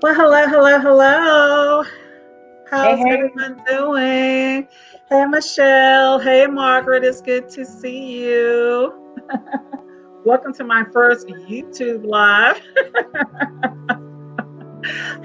Well, 0.00 0.14
hello, 0.14 0.46
hello, 0.46 0.78
hello. 0.78 1.84
How's 2.70 2.98
Hey, 3.00 3.04
hey. 3.04 3.14
everyone 3.14 3.64
doing? 3.66 4.68
Hey, 5.08 5.24
Michelle. 5.24 6.20
Hey, 6.20 6.46
Margaret. 6.46 7.02
It's 7.02 7.20
good 7.20 7.48
to 7.48 7.64
see 7.64 8.24
you. 8.24 9.16
Welcome 10.24 10.54
to 10.54 10.62
my 10.62 10.84
first 10.92 11.26
YouTube 11.26 12.06
live. 12.06 12.60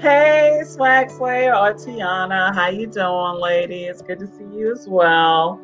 hey, 0.00 0.60
Swag 0.66 1.08
Slayer 1.08 1.54
or 1.54 1.74
Tiana. 1.74 2.52
How 2.52 2.66
you 2.66 2.88
doing, 2.88 3.40
lady? 3.40 3.84
It's 3.84 4.02
good 4.02 4.18
to 4.18 4.26
see 4.26 4.58
you 4.58 4.72
as 4.72 4.88
well. 4.88 5.60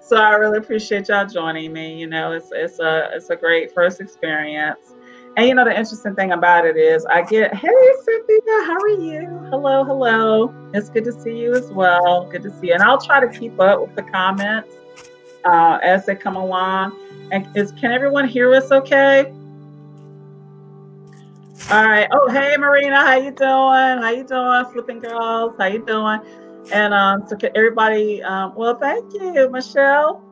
So 0.00 0.16
I 0.16 0.30
really 0.34 0.58
appreciate 0.58 1.08
y'all 1.08 1.24
joining 1.24 1.72
me. 1.72 1.96
You 1.98 2.08
know, 2.08 2.32
it's 2.32 2.48
it's 2.52 2.78
a 2.78 3.10
it's 3.14 3.30
a 3.30 3.36
great 3.36 3.72
first 3.72 4.00
experience. 4.00 4.94
And 5.36 5.46
you 5.46 5.54
know, 5.54 5.64
the 5.64 5.70
interesting 5.70 6.14
thing 6.16 6.32
about 6.32 6.66
it 6.66 6.76
is 6.76 7.06
I 7.06 7.22
get, 7.22 7.54
hey 7.54 7.92
Cynthia, 8.04 8.40
how 8.66 8.76
are 8.80 8.88
you? 8.88 9.20
Hello, 9.50 9.84
hello. 9.84 10.52
It's 10.74 10.90
good 10.90 11.04
to 11.04 11.12
see 11.12 11.38
you 11.38 11.54
as 11.54 11.70
well. 11.70 12.28
Good 12.28 12.42
to 12.42 12.50
see 12.60 12.68
you. 12.68 12.74
And 12.74 12.82
I'll 12.82 13.00
try 13.00 13.20
to 13.20 13.38
keep 13.38 13.58
up 13.60 13.80
with 13.80 13.94
the 13.94 14.02
comments 14.02 14.74
uh, 15.44 15.78
as 15.82 16.04
they 16.06 16.16
come 16.16 16.36
along. 16.36 16.98
And 17.30 17.46
is 17.56 17.70
can 17.72 17.92
everyone 17.92 18.26
hear 18.26 18.52
us 18.52 18.72
okay? 18.72 19.32
All 21.70 21.86
right. 21.86 22.08
Oh, 22.10 22.28
hey 22.28 22.56
Marina, 22.56 22.96
how 22.96 23.14
you 23.14 23.30
doing? 23.30 24.02
How 24.02 24.10
you 24.10 24.24
doing, 24.24 24.64
flipping 24.72 24.98
girls? 24.98 25.54
How 25.58 25.66
you 25.66 25.84
doing? 25.86 26.20
And 26.72 26.92
um, 26.92 27.26
so 27.28 27.36
can 27.36 27.50
everybody, 27.54 28.20
um, 28.24 28.54
well, 28.56 28.76
thank 28.76 29.12
you, 29.14 29.48
Michelle. 29.48 30.24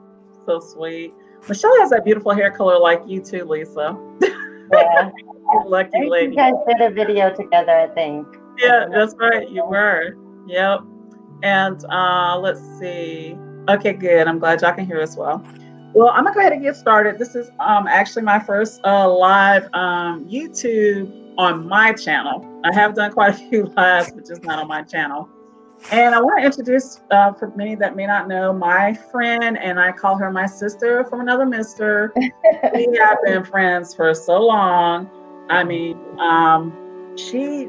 So 0.44 0.58
sweet. 0.58 1.14
Michelle 1.48 1.78
has 1.80 1.90
that 1.90 2.04
beautiful 2.04 2.32
hair 2.32 2.50
color 2.50 2.78
like 2.78 3.00
you 3.06 3.20
too, 3.20 3.44
Lisa. 3.44 3.96
Yeah. 4.72 5.10
Lucky 5.66 6.08
lady. 6.08 6.32
you 6.32 6.36
guys 6.36 6.54
did 6.66 6.80
a 6.80 6.90
video 6.90 7.34
together, 7.34 7.72
I 7.72 7.88
think. 7.88 8.26
Yeah, 8.58 8.86
that's 8.92 9.14
right. 9.18 9.48
You 9.48 9.64
were. 9.64 10.16
Yep. 10.46 10.80
And 11.42 11.84
uh, 11.90 12.38
let's 12.38 12.60
see. 12.78 13.36
Okay, 13.68 13.92
good. 13.92 14.26
I'm 14.26 14.38
glad 14.38 14.62
y'all 14.62 14.72
can 14.72 14.86
hear 14.86 15.00
us 15.00 15.16
well. 15.16 15.44
Well, 15.94 16.10
I'm 16.10 16.24
gonna 16.24 16.34
go 16.34 16.40
ahead 16.40 16.52
and 16.52 16.62
get 16.62 16.76
started. 16.76 17.18
This 17.18 17.34
is 17.34 17.50
um, 17.60 17.86
actually 17.86 18.22
my 18.22 18.38
first 18.38 18.80
uh, 18.84 19.08
live 19.10 19.68
um, 19.72 20.26
YouTube 20.26 21.34
on 21.38 21.66
my 21.66 21.92
channel. 21.92 22.44
I 22.64 22.74
have 22.74 22.94
done 22.94 23.12
quite 23.12 23.34
a 23.34 23.48
few 23.48 23.64
lives, 23.76 24.12
but 24.12 24.26
just 24.26 24.42
not 24.44 24.58
on 24.58 24.68
my 24.68 24.82
channel. 24.82 25.28
And 25.90 26.14
I 26.14 26.20
want 26.20 26.40
to 26.40 26.44
introduce, 26.44 27.00
uh, 27.10 27.32
for 27.32 27.50
many 27.56 27.74
that 27.76 27.96
may 27.96 28.06
not 28.06 28.28
know, 28.28 28.52
my 28.52 28.94
friend, 28.94 29.58
and 29.58 29.78
I 29.78 29.92
call 29.92 30.16
her 30.16 30.30
my 30.30 30.46
sister 30.46 31.04
from 31.04 31.20
another 31.20 31.46
mister. 31.46 32.12
we 32.16 32.98
have 33.00 33.18
been 33.24 33.44
friends 33.44 33.94
for 33.94 34.12
so 34.14 34.44
long. 34.44 35.08
I 35.48 35.64
mean, 35.64 35.98
um, 36.18 37.16
she 37.16 37.68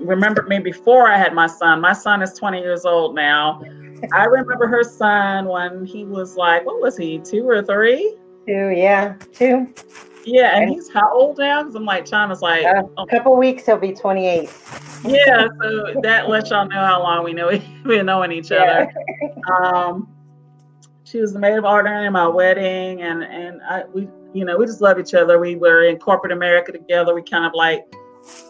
remembered 0.00 0.48
me 0.48 0.58
before 0.58 1.08
I 1.08 1.16
had 1.16 1.34
my 1.34 1.46
son. 1.46 1.80
My 1.80 1.92
son 1.92 2.22
is 2.22 2.32
20 2.34 2.58
years 2.58 2.84
old 2.84 3.14
now. 3.14 3.62
I 4.12 4.24
remember 4.24 4.66
her 4.66 4.82
son 4.82 5.46
when 5.46 5.84
he 5.84 6.04
was 6.04 6.36
like, 6.36 6.64
what 6.64 6.80
was 6.80 6.96
he, 6.96 7.18
two 7.18 7.48
or 7.48 7.62
three? 7.62 8.16
Two, 8.50 8.70
yeah, 8.70 9.14
two. 9.32 9.72
Yeah, 10.24 10.56
and 10.56 10.64
And- 10.64 10.72
he's 10.72 10.92
how 10.92 11.12
old 11.14 11.38
now? 11.38 11.62
Because 11.62 11.76
I'm 11.76 11.84
like, 11.84 12.04
China's 12.04 12.42
like, 12.42 12.64
Uh, 12.66 12.82
oh, 12.98 13.04
A 13.04 13.06
couple 13.06 13.36
weeks, 13.36 13.64
he'll 13.66 13.76
be 13.78 13.92
28. 13.92 14.50
yeah. 15.04 15.46
So 15.62 16.00
that 16.02 16.28
lets 16.28 16.50
y'all 16.50 16.66
know 16.68 16.84
how 16.84 17.00
long 17.00 17.22
we 17.22 17.32
know 17.32 17.46
we've 17.50 17.84
been 17.84 18.06
knowing 18.06 18.32
each 18.32 18.50
Yeah. 18.50 18.88
other. 18.88 18.92
Um, 19.62 20.08
she 21.04 21.20
was 21.20 21.32
the 21.32 21.38
maid 21.38 21.56
of 21.58 21.64
honor 21.64 22.04
in 22.04 22.12
my 22.12 22.26
wedding, 22.26 23.02
and 23.02 23.22
and 23.22 23.60
I 23.62 23.84
we 23.92 24.08
you 24.32 24.44
know 24.44 24.56
we 24.58 24.66
just 24.66 24.80
love 24.80 24.98
each 24.98 25.14
other. 25.14 25.38
We 25.38 25.54
were 25.56 25.84
in 25.84 25.98
corporate 25.98 26.32
America 26.32 26.72
together. 26.72 27.14
We 27.14 27.22
kind 27.22 27.44
of 27.46 27.52
like 27.54 27.84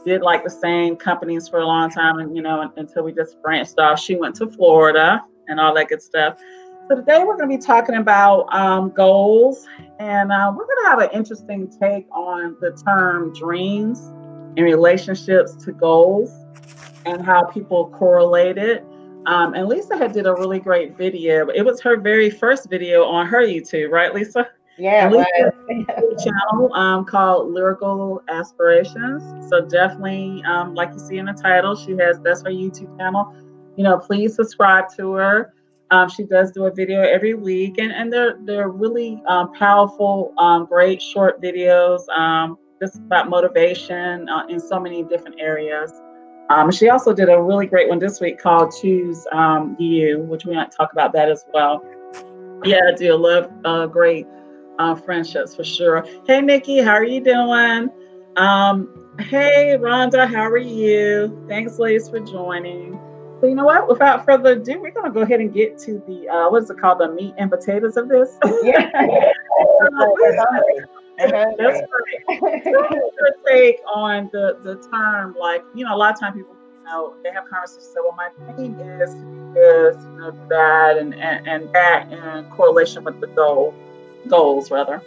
did 0.04 0.20
like 0.22 0.44
the 0.44 0.50
same 0.50 0.97
companies 0.97 1.47
for 1.48 1.60
a 1.60 1.66
long 1.66 1.91
time, 1.91 2.19
and 2.19 2.34
you 2.36 2.42
know 2.42 2.70
until 2.76 3.03
we 3.04 3.12
just 3.12 3.41
branched 3.42 3.78
off. 3.78 3.98
She 4.00 4.16
went 4.16 4.34
to 4.36 4.48
Florida 4.50 5.22
and 5.48 5.58
all 5.60 5.72
that 5.74 5.88
good 5.88 6.03
stuff. 6.03 6.38
So 6.90 6.96
today 6.96 7.22
we're 7.22 7.36
going 7.36 7.48
to 7.48 7.56
be 7.56 7.62
talking 7.62 7.94
about 7.94 8.52
um, 8.52 8.90
goals, 8.90 9.64
and 10.00 10.32
uh, 10.32 10.52
we're 10.52 10.66
going 10.66 10.76
to 10.82 10.88
have 10.88 10.98
an 10.98 11.10
interesting 11.12 11.68
take 11.68 12.08
on 12.10 12.56
the 12.60 12.72
term 12.84 13.32
dreams 13.32 14.08
in 14.56 14.64
relationships 14.64 15.54
to 15.64 15.70
goals 15.70 16.32
and 17.06 17.24
how 17.24 17.44
people 17.44 17.90
correlate 17.90 18.58
it. 18.58 18.84
Um, 19.26 19.54
and 19.54 19.68
Lisa 19.68 19.96
had 19.96 20.10
did 20.12 20.26
a 20.26 20.32
really 20.34 20.58
great 20.58 20.96
video. 20.96 21.46
It 21.50 21.62
was 21.62 21.80
her 21.82 21.96
very 21.96 22.28
first 22.28 22.68
video 22.68 23.04
on 23.04 23.28
her 23.28 23.42
YouTube, 23.42 23.92
right, 23.92 24.12
Lisa? 24.12 24.48
Yeah, 24.76 25.04
And 25.04 25.14
Lisa- 25.14 25.94
was. 25.96 26.24
channel 26.24 26.74
um, 26.74 27.04
called 27.04 27.52
Lyrical 27.52 28.20
Aspirations. 28.28 29.48
So 29.48 29.60
definitely, 29.64 30.42
um, 30.44 30.74
like 30.74 30.92
you 30.92 30.98
see 30.98 31.18
in 31.18 31.26
the 31.26 31.34
title, 31.34 31.76
she 31.76 31.92
has 31.98 32.18
that's 32.18 32.42
her 32.42 32.50
YouTube 32.50 32.98
channel. 32.98 33.32
You 33.76 33.84
know, 33.84 33.96
please 33.96 34.34
subscribe 34.34 34.86
to 34.96 35.12
her. 35.12 35.54
Um, 35.90 36.08
she 36.08 36.24
does 36.24 36.52
do 36.52 36.66
a 36.66 36.70
video 36.72 37.02
every 37.02 37.34
week, 37.34 37.78
and, 37.78 37.92
and 37.92 38.12
they're 38.12 38.38
they're 38.44 38.68
really 38.68 39.20
um, 39.26 39.52
powerful, 39.54 40.32
um, 40.38 40.66
great 40.66 41.02
short 41.02 41.42
videos. 41.42 42.08
Um, 42.10 42.58
just 42.80 42.96
about 42.96 43.28
motivation 43.28 44.28
uh, 44.28 44.46
in 44.48 44.58
so 44.58 44.80
many 44.80 45.02
different 45.02 45.38
areas. 45.38 45.92
Um, 46.48 46.70
she 46.70 46.88
also 46.88 47.12
did 47.12 47.28
a 47.28 47.40
really 47.40 47.66
great 47.66 47.88
one 47.88 47.98
this 47.98 48.20
week 48.20 48.38
called 48.38 48.72
"Choose 48.80 49.26
um, 49.32 49.76
You," 49.78 50.20
which 50.20 50.44
we 50.44 50.54
might 50.54 50.72
talk 50.72 50.92
about 50.92 51.12
that 51.12 51.30
as 51.30 51.44
well. 51.52 51.84
Yeah, 52.64 52.80
I 52.88 52.94
do 52.96 53.14
love 53.16 53.50
uh, 53.64 53.86
great 53.86 54.26
uh, 54.78 54.94
friendships 54.94 55.54
for 55.54 55.64
sure. 55.64 56.04
Hey, 56.26 56.40
Nikki, 56.40 56.78
how 56.78 56.92
are 56.92 57.04
you 57.04 57.22
doing? 57.22 57.90
Hey, 59.18 59.76
Rhonda, 59.78 60.26
how 60.26 60.44
are 60.44 60.56
you? 60.56 61.44
Thanks, 61.48 61.78
ladies, 61.78 62.08
for 62.08 62.20
joining. 62.20 62.98
So, 63.40 63.46
you 63.46 63.54
know 63.54 63.64
what? 63.64 63.88
Without 63.88 64.26
further 64.26 64.52
ado, 64.52 64.80
we're 64.80 64.90
going 64.90 65.06
to 65.06 65.10
go 65.10 65.20
ahead 65.22 65.40
and 65.40 65.52
get 65.52 65.78
to 65.78 66.02
the, 66.06 66.28
uh, 66.28 66.50
what 66.50 66.62
is 66.64 66.70
it 66.70 66.78
called, 66.78 66.98
the 66.98 67.08
meat 67.08 67.34
and 67.38 67.50
potatoes 67.50 67.96
of 67.96 68.08
this. 68.08 68.36
yeah. 68.62 68.90
That's 71.18 71.80
is 71.80 72.38
your 72.38 73.34
take 73.46 73.80
on 73.94 74.28
the, 74.32 74.58
the 74.62 74.76
term? 74.90 75.34
Like, 75.38 75.64
you 75.74 75.84
know, 75.84 75.94
a 75.94 75.96
lot 75.96 76.12
of 76.14 76.20
times 76.20 76.36
people, 76.36 76.54
you 76.78 76.84
know, 76.84 77.14
they 77.22 77.30
have 77.30 77.44
conversations, 77.48 77.86
say, 77.86 78.00
well, 78.02 78.14
my 78.14 78.28
dream 78.54 78.78
is 78.78 79.14
this, 79.54 79.96
you 80.02 80.18
know, 80.18 80.32
that, 80.48 80.98
and, 80.98 81.14
and, 81.14 81.46
and 81.48 81.72
that 81.74 82.12
in 82.12 82.50
correlation 82.50 83.04
with 83.04 83.20
the 83.20 83.26
goal, 83.28 83.74
goals, 84.28 84.70
rather. 84.70 85.02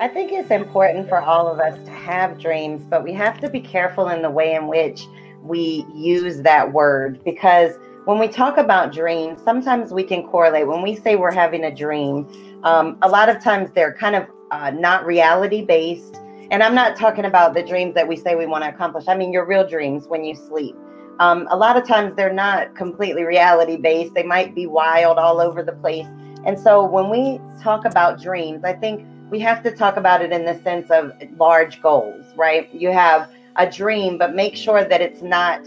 I 0.00 0.08
think 0.08 0.32
it's 0.32 0.50
important 0.50 1.08
for 1.08 1.20
all 1.20 1.48
of 1.48 1.58
us 1.58 1.82
to 1.84 1.90
have 1.90 2.38
dreams, 2.38 2.84
but 2.88 3.02
we 3.02 3.12
have 3.12 3.40
to 3.40 3.48
be 3.48 3.60
careful 3.60 4.08
in 4.08 4.22
the 4.22 4.30
way 4.30 4.54
in 4.54 4.66
which 4.66 5.06
we 5.44 5.86
use 5.94 6.42
that 6.42 6.72
word 6.72 7.22
because 7.24 7.74
when 8.06 8.18
we 8.18 8.28
talk 8.28 8.58
about 8.58 8.92
dreams, 8.92 9.40
sometimes 9.42 9.92
we 9.92 10.04
can 10.04 10.26
correlate. 10.26 10.66
When 10.66 10.82
we 10.82 10.94
say 10.94 11.16
we're 11.16 11.32
having 11.32 11.64
a 11.64 11.74
dream, 11.74 12.28
um, 12.64 12.98
a 13.02 13.08
lot 13.08 13.28
of 13.28 13.42
times 13.42 13.70
they're 13.72 13.94
kind 13.94 14.16
of 14.16 14.26
uh, 14.50 14.70
not 14.70 15.06
reality 15.06 15.64
based. 15.64 16.16
And 16.50 16.62
I'm 16.62 16.74
not 16.74 16.96
talking 16.96 17.24
about 17.24 17.54
the 17.54 17.62
dreams 17.62 17.94
that 17.94 18.06
we 18.06 18.16
say 18.16 18.34
we 18.34 18.46
want 18.46 18.64
to 18.64 18.70
accomplish. 18.70 19.08
I 19.08 19.16
mean, 19.16 19.32
your 19.32 19.46
real 19.46 19.66
dreams 19.66 20.06
when 20.06 20.24
you 20.24 20.34
sleep. 20.34 20.76
Um, 21.18 21.46
a 21.50 21.56
lot 21.56 21.76
of 21.76 21.86
times 21.86 22.14
they're 22.14 22.32
not 22.32 22.74
completely 22.74 23.22
reality 23.22 23.76
based, 23.76 24.14
they 24.14 24.24
might 24.24 24.54
be 24.54 24.66
wild 24.66 25.18
all 25.18 25.40
over 25.40 25.62
the 25.62 25.72
place. 25.72 26.06
And 26.44 26.58
so 26.58 26.84
when 26.84 27.08
we 27.08 27.40
talk 27.62 27.84
about 27.84 28.20
dreams, 28.20 28.64
I 28.64 28.74
think 28.74 29.06
we 29.30 29.38
have 29.40 29.62
to 29.62 29.70
talk 29.70 29.96
about 29.96 30.22
it 30.22 30.32
in 30.32 30.44
the 30.44 30.60
sense 30.62 30.90
of 30.90 31.12
large 31.36 31.80
goals, 31.80 32.26
right? 32.36 32.72
You 32.74 32.90
have 32.90 33.30
a 33.56 33.70
dream, 33.70 34.18
but 34.18 34.34
make 34.34 34.56
sure 34.56 34.84
that 34.84 35.00
it's 35.00 35.22
not 35.22 35.66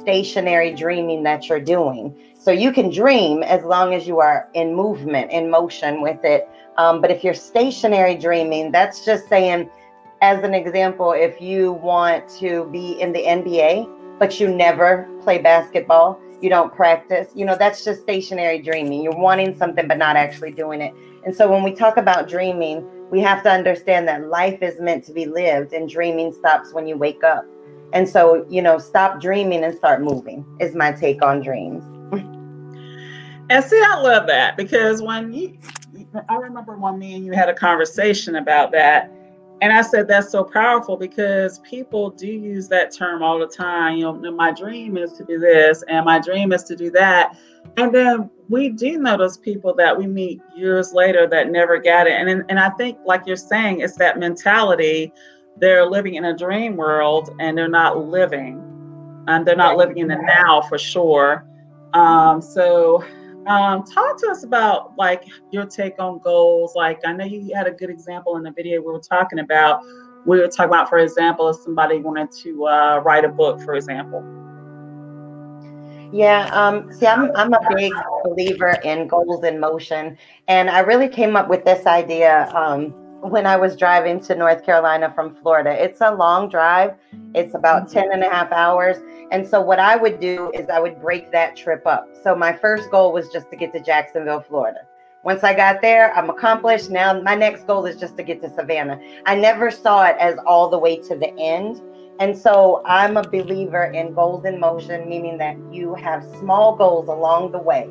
stationary 0.00 0.74
dreaming 0.74 1.22
that 1.22 1.48
you're 1.48 1.60
doing. 1.60 2.14
So 2.34 2.50
you 2.50 2.72
can 2.72 2.90
dream 2.90 3.42
as 3.42 3.64
long 3.64 3.94
as 3.94 4.06
you 4.06 4.20
are 4.20 4.48
in 4.54 4.74
movement, 4.74 5.30
in 5.30 5.50
motion 5.50 6.00
with 6.02 6.24
it. 6.24 6.48
Um, 6.76 7.00
but 7.00 7.10
if 7.10 7.24
you're 7.24 7.34
stationary 7.34 8.14
dreaming, 8.14 8.70
that's 8.70 9.04
just 9.04 9.28
saying, 9.28 9.68
as 10.20 10.42
an 10.44 10.54
example, 10.54 11.12
if 11.12 11.40
you 11.40 11.72
want 11.72 12.28
to 12.38 12.68
be 12.72 13.00
in 13.00 13.12
the 13.12 13.22
NBA, 13.22 14.18
but 14.18 14.40
you 14.40 14.54
never 14.54 15.08
play 15.22 15.38
basketball, 15.38 16.20
you 16.40 16.48
don't 16.48 16.72
practice, 16.74 17.28
you 17.34 17.44
know, 17.44 17.56
that's 17.58 17.84
just 17.84 18.02
stationary 18.02 18.60
dreaming. 18.60 19.02
You're 19.02 19.16
wanting 19.16 19.56
something, 19.58 19.88
but 19.88 19.98
not 19.98 20.16
actually 20.16 20.52
doing 20.52 20.80
it. 20.80 20.94
And 21.24 21.34
so 21.34 21.50
when 21.50 21.62
we 21.62 21.72
talk 21.72 21.96
about 21.96 22.28
dreaming, 22.28 22.88
we 23.10 23.20
have 23.20 23.42
to 23.42 23.50
understand 23.50 24.06
that 24.08 24.28
life 24.28 24.62
is 24.62 24.80
meant 24.80 25.04
to 25.04 25.12
be 25.12 25.26
lived 25.26 25.72
and 25.72 25.88
dreaming 25.88 26.32
stops 26.32 26.72
when 26.72 26.86
you 26.86 26.96
wake 26.96 27.24
up. 27.24 27.44
And 27.92 28.08
so, 28.08 28.46
you 28.50 28.60
know, 28.60 28.78
stop 28.78 29.20
dreaming 29.20 29.64
and 29.64 29.74
start 29.74 30.02
moving 30.02 30.44
is 30.60 30.74
my 30.74 30.92
take 30.92 31.22
on 31.22 31.40
dreams. 31.40 31.82
And 33.50 33.64
see, 33.64 33.80
I 33.82 33.98
love 34.02 34.26
that 34.26 34.58
because 34.58 35.00
when 35.00 35.32
you, 35.32 35.56
I 36.28 36.34
remember 36.34 36.76
when 36.76 36.98
me 36.98 37.14
and 37.14 37.24
you 37.24 37.32
had 37.32 37.48
a 37.48 37.54
conversation 37.54 38.36
about 38.36 38.72
that, 38.72 39.10
and 39.60 39.72
I 39.72 39.80
said 39.80 40.06
that's 40.06 40.30
so 40.30 40.44
powerful 40.44 40.96
because 40.96 41.58
people 41.60 42.10
do 42.10 42.26
use 42.26 42.68
that 42.68 42.94
term 42.94 43.22
all 43.22 43.38
the 43.38 43.46
time. 43.46 43.96
You 43.96 44.12
know, 44.12 44.30
my 44.32 44.52
dream 44.52 44.96
is 44.98 45.14
to 45.14 45.24
do 45.24 45.38
this, 45.38 45.82
and 45.88 46.04
my 46.04 46.20
dream 46.20 46.52
is 46.52 46.62
to 46.64 46.76
do 46.76 46.90
that. 46.90 47.36
And 47.76 47.94
then 47.94 48.30
we 48.48 48.70
do 48.70 48.98
notice 48.98 49.36
people 49.36 49.74
that 49.74 49.96
we 49.96 50.06
meet 50.06 50.40
years 50.56 50.92
later 50.92 51.26
that 51.28 51.50
never 51.50 51.78
got 51.78 52.06
it. 52.06 52.12
And 52.12 52.44
and 52.48 52.58
I 52.58 52.70
think, 52.70 52.98
like 53.04 53.26
you're 53.26 53.36
saying, 53.36 53.80
it's 53.80 53.96
that 53.96 54.18
mentality. 54.18 55.12
They're 55.56 55.86
living 55.86 56.14
in 56.14 56.24
a 56.24 56.36
dream 56.36 56.76
world 56.76 57.30
and 57.40 57.56
they're 57.56 57.68
not 57.68 57.98
living. 57.98 58.64
And 59.26 59.46
they're 59.46 59.56
not 59.56 59.76
living 59.76 59.98
in 59.98 60.08
the 60.08 60.16
now 60.16 60.62
for 60.62 60.78
sure. 60.78 61.44
Um, 61.92 62.40
so 62.40 63.04
um, 63.46 63.84
talk 63.84 64.18
to 64.20 64.28
us 64.30 64.44
about 64.44 64.96
like 64.96 65.24
your 65.50 65.66
take 65.66 65.98
on 65.98 66.18
goals. 66.18 66.74
Like 66.74 67.00
i 67.06 67.12
know 67.12 67.24
you 67.24 67.54
had 67.54 67.66
a 67.66 67.72
good 67.72 67.90
example 67.90 68.36
in 68.36 68.42
the 68.42 68.52
video 68.52 68.80
we 68.80 68.92
were 68.92 68.98
talking 69.00 69.40
about. 69.40 69.82
We 70.26 70.38
were 70.40 70.48
talking 70.48 70.70
about 70.70 70.88
for 70.88 70.98
example 70.98 71.48
if 71.48 71.56
somebody 71.56 71.98
wanted 71.98 72.30
to 72.42 72.66
uh, 72.66 72.98
write 73.04 73.24
a 73.24 73.28
book 73.28 73.60
for 73.60 73.74
example 73.74 74.47
yeah, 76.12 76.48
um, 76.52 76.92
see, 76.92 77.06
I'm 77.06 77.30
I'm 77.36 77.52
a 77.52 77.60
big 77.74 77.92
believer 78.24 78.76
in 78.84 79.08
goals 79.08 79.44
in 79.44 79.60
motion, 79.60 80.16
and 80.46 80.70
I 80.70 80.80
really 80.80 81.08
came 81.08 81.36
up 81.36 81.48
with 81.48 81.64
this 81.64 81.86
idea 81.86 82.50
um, 82.54 82.90
when 83.20 83.46
I 83.46 83.56
was 83.56 83.76
driving 83.76 84.20
to 84.20 84.34
North 84.34 84.64
Carolina 84.64 85.12
from 85.14 85.34
Florida. 85.34 85.70
It's 85.70 86.00
a 86.00 86.14
long 86.14 86.48
drive; 86.48 86.94
it's 87.34 87.54
about 87.54 87.84
mm-hmm. 87.84 87.98
10 87.98 88.12
and 88.12 88.22
a 88.22 88.30
half 88.30 88.52
hours. 88.52 88.96
And 89.30 89.46
so, 89.46 89.60
what 89.60 89.78
I 89.78 89.96
would 89.96 90.18
do 90.18 90.50
is 90.54 90.68
I 90.70 90.80
would 90.80 91.00
break 91.00 91.30
that 91.32 91.56
trip 91.56 91.86
up. 91.86 92.08
So, 92.22 92.34
my 92.34 92.52
first 92.54 92.90
goal 92.90 93.12
was 93.12 93.28
just 93.28 93.50
to 93.50 93.56
get 93.56 93.72
to 93.74 93.80
Jacksonville, 93.80 94.40
Florida. 94.40 94.80
Once 95.24 95.44
I 95.44 95.52
got 95.52 95.82
there, 95.82 96.14
I'm 96.14 96.30
accomplished. 96.30 96.90
Now, 96.90 97.20
my 97.20 97.34
next 97.34 97.66
goal 97.66 97.84
is 97.84 97.96
just 97.96 98.16
to 98.16 98.22
get 98.22 98.40
to 98.42 98.48
Savannah. 98.54 98.98
I 99.26 99.34
never 99.34 99.70
saw 99.70 100.04
it 100.06 100.16
as 100.18 100.38
all 100.46 100.70
the 100.70 100.78
way 100.78 100.96
to 101.02 101.16
the 101.16 101.36
end. 101.38 101.82
And 102.20 102.36
so 102.36 102.82
I'm 102.84 103.16
a 103.16 103.22
believer 103.22 103.84
in 103.84 104.12
goals 104.12 104.44
in 104.44 104.58
motion, 104.58 105.08
meaning 105.08 105.38
that 105.38 105.56
you 105.72 105.94
have 105.94 106.24
small 106.40 106.74
goals 106.74 107.06
along 107.06 107.52
the 107.52 107.58
way. 107.58 107.88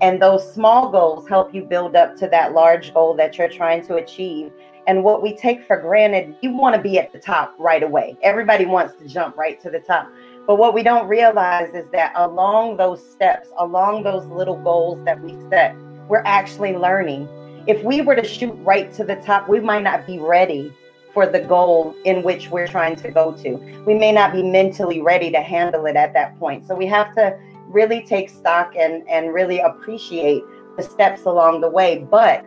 And 0.00 0.20
those 0.20 0.54
small 0.54 0.90
goals 0.90 1.28
help 1.28 1.54
you 1.54 1.64
build 1.64 1.94
up 1.94 2.16
to 2.16 2.28
that 2.28 2.54
large 2.54 2.94
goal 2.94 3.14
that 3.16 3.36
you're 3.36 3.50
trying 3.50 3.86
to 3.86 3.96
achieve. 3.96 4.50
And 4.86 5.04
what 5.04 5.22
we 5.22 5.36
take 5.36 5.62
for 5.66 5.76
granted, 5.76 6.36
you 6.40 6.52
want 6.52 6.74
to 6.74 6.80
be 6.80 6.98
at 6.98 7.12
the 7.12 7.18
top 7.18 7.54
right 7.58 7.82
away. 7.82 8.16
Everybody 8.22 8.64
wants 8.64 8.94
to 8.96 9.06
jump 9.06 9.36
right 9.36 9.60
to 9.60 9.68
the 9.68 9.80
top. 9.80 10.10
But 10.46 10.56
what 10.56 10.72
we 10.72 10.82
don't 10.82 11.06
realize 11.06 11.74
is 11.74 11.86
that 11.90 12.12
along 12.16 12.78
those 12.78 13.06
steps, 13.06 13.50
along 13.58 14.04
those 14.04 14.24
little 14.26 14.56
goals 14.56 15.04
that 15.04 15.20
we 15.20 15.36
set, 15.50 15.76
we're 16.08 16.22
actually 16.24 16.74
learning. 16.74 17.28
If 17.66 17.84
we 17.84 18.00
were 18.00 18.16
to 18.16 18.24
shoot 18.24 18.54
right 18.62 18.90
to 18.94 19.04
the 19.04 19.16
top, 19.16 19.50
we 19.50 19.60
might 19.60 19.82
not 19.82 20.06
be 20.06 20.18
ready 20.18 20.72
for 21.12 21.26
the 21.26 21.40
goal 21.40 21.94
in 22.04 22.22
which 22.22 22.50
we're 22.50 22.68
trying 22.68 22.96
to 22.96 23.10
go 23.10 23.32
to. 23.32 23.56
We 23.86 23.94
may 23.94 24.12
not 24.12 24.32
be 24.32 24.42
mentally 24.42 25.00
ready 25.00 25.30
to 25.30 25.40
handle 25.40 25.86
it 25.86 25.96
at 25.96 26.12
that 26.14 26.38
point. 26.38 26.66
So 26.66 26.74
we 26.74 26.86
have 26.86 27.14
to 27.16 27.38
really 27.66 28.02
take 28.02 28.28
stock 28.28 28.74
and, 28.76 29.08
and 29.08 29.32
really 29.32 29.60
appreciate 29.60 30.42
the 30.76 30.82
steps 30.82 31.24
along 31.24 31.60
the 31.60 31.68
way, 31.68 32.06
but 32.10 32.44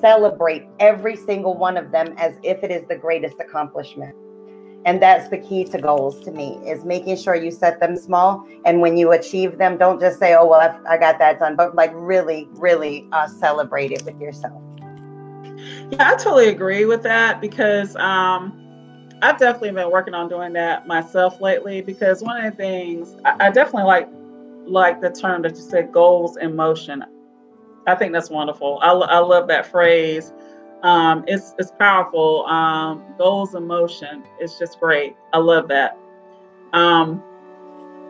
celebrate 0.00 0.66
every 0.80 1.16
single 1.16 1.56
one 1.56 1.76
of 1.76 1.90
them 1.90 2.14
as 2.18 2.34
if 2.42 2.62
it 2.62 2.70
is 2.70 2.86
the 2.88 2.96
greatest 2.96 3.36
accomplishment. 3.40 4.14
And 4.84 5.02
that's 5.02 5.28
the 5.28 5.38
key 5.38 5.64
to 5.64 5.78
goals 5.78 6.20
to 6.20 6.30
me 6.30 6.60
is 6.64 6.84
making 6.84 7.16
sure 7.16 7.34
you 7.34 7.50
set 7.50 7.80
them 7.80 7.96
small. 7.96 8.46
And 8.64 8.80
when 8.80 8.96
you 8.96 9.12
achieve 9.12 9.58
them, 9.58 9.78
don't 9.78 10.00
just 10.00 10.20
say, 10.20 10.34
oh, 10.34 10.46
well, 10.46 10.60
I, 10.60 10.94
I 10.94 10.96
got 10.96 11.18
that 11.18 11.40
done, 11.40 11.56
but 11.56 11.74
like 11.74 11.90
really, 11.92 12.48
really 12.52 13.08
uh, 13.10 13.26
celebrate 13.26 13.90
it 13.90 14.04
with 14.04 14.20
yourself. 14.20 14.62
Yeah, 15.90 16.10
I 16.10 16.16
totally 16.16 16.48
agree 16.48 16.84
with 16.84 17.02
that 17.02 17.40
because 17.40 17.96
um, 17.96 18.52
I've 19.22 19.38
definitely 19.38 19.72
been 19.72 19.90
working 19.90 20.14
on 20.14 20.28
doing 20.28 20.52
that 20.54 20.86
myself 20.86 21.40
lately. 21.40 21.80
Because 21.80 22.22
one 22.22 22.44
of 22.44 22.52
the 22.52 22.56
things 22.56 23.16
I, 23.24 23.46
I 23.46 23.50
definitely 23.50 23.84
like 23.84 24.08
like 24.66 25.00
the 25.00 25.10
term 25.10 25.42
that 25.42 25.54
you 25.54 25.62
said, 25.62 25.92
goals 25.92 26.36
in 26.36 26.56
motion. 26.56 27.04
I 27.86 27.94
think 27.94 28.12
that's 28.12 28.30
wonderful. 28.30 28.80
I, 28.82 28.90
I 28.90 29.18
love 29.18 29.46
that 29.48 29.66
phrase. 29.66 30.32
Um, 30.82 31.24
it's 31.26 31.54
it's 31.58 31.70
powerful. 31.78 32.44
Um, 32.46 33.04
goals 33.16 33.54
in 33.54 33.66
motion. 33.66 34.24
It's 34.40 34.58
just 34.58 34.78
great. 34.80 35.14
I 35.32 35.38
love 35.38 35.68
that. 35.68 35.96
Um, 36.72 37.22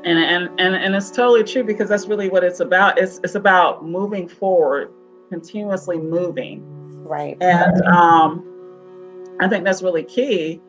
and, 0.04 0.18
and 0.18 0.60
and 0.60 0.74
and 0.74 0.94
it's 0.94 1.10
totally 1.10 1.44
true 1.44 1.64
because 1.64 1.88
that's 1.88 2.06
really 2.06 2.28
what 2.28 2.44
it's 2.44 2.60
about. 2.60 2.98
It's 2.98 3.20
it's 3.24 3.34
about 3.34 3.84
moving 3.84 4.28
forward, 4.28 4.90
continuously 5.30 5.98
moving. 5.98 6.75
Right. 7.06 7.36
And 7.40 7.82
um, 7.86 9.36
I 9.40 9.48
think 9.48 9.64
that's 9.64 9.82
really 9.82 10.04
key. 10.04 10.60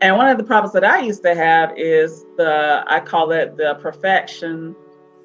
And 0.00 0.16
one 0.16 0.28
of 0.28 0.36
the 0.36 0.44
problems 0.44 0.72
that 0.74 0.84
I 0.84 1.00
used 1.00 1.22
to 1.22 1.34
have 1.34 1.72
is 1.76 2.24
the 2.36 2.84
I 2.86 3.00
call 3.00 3.32
it 3.32 3.56
the 3.56 3.78
perfection, 3.80 4.74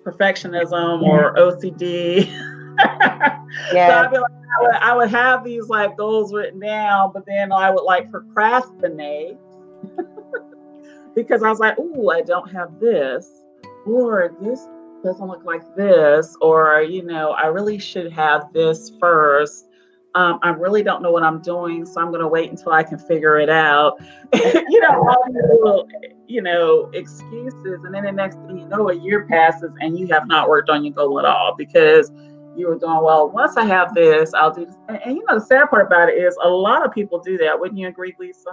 perfectionism 0.03 1.01
or 1.01 1.35
OCD. 1.35 2.27
yeah. 3.73 4.09
so 4.13 4.21
like, 4.21 4.31
I 4.31 4.62
would, 4.62 4.75
I 4.75 4.95
would 4.95 5.09
have 5.09 5.44
these 5.44 5.68
like 5.68 5.97
goals 5.97 6.33
written 6.33 6.59
down, 6.59 7.12
but 7.13 7.25
then 7.25 7.51
I 7.51 7.69
would 7.71 7.83
like 7.83 8.09
procrastinate 8.12 9.38
because 11.15 11.44
I 11.44 11.50
was 11.50 11.59
like, 11.59 11.75
oh, 11.77 12.09
I 12.09 12.21
don't 12.21 12.50
have 12.51 12.79
this, 12.79 13.44
or 13.85 14.33
this 14.41 14.67
doesn't 15.03 15.27
look 15.27 15.44
like 15.44 15.75
this, 15.75 16.35
or 16.39 16.81
you 16.81 17.03
know, 17.03 17.31
I 17.31 17.47
really 17.47 17.79
should 17.79 18.12
have 18.13 18.53
this 18.53 18.91
first 19.00 19.67
um, 20.16 20.40
I 20.42 20.50
really 20.50 20.84
don't 20.84 21.02
know 21.02 21.12
what 21.12 21.24
I'm 21.24 21.42
doing, 21.42 21.86
so 21.86 22.02
I'm 22.02 22.10
going 22.10 22.22
to 22.22 22.28
wait 22.28 22.50
until 22.50 22.74
I 22.74 22.84
can 22.84 22.98
figure 22.98 23.40
it 23.40 23.50
out. 23.50 23.98
you 24.34 24.80
know, 24.81 25.08
all 25.08 25.24
these 25.28 25.44
little, 25.50 25.88
you 26.28 26.42
know, 26.42 26.90
excuses, 26.94 27.80
and 27.86 27.94
then 27.94 28.04
the 28.04 28.12
next 28.12 28.36
thing 28.48 28.58
you 28.58 28.68
know, 28.68 28.90
a 28.90 28.94
year 28.96 29.25
passes 29.28 29.72
and 29.80 29.98
you 29.98 30.08
have 30.08 30.28
not 30.28 30.50
worked 30.50 30.69
on 30.69 30.84
your 30.84 30.94
goal 30.94 31.19
at 31.19 31.25
all 31.25 31.56
because 31.58 32.12
you 32.58 32.68
were 32.68 32.78
doing 32.78 33.02
well. 33.02 33.30
Once 33.30 33.56
I 33.56 33.63
have 33.66 33.94
this, 33.94 34.34
I'll 34.34 34.54
do 34.54 34.66
this. 34.66 34.75
And, 34.90 35.00
and 35.06 35.16
you 35.16 35.24
know, 35.30 35.40
the 35.40 35.46
sad 35.46 35.69
part 35.69 35.88
about 35.88 36.10
it 36.10 36.13
is 36.13 36.38
a 36.44 36.50
lot 36.50 36.86
of 36.86 36.92
people 36.92 37.19
do 37.19 37.38
that. 37.38 37.58
Wouldn't 37.58 37.80
you 37.80 37.88
agree, 37.88 38.13
Lisa? 38.19 38.52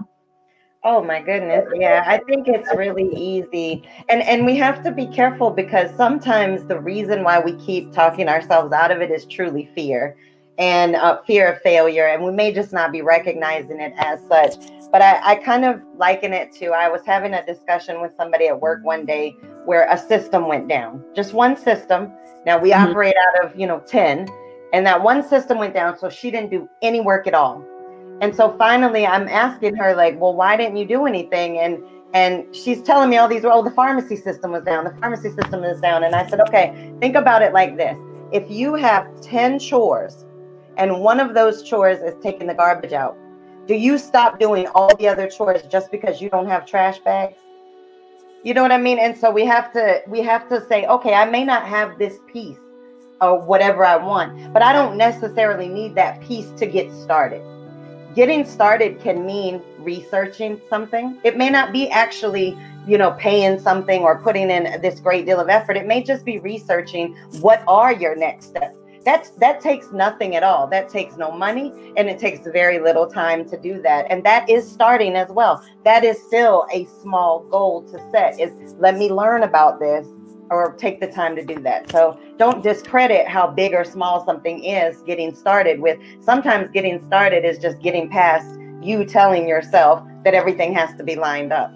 Oh 0.84 1.02
my 1.02 1.20
goodness. 1.20 1.66
Yeah, 1.74 2.04
I 2.06 2.18
think 2.18 2.46
it's 2.46 2.72
really 2.76 3.08
easy. 3.16 3.82
And 4.08 4.22
and 4.22 4.46
we 4.46 4.54
have 4.56 4.84
to 4.84 4.92
be 4.92 5.08
careful 5.08 5.50
because 5.50 5.94
sometimes 5.96 6.64
the 6.66 6.78
reason 6.80 7.24
why 7.24 7.40
we 7.40 7.54
keep 7.56 7.92
talking 7.92 8.28
ourselves 8.28 8.72
out 8.72 8.92
of 8.92 9.00
it 9.00 9.10
is 9.10 9.26
truly 9.26 9.68
fear 9.74 10.16
and 10.58 10.96
uh, 10.96 11.22
fear 11.22 11.52
of 11.52 11.62
failure. 11.62 12.06
And 12.06 12.24
we 12.24 12.32
may 12.32 12.52
just 12.52 12.72
not 12.72 12.90
be 12.92 13.00
recognizing 13.00 13.80
it 13.80 13.92
as 13.96 14.20
such. 14.26 14.56
But 14.90 15.02
I, 15.02 15.32
I 15.32 15.34
kind 15.36 15.64
of 15.64 15.80
liken 15.96 16.32
it 16.32 16.52
to 16.56 16.68
I 16.68 16.88
was 16.88 17.02
having 17.06 17.34
a 17.34 17.44
discussion 17.46 18.00
with 18.00 18.12
somebody 18.16 18.48
at 18.48 18.60
work 18.60 18.82
one 18.84 19.04
day 19.04 19.36
where 19.64 19.88
a 19.90 19.98
system 19.98 20.48
went 20.48 20.68
down, 20.68 21.04
just 21.14 21.34
one 21.34 21.56
system. 21.56 22.10
Now 22.46 22.58
we 22.58 22.70
mm-hmm. 22.70 22.90
operate 22.90 23.14
out 23.16 23.44
of, 23.44 23.58
you 23.58 23.66
know, 23.66 23.80
10, 23.80 24.28
and 24.72 24.86
that 24.86 25.02
one 25.02 25.22
system 25.22 25.58
went 25.58 25.74
down. 25.74 25.98
So 25.98 26.08
she 26.08 26.30
didn't 26.30 26.50
do 26.50 26.68
any 26.82 27.00
work 27.00 27.26
at 27.26 27.34
all. 27.34 27.62
And 28.20 28.34
so 28.34 28.56
finally 28.56 29.06
I'm 29.06 29.28
asking 29.28 29.76
her, 29.76 29.94
like, 29.94 30.18
well, 30.18 30.34
why 30.34 30.56
didn't 30.56 30.76
you 30.76 30.86
do 30.86 31.06
anything? 31.06 31.58
And 31.58 31.82
and 32.14 32.56
she's 32.56 32.82
telling 32.82 33.10
me 33.10 33.18
all 33.18 33.28
these, 33.28 33.44
oh, 33.44 33.62
the 33.62 33.70
pharmacy 33.70 34.16
system 34.16 34.52
was 34.52 34.64
down, 34.64 34.84
the 34.84 34.96
pharmacy 34.98 35.30
system 35.30 35.62
is 35.62 35.78
down. 35.80 36.04
And 36.04 36.14
I 36.14 36.26
said, 36.26 36.40
okay, 36.40 36.90
think 37.00 37.16
about 37.16 37.42
it 37.42 37.52
like 37.52 37.76
this. 37.76 37.98
If 38.32 38.50
you 38.50 38.74
have 38.74 39.20
10 39.20 39.58
chores 39.58 40.24
and 40.78 41.00
one 41.00 41.18
of 41.18 41.34
those 41.34 41.62
chores 41.62 41.98
is 41.98 42.14
taking 42.22 42.46
the 42.46 42.54
garbage 42.54 42.92
out. 42.92 43.16
Do 43.66 43.74
you 43.74 43.98
stop 43.98 44.38
doing 44.38 44.66
all 44.68 44.94
the 44.96 45.08
other 45.08 45.28
chores 45.28 45.62
just 45.64 45.90
because 45.90 46.22
you 46.22 46.30
don't 46.30 46.46
have 46.46 46.64
trash 46.64 47.00
bags? 47.00 47.36
You 48.44 48.54
know 48.54 48.62
what 48.62 48.72
I 48.72 48.78
mean? 48.78 48.98
And 48.98 49.16
so 49.16 49.30
we 49.30 49.44
have 49.44 49.72
to 49.72 50.00
we 50.06 50.22
have 50.22 50.48
to 50.48 50.64
say, 50.66 50.86
okay, 50.86 51.12
I 51.12 51.28
may 51.28 51.44
not 51.44 51.66
have 51.66 51.98
this 51.98 52.18
piece 52.32 52.56
or 53.20 53.38
whatever 53.40 53.84
I 53.84 53.96
want, 53.96 54.52
but 54.52 54.62
I 54.62 54.72
don't 54.72 54.96
necessarily 54.96 55.68
need 55.68 55.96
that 55.96 56.22
piece 56.22 56.48
to 56.52 56.66
get 56.66 56.90
started. 56.92 57.42
Getting 58.14 58.46
started 58.46 59.00
can 59.00 59.26
mean 59.26 59.60
researching 59.80 60.60
something. 60.70 61.18
It 61.24 61.36
may 61.36 61.50
not 61.50 61.72
be 61.72 61.90
actually, 61.90 62.56
you 62.86 62.96
know, 62.96 63.10
paying 63.12 63.58
something 63.58 64.02
or 64.02 64.18
putting 64.20 64.50
in 64.50 64.80
this 64.80 65.00
great 65.00 65.26
deal 65.26 65.40
of 65.40 65.48
effort. 65.48 65.76
It 65.76 65.86
may 65.86 66.02
just 66.02 66.24
be 66.24 66.38
researching 66.38 67.16
what 67.40 67.62
are 67.66 67.92
your 67.92 68.16
next 68.16 68.46
steps 68.46 68.76
that's 69.08 69.30
that 69.30 69.58
takes 69.62 69.90
nothing 69.90 70.36
at 70.36 70.42
all. 70.42 70.66
That 70.66 70.90
takes 70.90 71.16
no 71.16 71.30
money 71.32 71.72
and 71.96 72.10
it 72.10 72.18
takes 72.18 72.46
very 72.46 72.78
little 72.78 73.06
time 73.06 73.48
to 73.48 73.56
do 73.56 73.80
that. 73.80 74.04
And 74.10 74.22
that 74.24 74.50
is 74.50 74.70
starting 74.70 75.16
as 75.16 75.30
well. 75.30 75.64
That 75.82 76.04
is 76.04 76.22
still 76.26 76.66
a 76.70 76.84
small 77.00 77.40
goal 77.44 77.84
to 77.90 77.98
set 78.10 78.38
is 78.38 78.74
let 78.78 78.98
me 78.98 79.10
learn 79.10 79.44
about 79.44 79.80
this 79.80 80.06
or 80.50 80.74
take 80.74 81.00
the 81.00 81.06
time 81.06 81.34
to 81.36 81.44
do 81.44 81.58
that. 81.60 81.90
So 81.90 82.20
don't 82.36 82.62
discredit 82.62 83.26
how 83.26 83.46
big 83.46 83.72
or 83.72 83.82
small 83.82 84.26
something 84.26 84.62
is 84.62 85.00
getting 85.06 85.34
started 85.34 85.80
with. 85.80 85.98
Sometimes 86.20 86.70
getting 86.70 87.02
started 87.06 87.46
is 87.46 87.58
just 87.58 87.80
getting 87.80 88.10
past 88.10 88.60
you 88.82 89.06
telling 89.06 89.48
yourself 89.48 90.06
that 90.24 90.34
everything 90.34 90.74
has 90.74 90.94
to 90.98 91.02
be 91.02 91.16
lined 91.16 91.50
up. 91.50 91.72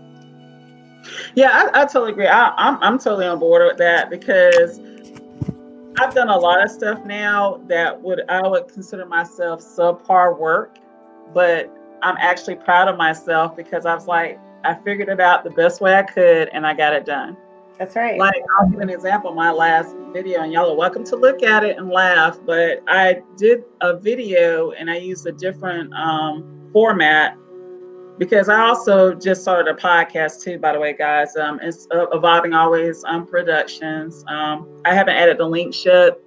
Yeah 1.35 1.49
i, 1.51 1.83
I 1.83 1.85
totally 1.87 2.13
agree. 2.13 2.27
I, 2.27 2.53
I'm, 2.59 2.77
I'm 2.83 2.99
totally 2.99 3.27
on 3.27 3.39
board 3.39 3.63
with 3.67 3.79
that 3.79 4.11
because 4.11 4.81
I've 5.99 6.15
done 6.15 6.29
a 6.29 6.37
lot 6.37 6.63
of 6.63 6.71
stuff 6.71 7.05
now 7.05 7.61
that 7.69 8.01
would 8.01 8.23
I 8.29 8.47
would 8.47 8.69
consider 8.69 9.05
myself 9.05 9.61
subpar 9.61 10.39
work, 10.39 10.79
but 11.35 11.71
I'm 12.03 12.17
actually 12.19 12.57
proud 12.57 12.89
of 12.89 12.97
myself 12.97 13.57
because 13.57 13.87
I 13.87 13.95
was 13.95 14.07
like, 14.07 14.39
I 14.65 14.75
figured 14.75 15.09
it 15.09 15.21
out 15.21 15.45
the 15.45 15.51
best 15.51 15.81
way 15.81 15.95
I 15.95 16.03
could 16.03 16.49
and 16.49 16.67
I 16.67 16.75
got 16.75 16.93
it 16.95 17.05
done. 17.05 17.37
That's 17.79 17.97
right. 17.97 18.19
Like 18.19 18.43
I'll 18.59 18.69
give 18.69 18.81
an 18.81 18.91
example. 18.91 19.35
My 19.35 19.51
last 19.51 19.95
video, 20.13 20.43
and 20.43 20.53
y'all 20.53 20.71
are 20.71 20.77
welcome 20.77 21.05
to 21.05 21.17
look 21.17 21.43
at 21.43 21.65
it 21.65 21.79
and 21.79 21.91
laugh. 21.91 22.39
But 22.45 22.83
I 22.87 23.23
did 23.37 23.65
a 23.81 23.99
video 23.99 24.71
and 24.73 24.91
I 24.91 24.97
used 24.97 25.27
a 25.27 25.33
different 25.33 25.93
um, 25.95 26.71
format 26.73 27.37
because 28.19 28.49
I 28.49 28.61
also 28.61 29.15
just 29.15 29.43
started 29.43 29.75
a 29.75 29.79
podcast 29.79 30.43
too, 30.43 30.59
by 30.59 30.73
the 30.73 30.81
way, 30.81 30.93
guys. 30.93 31.37
Um, 31.37 31.59
it's 31.63 31.87
uh, 31.93 32.07
Evolving 32.11 32.53
Always 32.53 33.03
um, 33.05 33.27
Productions. 33.27 34.25
Um, 34.29 34.83
I 34.85 34.95
haven't 34.95 35.17
added 35.17 35.39
the 35.39 35.47
link 35.47 35.75
yet, 35.85 36.19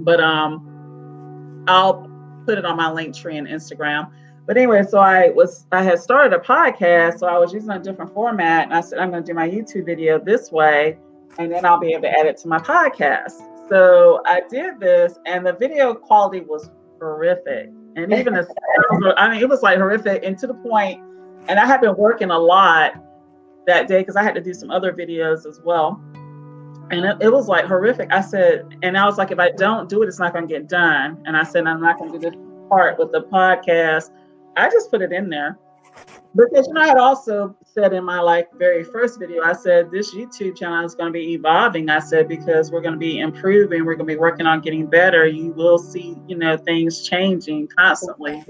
but 0.00 0.20
um, 0.20 1.64
I'll 1.68 2.10
put 2.46 2.58
it 2.58 2.64
on 2.64 2.76
my 2.76 2.88
Linktree 2.88 3.38
and 3.38 3.46
Instagram. 3.46 4.10
But 4.46 4.56
anyway, 4.56 4.84
so 4.88 4.98
I 4.98 5.30
was 5.30 5.66
I 5.72 5.82
had 5.82 5.98
started 5.98 6.32
a 6.32 6.38
podcast, 6.38 7.18
so 7.18 7.26
I 7.26 7.36
was 7.36 7.52
using 7.52 7.70
a 7.70 7.80
different 7.80 8.14
format, 8.14 8.64
and 8.64 8.74
I 8.74 8.80
said 8.80 9.00
I'm 9.00 9.10
going 9.10 9.24
to 9.24 9.26
do 9.26 9.34
my 9.34 9.48
YouTube 9.48 9.86
video 9.86 10.20
this 10.20 10.52
way, 10.52 10.98
and 11.38 11.50
then 11.50 11.64
I'll 11.64 11.80
be 11.80 11.92
able 11.92 12.02
to 12.02 12.10
add 12.10 12.26
it 12.26 12.36
to 12.38 12.48
my 12.48 12.58
podcast. 12.58 13.32
So 13.68 14.22
I 14.24 14.42
did 14.48 14.78
this, 14.78 15.18
and 15.26 15.44
the 15.44 15.52
video 15.52 15.92
quality 15.94 16.40
was 16.40 16.70
horrific, 17.00 17.70
and 17.96 18.12
even 18.12 18.34
the 18.34 18.44
sounds, 18.44 19.14
I 19.16 19.30
mean, 19.30 19.40
it 19.40 19.48
was 19.48 19.62
like 19.62 19.78
horrific, 19.78 20.22
and 20.24 20.38
to 20.38 20.46
the 20.46 20.54
point. 20.54 21.00
And 21.48 21.60
I 21.60 21.66
had 21.66 21.80
been 21.80 21.96
working 21.96 22.30
a 22.30 22.38
lot 22.38 22.94
that 23.66 23.86
day 23.88 24.00
because 24.00 24.16
I 24.16 24.22
had 24.22 24.34
to 24.34 24.40
do 24.40 24.52
some 24.52 24.70
other 24.70 24.92
videos 24.92 25.46
as 25.46 25.60
well 25.64 26.00
and 26.90 27.04
it, 27.04 27.16
it, 27.20 27.32
was 27.32 27.48
like 27.48 27.64
horrific. 27.64 28.12
I 28.12 28.20
said, 28.20 28.76
and 28.82 28.96
I 28.96 29.04
was 29.06 29.18
like, 29.18 29.30
if 29.30 29.38
I 29.38 29.50
don't 29.50 29.88
do 29.88 30.02
it, 30.02 30.06
it's 30.06 30.18
not 30.18 30.32
going 30.32 30.46
to 30.46 30.52
get 30.52 30.68
done. 30.68 31.20
And 31.26 31.36
I 31.36 31.42
said, 31.42 31.66
I'm 31.66 31.80
not 31.80 31.98
going 31.98 32.12
to 32.12 32.18
do 32.18 32.30
this 32.30 32.38
part 32.68 32.98
with 32.98 33.12
the 33.12 33.22
podcast. 33.22 34.10
I 34.56 34.70
just 34.70 34.90
put 34.90 35.02
it 35.02 35.12
in 35.12 35.28
there 35.28 35.58
because 36.34 36.66
you 36.66 36.74
know 36.74 36.82
I 36.82 36.88
had 36.88 36.98
also 36.98 37.56
said 37.64 37.92
in 37.92 38.04
my 38.04 38.20
like 38.20 38.48
very 38.58 38.84
first 38.84 39.18
video, 39.18 39.42
I 39.42 39.54
said 39.54 39.90
this 39.90 40.14
YouTube 40.14 40.56
channel 40.56 40.84
is 40.84 40.94
going 40.94 41.08
to 41.08 41.12
be 41.12 41.32
evolving. 41.32 41.88
I 41.88 41.98
said 41.98 42.28
because 42.28 42.70
we're 42.70 42.82
going 42.82 42.94
to 42.94 42.98
be 42.98 43.20
improving, 43.20 43.84
we're 43.84 43.94
going 43.94 44.06
to 44.06 44.14
be 44.14 44.18
working 44.18 44.46
on 44.46 44.60
getting 44.60 44.86
better. 44.86 45.26
You 45.26 45.52
will 45.52 45.78
see, 45.78 46.16
you 46.26 46.36
know, 46.36 46.56
things 46.56 47.08
changing 47.08 47.68
constantly. 47.68 48.44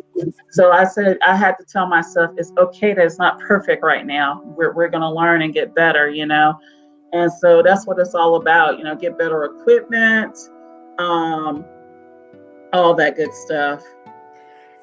So 0.50 0.72
I 0.72 0.84
said 0.84 1.18
I 1.26 1.36
had 1.36 1.54
to 1.58 1.64
tell 1.64 1.86
myself 1.86 2.32
it's 2.36 2.52
okay 2.58 2.94
that 2.94 3.04
it's 3.04 3.18
not 3.18 3.38
perfect 3.40 3.82
right 3.82 4.04
now. 4.04 4.42
We're 4.44 4.72
we're 4.72 4.88
going 4.88 5.02
to 5.02 5.10
learn 5.10 5.42
and 5.42 5.54
get 5.54 5.74
better, 5.74 6.10
you 6.10 6.26
know. 6.26 6.58
And 7.12 7.32
so 7.32 7.62
that's 7.62 7.86
what 7.86 7.98
it's 7.98 8.14
all 8.14 8.36
about, 8.36 8.78
you 8.78 8.84
know, 8.84 8.96
get 8.96 9.16
better 9.16 9.44
equipment, 9.44 10.36
um, 10.98 11.64
all 12.72 12.94
that 12.94 13.16
good 13.16 13.32
stuff. 13.32 13.82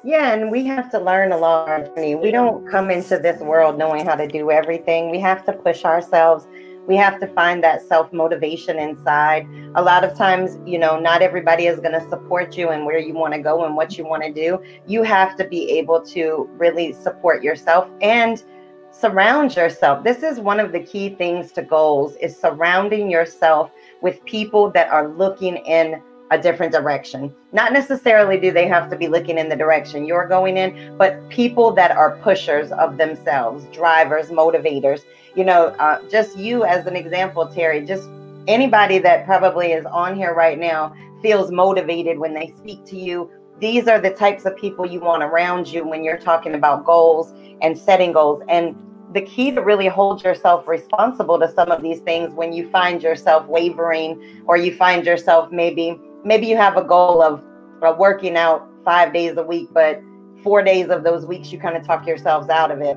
Yeah, 0.06 0.34
and 0.34 0.50
we 0.50 0.66
have 0.66 0.90
to 0.90 1.00
learn 1.00 1.32
along 1.32 1.66
our 1.66 1.82
journey. 1.82 2.14
We 2.14 2.30
don't 2.30 2.68
come 2.70 2.90
into 2.90 3.18
this 3.18 3.40
world 3.40 3.78
knowing 3.78 4.04
how 4.04 4.16
to 4.16 4.28
do 4.28 4.50
everything. 4.50 5.10
We 5.10 5.18
have 5.20 5.46
to 5.46 5.52
push 5.54 5.86
ourselves. 5.86 6.46
We 6.86 6.94
have 6.96 7.18
to 7.20 7.26
find 7.28 7.64
that 7.64 7.80
self 7.80 8.12
motivation 8.12 8.78
inside. 8.78 9.48
A 9.76 9.82
lot 9.82 10.04
of 10.04 10.14
times, 10.14 10.58
you 10.66 10.78
know, 10.78 11.00
not 11.00 11.22
everybody 11.22 11.68
is 11.68 11.80
going 11.80 11.98
to 11.98 12.06
support 12.10 12.54
you 12.54 12.68
and 12.68 12.84
where 12.84 12.98
you 12.98 13.14
want 13.14 13.32
to 13.32 13.40
go 13.40 13.64
and 13.64 13.76
what 13.76 13.96
you 13.96 14.04
want 14.04 14.22
to 14.24 14.30
do. 14.30 14.62
You 14.86 15.04
have 15.04 15.36
to 15.36 15.48
be 15.48 15.70
able 15.70 16.02
to 16.08 16.50
really 16.58 16.92
support 16.92 17.42
yourself 17.42 17.88
and 18.02 18.44
surround 18.90 19.56
yourself 19.56 20.04
this 20.04 20.22
is 20.22 20.38
one 20.38 20.60
of 20.60 20.70
the 20.70 20.78
key 20.78 21.08
things 21.16 21.50
to 21.50 21.60
goals 21.62 22.14
is 22.16 22.38
surrounding 22.38 23.10
yourself 23.10 23.72
with 24.02 24.24
people 24.24 24.70
that 24.70 24.88
are 24.88 25.08
looking 25.08 25.56
in 25.66 26.00
a 26.30 26.38
different 26.38 26.72
direction. 26.72 27.34
Not 27.52 27.72
necessarily 27.72 28.38
do 28.38 28.50
they 28.50 28.66
have 28.66 28.90
to 28.90 28.96
be 28.96 29.08
looking 29.08 29.38
in 29.38 29.48
the 29.48 29.56
direction 29.56 30.06
you're 30.06 30.26
going 30.26 30.56
in 30.56 30.96
but 30.96 31.28
people 31.28 31.70
that 31.72 31.90
are 31.90 32.16
pushers 32.22 32.72
of 32.72 32.96
themselves 32.96 33.64
drivers 33.66 34.28
motivators. 34.28 35.02
You 35.36 35.44
know 35.44 35.66
uh, 35.78 36.00
just 36.08 36.36
you 36.38 36.64
as 36.64 36.86
an 36.86 36.96
example 36.96 37.46
terry 37.46 37.84
just 37.84 38.08
anybody 38.46 38.98
that 38.98 39.26
probably 39.26 39.72
is 39.72 39.84
on 39.86 40.16
here 40.16 40.34
right 40.34 40.58
now 40.58 40.94
feels 41.22 41.50
motivated 41.50 42.18
when 42.18 42.34
they 42.34 42.52
speak 42.58 42.84
to 42.84 42.96
you. 42.98 43.30
These 43.60 43.88
are 43.88 44.00
the 44.00 44.10
types 44.10 44.44
of 44.44 44.56
people 44.56 44.84
you 44.84 45.00
want 45.00 45.22
around 45.22 45.68
you 45.68 45.86
when 45.86 46.04
you're 46.04 46.18
talking 46.18 46.54
about 46.54 46.84
goals 46.84 47.32
and 47.62 47.78
setting 47.78 48.12
goals. 48.12 48.42
And 48.48 48.76
the 49.14 49.22
key 49.22 49.52
to 49.52 49.62
really 49.62 49.86
hold 49.86 50.22
yourself 50.24 50.66
responsible 50.66 51.38
to 51.38 51.50
some 51.50 51.70
of 51.70 51.80
these 51.80 52.00
things 52.00 52.34
when 52.34 52.52
you 52.52 52.68
find 52.70 53.02
yourself 53.02 53.46
wavering 53.46 54.42
or 54.46 54.56
you 54.56 54.74
find 54.74 55.06
yourself 55.06 55.52
maybe 55.52 55.98
maybe 56.24 56.46
you 56.46 56.56
have 56.56 56.76
a 56.76 56.84
goal 56.84 57.22
of, 57.22 57.42
of 57.82 57.98
working 57.98 58.36
out 58.36 58.68
five 58.84 59.12
days 59.12 59.36
a 59.36 59.42
week, 59.42 59.68
but 59.72 60.00
four 60.42 60.62
days 60.62 60.88
of 60.88 61.04
those 61.04 61.24
weeks 61.24 61.52
you 61.52 61.58
kind 61.58 61.76
of 61.76 61.86
talk 61.86 62.06
yourselves 62.06 62.48
out 62.48 62.70
of 62.70 62.80
it. 62.80 62.96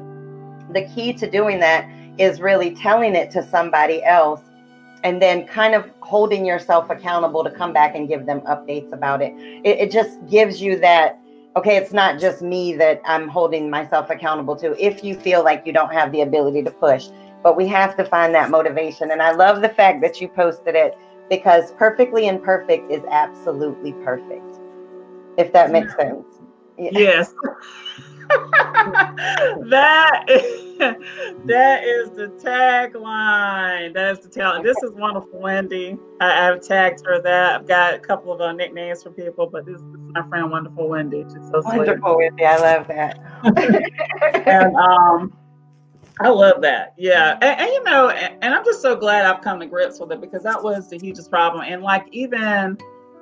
The 0.74 0.88
key 0.94 1.14
to 1.14 1.30
doing 1.30 1.60
that 1.60 1.90
is 2.18 2.42
really 2.42 2.72
telling 2.76 3.16
it 3.16 3.32
to 3.32 3.48
somebody 3.48 4.04
else 4.04 4.42
and 5.04 5.22
then 5.22 5.46
kind 5.48 5.76
of 5.76 5.90
holding 6.00 6.46
yourself 6.46 6.90
accountable 6.90 7.44
to 7.44 7.52
come 7.52 7.72
back 7.72 7.96
and 7.96 8.08
give 8.08 8.26
them 8.26 8.42
updates 8.42 8.92
about 8.92 9.22
it. 9.22 9.34
It, 9.64 9.80
it 9.80 9.92
just 9.92 10.26
gives 10.28 10.62
you 10.62 10.80
that 10.80 11.20
okay, 11.56 11.76
it's 11.76 11.92
not 11.92 12.20
just 12.20 12.44
me 12.44 12.76
that 12.76 13.02
I'm 13.04 13.28
holding 13.28 13.68
myself 13.68 14.12
accountable 14.12 14.56
to 14.58 14.80
if 14.84 15.04
you 15.04 15.16
feel 15.16 15.44
like 15.44 15.66
you 15.66 15.74
don't 15.74 15.92
have 15.92 16.12
the 16.12 16.22
ability 16.22 16.62
to 16.62 16.70
push. 16.70 17.08
But 17.42 17.58
we 17.58 17.68
have 17.68 17.98
to 17.98 18.06
find 18.06 18.34
that 18.36 18.52
motivation. 18.52 19.10
And 19.10 19.24
I 19.24 19.32
love 19.32 19.62
the 19.62 19.70
fact 19.70 20.02
that 20.02 20.22
you 20.22 20.28
posted 20.28 20.76
it 20.76 20.96
because 21.30 21.72
perfectly 21.74 22.28
imperfect 22.28 22.92
is 22.92 23.04
absolutely 23.10 23.94
perfect. 24.04 24.60
If 25.38 25.54
that 25.54 25.72
makes 25.72 25.96
sense. 25.96 26.26
Yeah. 26.78 26.90
Yes. 26.94 27.34
that 29.70 30.26
is, 30.28 30.78
that 31.46 31.84
is 31.84 32.10
the 32.12 32.28
tagline. 32.44 33.94
That 33.94 34.12
is 34.12 34.20
the 34.20 34.30
talent. 34.30 34.66
This 34.66 34.76
is 34.84 34.92
wonderful, 34.92 35.40
Wendy. 35.40 35.98
I, 36.20 36.46
have 36.46 36.62
tagged 36.62 37.06
her 37.06 37.22
that. 37.22 37.62
I've 37.62 37.68
got 37.68 37.94
a 37.94 38.00
couple 38.00 38.34
of 38.34 38.42
uh, 38.42 38.52
nicknames 38.52 39.04
for 39.04 39.12
people, 39.12 39.48
but 39.48 39.66
this, 39.66 39.80
this, 39.80 40.02
is 40.02 40.12
my 40.14 40.28
friend, 40.28 40.52
wonderful 40.52 40.90
Wendy. 40.90 41.24
She's 41.24 41.48
so 41.52 41.62
wonderful, 41.64 42.16
sweet. 42.16 42.32
Wendy. 42.32 42.46
I 42.46 42.58
love 42.58 42.88
that. 42.88 43.18
and 44.46 44.76
um, 44.76 45.34
I 46.22 46.30
love 46.30 46.62
that. 46.62 46.94
Yeah. 46.98 47.38
And, 47.42 47.60
and 47.62 47.70
you 47.70 47.84
know, 47.84 48.10
and, 48.10 48.44
and 48.44 48.54
I'm 48.54 48.66
just 48.66 48.82
so 48.82 48.96
glad 48.96 49.26
I've 49.26 49.42
come 49.42 49.60
to 49.60 49.66
grips 49.66 50.00
with 50.00 50.12
it 50.12 50.22
because 50.22 50.44
that 50.44 50.62
was 50.62 50.90
the 50.90 50.98
hugest 50.98 51.30
problem. 51.30 51.64
And 51.68 51.84
like 51.84 52.08
even 52.12 52.78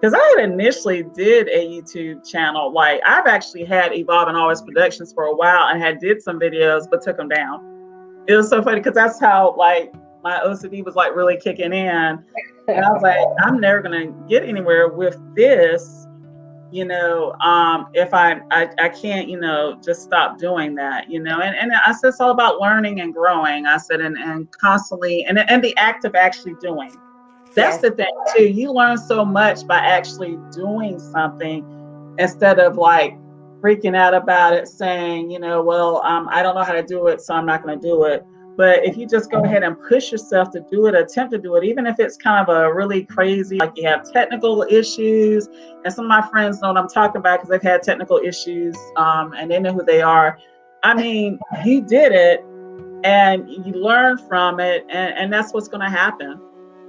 because 0.06 0.14
I 0.14 0.36
had 0.38 0.52
initially 0.52 1.04
did 1.04 1.48
a 1.48 1.68
YouTube 1.68 2.30
channel. 2.30 2.72
Like 2.72 3.02
I've 3.06 3.28
actually 3.28 3.66
had 3.66 3.94
Evolve 3.94 4.00
Evolving 4.00 4.36
Always 4.36 4.62
Productions 4.62 5.14
for 5.14 5.24
a 5.24 5.36
while 5.36 5.70
and 5.70 5.82
had 5.82 6.00
did 6.00 6.22
some 6.22 6.40
videos, 6.40 6.84
but 6.90 7.02
took 7.02 7.18
them 7.18 7.30
down. 7.30 8.24
It 8.28 8.36
was 8.36 8.50
so 8.50 8.62
funny 8.62 8.80
because 8.80 8.96
that's 8.96 9.20
how 9.20 9.56
like 9.58 9.94
my 10.24 10.40
OCD 10.40 10.84
was 10.84 10.96
like 10.96 11.16
really 11.16 11.38
kicking 11.38 11.74
in. 11.74 12.24
And 12.68 12.86
I 12.86 12.90
was 12.92 13.02
like, 13.02 13.20
I'm 13.44 13.60
never 13.60 13.82
gonna 13.82 14.08
get 14.28 14.44
anywhere 14.44 14.90
with 14.90 15.18
this, 15.36 16.08
you 16.76 16.86
know, 16.86 17.34
um, 17.40 17.88
if 17.94 18.14
I, 18.14 18.42
I 18.52 18.70
I 18.80 18.90
can't, 18.90 19.30
you 19.30 19.40
know, 19.40 19.80
just 19.84 20.04
stop 20.04 20.38
doing 20.38 20.76
that, 20.76 21.10
you 21.10 21.22
know. 21.22 21.40
And 21.40 21.56
and 21.56 21.72
I 21.74 21.94
said 21.94 22.10
it's 22.10 22.20
all 22.20 22.32
about 22.32 22.60
learning 22.60 23.00
and 23.00 23.14
growing. 23.14 23.66
I 23.66 23.78
said 23.78 24.02
and, 24.02 24.18
and 24.18 24.52
constantly 24.52 25.24
and 25.26 25.40
and 25.40 25.64
the 25.64 25.76
act 25.78 26.06
of 26.06 26.16
actually 26.16 26.56
doing 26.62 26.96
that's 27.56 27.78
the 27.78 27.92
thing 27.92 28.12
too. 28.36 28.48
You 28.48 28.72
learn 28.72 28.98
so 28.98 29.24
much 29.24 29.66
by 29.66 29.78
actually 29.78 30.38
doing 30.52 31.00
something 31.00 31.66
instead 32.20 32.60
of 32.60 32.76
like 32.76 33.18
freaking 33.62 33.96
out 33.96 34.14
about 34.14 34.54
it, 34.54 34.68
saying, 34.68 35.32
you 35.32 35.40
know, 35.40 35.64
well, 35.64 36.04
um, 36.04 36.28
I 36.32 36.44
don't 36.44 36.54
know 36.56 36.64
how 36.64 36.74
to 36.74 36.84
do 36.84 37.08
it, 37.08 37.22
so 37.22 37.34
I'm 37.34 37.46
not 37.46 37.64
going 37.64 37.80
to 37.80 37.88
do 37.88 38.04
it. 38.04 38.26
But 38.58 38.86
if 38.86 38.96
you 38.96 39.08
just 39.08 39.30
go 39.32 39.44
ahead 39.44 39.64
and 39.64 39.76
push 39.90 40.12
yourself 40.12 40.52
to 40.52 40.62
do 40.62 40.88
it, 40.88 40.96
attempt 40.96 41.34
to 41.34 41.38
do 41.38 41.56
it, 41.56 41.64
even 41.66 41.86
if 41.86 42.00
it's 42.00 42.16
kind 42.16 42.48
of 42.48 42.56
a 42.56 42.74
really 42.74 43.04
crazy, 43.04 43.58
like 43.58 43.74
you 43.76 43.88
have 43.88 44.10
technical 44.12 44.64
issues, 44.64 45.50
and 45.84 45.94
some 45.94 46.06
of 46.06 46.10
my 46.10 46.22
friends 46.30 46.62
know 46.62 46.70
what 46.70 46.78
I'm 46.78 46.88
talking 46.88 47.20
about 47.20 47.40
because 47.40 47.50
they've 47.50 47.62
had 47.62 47.84
technical 47.84 48.18
issues 48.18 48.78
um, 48.96 49.34
and 49.34 49.52
they 49.52 49.60
know 49.60 49.74
who 49.74 49.84
they 49.84 50.02
are. 50.02 50.40
I 50.84 50.94
mean, 50.94 51.40
you 51.66 51.82
did 51.82 52.12
it 52.14 52.46
and 53.04 53.50
you 53.50 53.74
learn 53.74 54.18
from 54.28 54.60
it, 54.60 54.86
and, 54.90 55.14
and 55.16 55.34
that's 55.34 55.54
what's 55.54 55.68
going 55.68 55.82
to 55.82 55.90
happen 55.90 56.40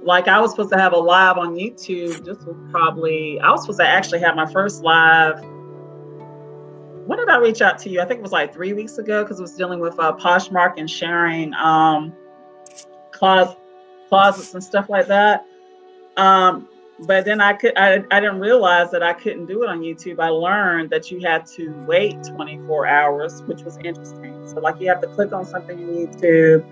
like 0.03 0.27
I 0.27 0.39
was 0.39 0.51
supposed 0.51 0.71
to 0.71 0.77
have 0.77 0.93
a 0.93 0.97
live 0.97 1.37
on 1.37 1.55
YouTube. 1.55 2.23
This 2.23 2.37
was 2.45 2.55
probably 2.71 3.39
I 3.41 3.51
was 3.51 3.61
supposed 3.61 3.79
to 3.79 3.87
actually 3.87 4.19
have 4.19 4.35
my 4.35 4.45
first 4.51 4.81
live. 4.81 5.43
When 7.07 7.17
did 7.19 7.29
I 7.29 7.37
reach 7.37 7.61
out 7.61 7.79
to 7.79 7.89
you? 7.89 8.01
I 8.01 8.05
think 8.05 8.19
it 8.19 8.23
was 8.23 8.33
like 8.33 8.53
three 8.53 8.73
weeks 8.73 8.97
ago 8.97 9.23
because 9.23 9.39
it 9.39 9.41
was 9.41 9.53
dealing 9.53 9.79
with 9.79 9.97
uh, 9.97 10.13
Poshmark 10.13 10.73
and 10.77 10.89
sharing 10.89 11.53
um, 11.53 12.13
closet, 13.11 13.57
closets 14.09 14.53
and 14.53 14.61
stuff 14.61 14.89
like 14.89 15.07
that. 15.07 15.45
Um, 16.17 16.67
but 16.99 17.23
then 17.23 17.39
I 17.39 17.53
could 17.53 17.77
I, 17.77 18.03
I 18.11 18.19
didn't 18.19 18.39
realize 18.39 18.91
that 18.91 19.03
I 19.03 19.13
couldn't 19.13 19.45
do 19.45 19.63
it 19.63 19.69
on 19.69 19.79
YouTube. 19.79 20.19
I 20.19 20.29
learned 20.29 20.89
that 20.89 21.09
you 21.09 21.21
had 21.21 21.45
to 21.47 21.69
wait 21.87 22.17
24 22.23 22.87
hours, 22.87 23.41
which 23.43 23.61
was 23.61 23.77
interesting. 23.77 24.45
So 24.45 24.59
like 24.59 24.81
you 24.81 24.89
have 24.89 24.99
to 25.01 25.07
click 25.07 25.31
on 25.31 25.45
something 25.45 25.77
on 25.77 25.89
YouTube 25.93 26.65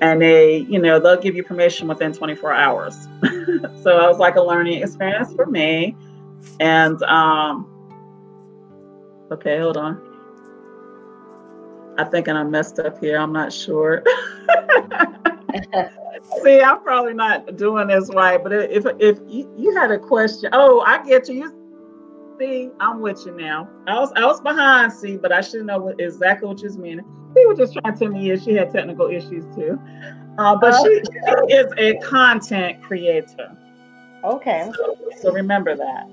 and 0.00 0.22
they, 0.22 0.58
you 0.58 0.78
know, 0.78 0.98
they'll 0.98 1.20
give 1.20 1.36
you 1.36 1.42
permission 1.42 1.86
within 1.86 2.14
24 2.14 2.52
hours. 2.52 2.94
so 3.82 4.04
it 4.04 4.08
was 4.08 4.18
like 4.18 4.36
a 4.36 4.42
learning 4.42 4.82
experience 4.82 5.34
for 5.34 5.46
me. 5.46 5.96
And 6.60 7.02
um, 7.02 7.75
okay, 9.30 9.58
hold 9.58 9.76
on. 9.76 10.00
I 11.98 12.04
think 12.04 12.28
I 12.28 12.42
messed 12.42 12.78
up 12.78 12.98
here. 13.00 13.18
I'm 13.18 13.32
not 13.32 13.52
sure. 13.52 14.04
See, 16.42 16.60
I'm 16.60 16.82
probably 16.82 17.14
not 17.14 17.56
doing 17.56 17.88
this 17.88 18.10
right, 18.14 18.42
but 18.42 18.52
if 18.52 18.84
if 18.98 19.18
you, 19.26 19.50
you 19.56 19.74
had 19.74 19.90
a 19.90 19.98
question, 19.98 20.50
oh, 20.52 20.80
I 20.80 21.02
get 21.04 21.28
you. 21.28 21.52
See, 22.38 22.70
I'm 22.80 23.00
with 23.00 23.24
you 23.24 23.32
now. 23.32 23.68
I 23.86 23.98
was 23.98 24.12
I 24.16 24.26
was 24.26 24.40
behind, 24.40 24.92
see, 24.92 25.16
but 25.16 25.32
I 25.32 25.40
should 25.40 25.64
know 25.64 25.78
what, 25.78 26.00
exactly 26.00 26.48
what 26.48 26.60
you 26.60 26.70
mean. 26.70 27.02
She 27.34 27.46
was 27.46 27.58
just 27.58 27.74
trying 27.74 27.94
to 27.94 27.98
tell 27.98 28.08
me 28.12 28.30
is 28.30 28.42
she 28.44 28.54
had 28.54 28.70
technical 28.72 29.08
issues 29.08 29.44
too. 29.54 29.80
Uh, 30.38 30.56
but 30.56 30.74
oh. 30.76 30.84
she, 30.84 31.02
she, 31.04 31.54
is 31.54 31.72
a 31.78 31.98
content 32.06 32.82
creator. 32.82 33.56
Okay. 34.24 34.70
So, 34.76 34.98
so, 35.18 35.32
remember 35.32 35.74
that. 35.76 36.08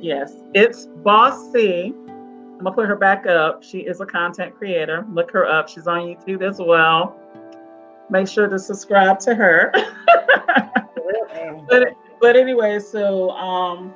Yes, 0.00 0.32
it's 0.54 0.86
Boss 0.86 1.52
C. 1.52 1.92
I'm 2.56 2.62
gonna 2.62 2.76
put 2.76 2.88
her 2.88 2.96
back 2.96 3.26
up. 3.26 3.64
She 3.64 3.80
is 3.80 4.00
a 4.00 4.06
content 4.06 4.54
creator. 4.54 5.04
Look 5.12 5.32
her 5.32 5.44
up. 5.44 5.68
She's 5.68 5.88
on 5.88 6.02
YouTube 6.02 6.48
as 6.48 6.58
well. 6.60 7.18
Make 8.10 8.28
sure 8.28 8.46
to 8.46 8.58
subscribe 8.58 9.18
to 9.20 9.34
her. 9.34 9.72
but 11.68 11.88
but 12.20 12.36
anyway, 12.36 12.78
so 12.78 13.30
um, 13.30 13.92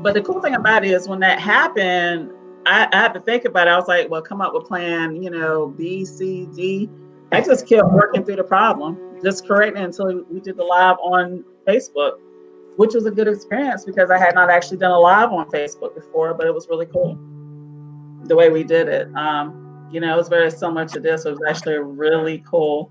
but 0.00 0.14
the 0.14 0.22
cool 0.22 0.40
thing 0.40 0.56
about 0.56 0.84
it 0.84 0.90
is 0.90 1.08
when 1.08 1.20
that 1.20 1.38
happened, 1.38 2.32
I, 2.66 2.88
I 2.92 2.96
had 2.96 3.14
to 3.14 3.20
think 3.20 3.44
about 3.44 3.68
it. 3.68 3.70
I 3.70 3.76
was 3.76 3.86
like, 3.86 4.10
well, 4.10 4.22
come 4.22 4.40
up 4.40 4.52
with 4.52 4.64
plan, 4.64 5.22
you 5.22 5.30
know, 5.30 5.68
B, 5.68 6.04
C, 6.04 6.46
D. 6.46 6.90
I 7.30 7.40
just 7.40 7.68
kept 7.68 7.88
working 7.92 8.24
through 8.24 8.36
the 8.36 8.44
problem, 8.44 8.98
just 9.22 9.46
correcting 9.46 9.84
until 9.84 10.24
we 10.28 10.40
did 10.40 10.56
the 10.56 10.64
live 10.64 10.96
on 11.00 11.44
Facebook, 11.68 12.14
which 12.76 12.94
was 12.94 13.06
a 13.06 13.12
good 13.12 13.28
experience 13.28 13.84
because 13.84 14.10
I 14.10 14.18
had 14.18 14.34
not 14.34 14.50
actually 14.50 14.78
done 14.78 14.90
a 14.90 14.98
live 14.98 15.30
on 15.30 15.48
Facebook 15.50 15.94
before, 15.94 16.34
but 16.34 16.48
it 16.48 16.52
was 16.52 16.66
really 16.68 16.86
cool 16.86 17.16
the 18.24 18.36
way 18.36 18.50
we 18.50 18.64
did 18.64 18.88
it. 18.88 19.14
Um, 19.14 19.88
you 19.90 20.00
know, 20.00 20.14
it 20.14 20.16
was 20.16 20.28
very 20.28 20.50
similar 20.50 20.86
to 20.86 21.00
this. 21.00 21.24
It 21.24 21.30
was 21.30 21.40
actually 21.48 21.78
really 21.78 22.44
cool. 22.48 22.90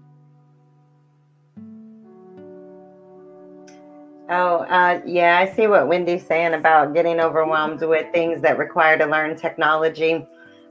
Oh, 4.32 4.58
uh, 4.70 5.02
yeah, 5.06 5.40
I 5.40 5.56
see 5.56 5.66
what 5.66 5.88
Wendy's 5.88 6.26
saying 6.26 6.54
about 6.54 6.94
getting 6.94 7.20
overwhelmed 7.20 7.82
with 7.82 8.12
things 8.14 8.42
that 8.42 8.60
require 8.60 8.96
to 8.98 9.06
learn 9.08 9.36
technology. 9.36 10.24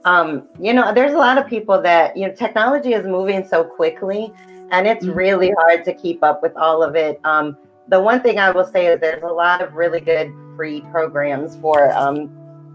Um, 0.04 0.48
you 0.60 0.72
know, 0.72 0.94
there's 0.94 1.12
a 1.12 1.18
lot 1.18 1.38
of 1.38 1.48
people 1.48 1.82
that, 1.82 2.16
you 2.16 2.28
know, 2.28 2.34
technology 2.34 2.92
is 2.92 3.04
moving 3.04 3.46
so 3.46 3.64
quickly 3.64 4.32
and 4.70 4.86
it's 4.86 5.04
mm-hmm. 5.04 5.16
really 5.16 5.50
hard 5.58 5.84
to 5.86 5.92
keep 5.92 6.22
up 6.22 6.40
with 6.40 6.56
all 6.56 6.84
of 6.84 6.94
it. 6.94 7.20
Um, 7.24 7.56
the 7.88 8.00
one 8.00 8.20
thing 8.20 8.38
I 8.38 8.50
will 8.50 8.66
say 8.66 8.86
is 8.86 9.00
there's 9.00 9.24
a 9.24 9.26
lot 9.26 9.60
of 9.60 9.74
really 9.74 10.00
good 10.00 10.32
free 10.54 10.82
programs 10.92 11.56
for 11.56 11.90
um, 11.92 12.30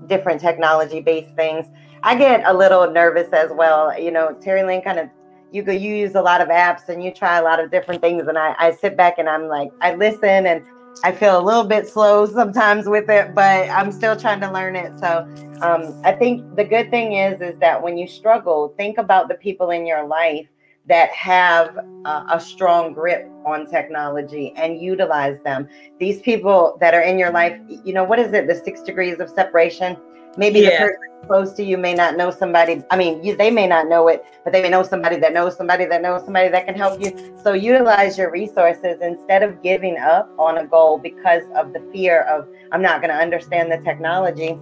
different 0.08 0.42
technology 0.42 1.02
based 1.02 1.36
things. 1.36 1.66
I 2.04 2.16
get 2.16 2.44
a 2.46 2.54
little 2.54 2.90
nervous 2.90 3.32
as 3.32 3.50
well. 3.52 3.98
You 3.98 4.12
know, 4.12 4.38
Terry 4.42 4.64
Lynn 4.64 4.82
kind 4.82 5.00
of 5.00 5.10
you 5.52 5.62
go 5.62 5.72
you 5.72 5.96
use 5.96 6.16
a 6.16 6.22
lot 6.22 6.42
of 6.42 6.50
apps 6.50 6.90
and 6.90 7.04
you 7.04 7.14
try 7.14 7.38
a 7.38 7.44
lot 7.44 7.60
of 7.60 7.70
different 7.70 8.02
things 8.02 8.28
and 8.28 8.38
I, 8.38 8.56
I 8.58 8.72
sit 8.72 8.98
back 8.98 9.20
and 9.20 9.30
I'm 9.30 9.48
like 9.48 9.72
I 9.82 9.94
listen 9.94 10.48
and 10.48 10.66
I 11.04 11.12
feel 11.12 11.40
a 11.40 11.42
little 11.42 11.64
bit 11.64 11.88
slow 11.88 12.26
sometimes 12.40 12.88
with 12.88 13.10
it, 13.10 13.34
but 13.36 13.70
I'm 13.70 13.92
still 13.92 14.16
trying 14.16 14.42
to 14.42 14.52
learn 14.52 14.76
it. 14.76 14.98
So 15.00 15.28
um, 15.62 16.00
I 16.04 16.12
think 16.12 16.56
the 16.56 16.64
good 16.64 16.90
thing 16.90 17.14
is 17.14 17.42
is 17.42 17.58
that 17.60 17.82
when 17.82 17.98
you 17.98 18.08
struggle, 18.08 18.74
think 18.78 18.98
about 18.98 19.28
the 19.28 19.36
people 19.36 19.70
in 19.70 19.86
your 19.86 20.06
life 20.06 20.48
that 20.88 21.10
have 21.12 21.78
uh, 22.06 22.26
a 22.32 22.40
strong 22.40 22.94
grip 22.94 23.30
on 23.46 23.70
technology 23.70 24.54
and 24.58 24.82
utilize 24.82 25.40
them. 25.44 25.68
These 26.00 26.22
people 26.22 26.78
that 26.82 26.94
are 26.94 27.02
in 27.02 27.18
your 27.18 27.32
life, 27.32 27.60
you 27.86 27.94
know, 27.94 28.04
what 28.04 28.20
is 28.20 28.34
it? 28.34 28.48
The 28.48 28.56
six 28.56 28.82
degrees 28.82 29.20
of 29.20 29.30
separation. 29.30 29.98
Maybe 30.36 30.62
yeah. 30.62 30.72
the 30.72 30.78
person 30.78 31.00
close 31.28 31.54
to 31.54 31.64
you 31.64 31.78
may 31.78 31.94
not 31.94 32.18
know 32.18 32.32
somebody. 32.32 32.82
I 32.92 32.98
mean, 32.98 33.24
you, 33.24 33.38
they 33.38 33.50
may 33.50 33.68
not 33.68 33.88
know 33.88 34.08
it, 34.08 34.26
but 34.44 34.52
they 34.52 34.62
may 34.62 34.70
know 34.70 34.84
somebody 34.84 35.16
that 35.18 35.32
knows 35.32 35.56
somebody 35.56 35.86
that 35.86 36.02
knows 36.02 36.26
somebody 36.26 36.50
that 36.50 36.66
can 36.66 36.76
help 36.76 37.02
you. 37.02 37.34
So 37.44 37.54
utilize 37.54 38.18
your 38.18 38.32
resources 38.32 38.98
instead 39.02 39.44
of 39.44 39.62
giving 39.62 39.98
up 39.98 40.30
on 40.38 40.58
a 40.58 40.66
goal 40.66 40.98
because 40.98 41.44
of 41.56 41.72
the 41.72 41.80
fear 41.94 42.22
of 42.24 42.48
I'm 42.72 42.82
not 42.82 43.02
going 43.02 43.14
to 43.14 43.20
understand 43.20 43.72
the 43.72 43.78
technology. 43.78 44.58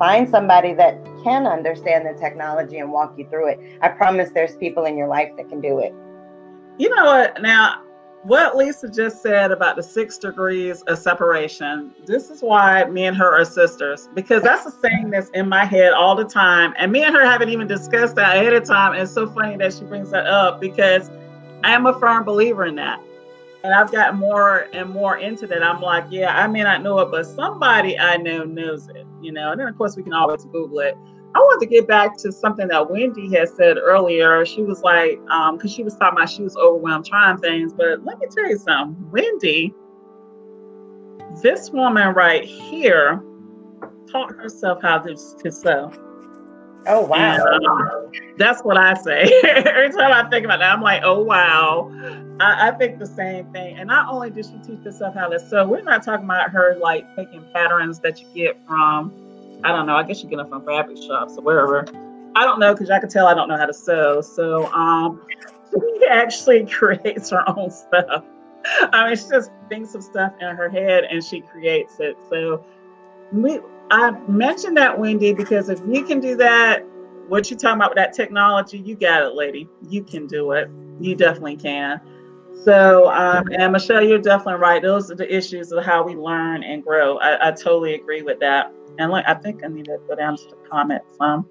Find 0.00 0.26
somebody 0.26 0.72
that 0.74 0.98
can 1.22 1.46
understand 1.46 2.06
the 2.06 2.18
technology 2.18 2.78
and 2.78 2.90
walk 2.90 3.18
you 3.18 3.28
through 3.28 3.48
it. 3.48 3.60
I 3.82 3.88
promise 3.88 4.30
there's 4.30 4.56
people 4.56 4.86
in 4.86 4.96
your 4.96 5.08
life 5.08 5.30
that 5.36 5.50
can 5.50 5.60
do 5.60 5.78
it. 5.78 5.94
You 6.78 6.88
know 6.96 7.04
what? 7.04 7.42
Now, 7.42 7.82
what 8.22 8.56
Lisa 8.56 8.88
just 8.88 9.20
said 9.20 9.52
about 9.52 9.76
the 9.76 9.82
six 9.82 10.16
degrees 10.16 10.80
of 10.82 10.96
separation, 10.96 11.92
this 12.06 12.30
is 12.30 12.40
why 12.40 12.84
me 12.84 13.04
and 13.04 13.16
her 13.18 13.38
are 13.38 13.44
sisters, 13.44 14.08
because 14.14 14.42
that's 14.42 14.64
the 14.64 14.70
saying 14.70 15.10
that's 15.10 15.28
in 15.34 15.50
my 15.50 15.66
head 15.66 15.92
all 15.92 16.14
the 16.14 16.24
time. 16.24 16.72
And 16.78 16.90
me 16.90 17.04
and 17.04 17.14
her 17.14 17.26
haven't 17.26 17.50
even 17.50 17.66
discussed 17.66 18.16
that 18.16 18.38
ahead 18.38 18.54
of 18.54 18.64
time. 18.64 18.92
And 18.94 19.02
it's 19.02 19.12
so 19.12 19.30
funny 19.30 19.58
that 19.58 19.74
she 19.74 19.84
brings 19.84 20.10
that 20.12 20.26
up 20.26 20.62
because 20.62 21.10
I 21.62 21.72
am 21.72 21.84
a 21.84 21.98
firm 22.00 22.24
believer 22.24 22.64
in 22.64 22.74
that. 22.76 23.02
And 23.62 23.74
I've 23.74 23.92
gotten 23.92 24.18
more 24.18 24.68
and 24.72 24.88
more 24.88 25.18
into 25.18 25.46
that. 25.46 25.62
I'm 25.62 25.82
like, 25.82 26.04
yeah, 26.10 26.42
I 26.42 26.46
may 26.46 26.62
not 26.62 26.82
know 26.82 26.98
it, 27.00 27.10
but 27.10 27.26
somebody 27.26 27.98
I 27.98 28.16
know 28.16 28.44
knows 28.44 28.88
it, 28.88 29.06
you 29.20 29.32
know. 29.32 29.52
And 29.52 29.60
then, 29.60 29.68
of 29.68 29.76
course, 29.76 29.96
we 29.96 30.02
can 30.02 30.14
always 30.14 30.44
Google 30.46 30.80
it. 30.80 30.96
I 31.34 31.38
want 31.38 31.60
to 31.60 31.66
get 31.66 31.86
back 31.86 32.16
to 32.18 32.32
something 32.32 32.68
that 32.68 32.90
Wendy 32.90 33.32
had 33.36 33.48
said 33.50 33.76
earlier. 33.76 34.44
She 34.46 34.62
was 34.62 34.82
like, 34.82 35.20
um, 35.30 35.56
because 35.56 35.72
she 35.72 35.84
was 35.84 35.94
talking 35.96 36.18
about 36.18 36.30
she 36.30 36.42
was 36.42 36.56
overwhelmed 36.56 37.06
trying 37.06 37.38
things. 37.38 37.72
But 37.72 38.04
let 38.04 38.18
me 38.18 38.26
tell 38.34 38.48
you 38.48 38.58
something, 38.58 39.10
Wendy, 39.10 39.74
this 41.42 41.70
woman 41.70 42.14
right 42.14 42.44
here 42.44 43.22
taught 44.10 44.32
herself 44.32 44.82
how 44.82 44.98
to, 44.98 45.14
to 45.14 45.52
sew. 45.52 45.92
Oh 46.86 47.04
wow. 47.04 47.36
Um, 47.36 48.12
that's 48.38 48.62
what 48.62 48.76
I 48.76 48.94
say. 48.94 49.24
Every 49.44 49.90
time 49.90 50.12
I 50.12 50.28
think 50.30 50.44
about 50.44 50.60
that, 50.60 50.72
I'm 50.72 50.80
like, 50.80 51.02
oh 51.04 51.22
wow. 51.22 51.90
I, 52.40 52.68
I, 52.68 52.70
think 52.72 52.98
the 52.98 53.06
same 53.06 53.52
thing. 53.52 53.76
And 53.76 53.86
not 53.88 54.08
only 54.08 54.30
did 54.30 54.46
she 54.46 54.58
teach 54.66 54.82
herself 54.82 55.14
how 55.14 55.28
to 55.28 55.38
sew, 55.38 55.66
we're 55.68 55.82
not 55.82 56.02
talking 56.02 56.24
about 56.24 56.50
her 56.50 56.74
like 56.80 57.04
taking 57.16 57.44
patterns 57.52 58.00
that 58.00 58.20
you 58.20 58.26
get 58.34 58.58
from 58.66 59.12
I 59.64 59.68
don't 59.68 59.86
know. 59.86 59.96
I 59.96 60.02
guess 60.04 60.22
you 60.22 60.28
get 60.28 60.36
them 60.36 60.48
from 60.48 60.64
fabric 60.64 60.96
shops 60.96 61.36
or 61.36 61.42
wherever. 61.42 61.86
I 62.34 62.44
don't 62.44 62.60
know 62.60 62.72
because 62.72 62.90
I 62.90 62.98
can 62.98 63.08
tell 63.08 63.26
I 63.26 63.34
don't 63.34 63.48
know 63.48 63.56
how 63.56 63.66
to 63.66 63.74
sew. 63.74 64.20
So 64.20 64.72
um, 64.72 65.20
she 65.72 66.06
actually 66.08 66.66
creates 66.70 67.30
her 67.30 67.46
own 67.48 67.70
stuff. 67.70 68.24
I 68.92 69.08
mean, 69.08 69.16
she 69.16 69.28
just 69.28 69.50
thinks 69.68 69.94
of 69.94 70.02
stuff 70.02 70.32
in 70.40 70.54
her 70.54 70.68
head 70.68 71.04
and 71.04 71.24
she 71.24 71.40
creates 71.40 71.98
it. 71.98 72.16
So 72.28 72.64
we, 73.32 73.58
I 73.90 74.12
mentioned 74.28 74.76
that 74.76 74.98
Wendy 74.98 75.32
because 75.32 75.68
if 75.68 75.80
you 75.88 76.04
can 76.04 76.20
do 76.20 76.36
that, 76.36 76.84
what 77.28 77.50
you're 77.50 77.58
talking 77.58 77.76
about 77.76 77.90
with 77.90 77.96
that 77.96 78.12
technology, 78.12 78.78
you 78.78 78.96
got 78.96 79.22
it, 79.22 79.34
lady. 79.34 79.68
You 79.88 80.02
can 80.02 80.26
do 80.26 80.52
it. 80.52 80.68
You 81.00 81.14
definitely 81.14 81.56
can. 81.56 82.00
So, 82.64 83.10
um, 83.10 83.48
and 83.52 83.72
Michelle, 83.72 84.02
you're 84.02 84.18
definitely 84.18 84.60
right. 84.60 84.82
Those 84.82 85.10
are 85.10 85.14
the 85.14 85.32
issues 85.34 85.72
of 85.72 85.84
how 85.84 86.02
we 86.02 86.14
learn 86.14 86.62
and 86.62 86.82
grow. 86.82 87.18
I, 87.18 87.48
I 87.48 87.50
totally 87.52 87.94
agree 87.94 88.22
with 88.22 88.40
that. 88.40 88.72
And 88.98 89.10
like, 89.10 89.24
I 89.26 89.34
think 89.34 89.64
I 89.64 89.68
need 89.68 89.86
to 89.86 89.98
go 90.08 90.14
down 90.16 90.36
to 90.36 90.44
the 90.44 90.56
comments. 90.68 91.14
Um, 91.20 91.48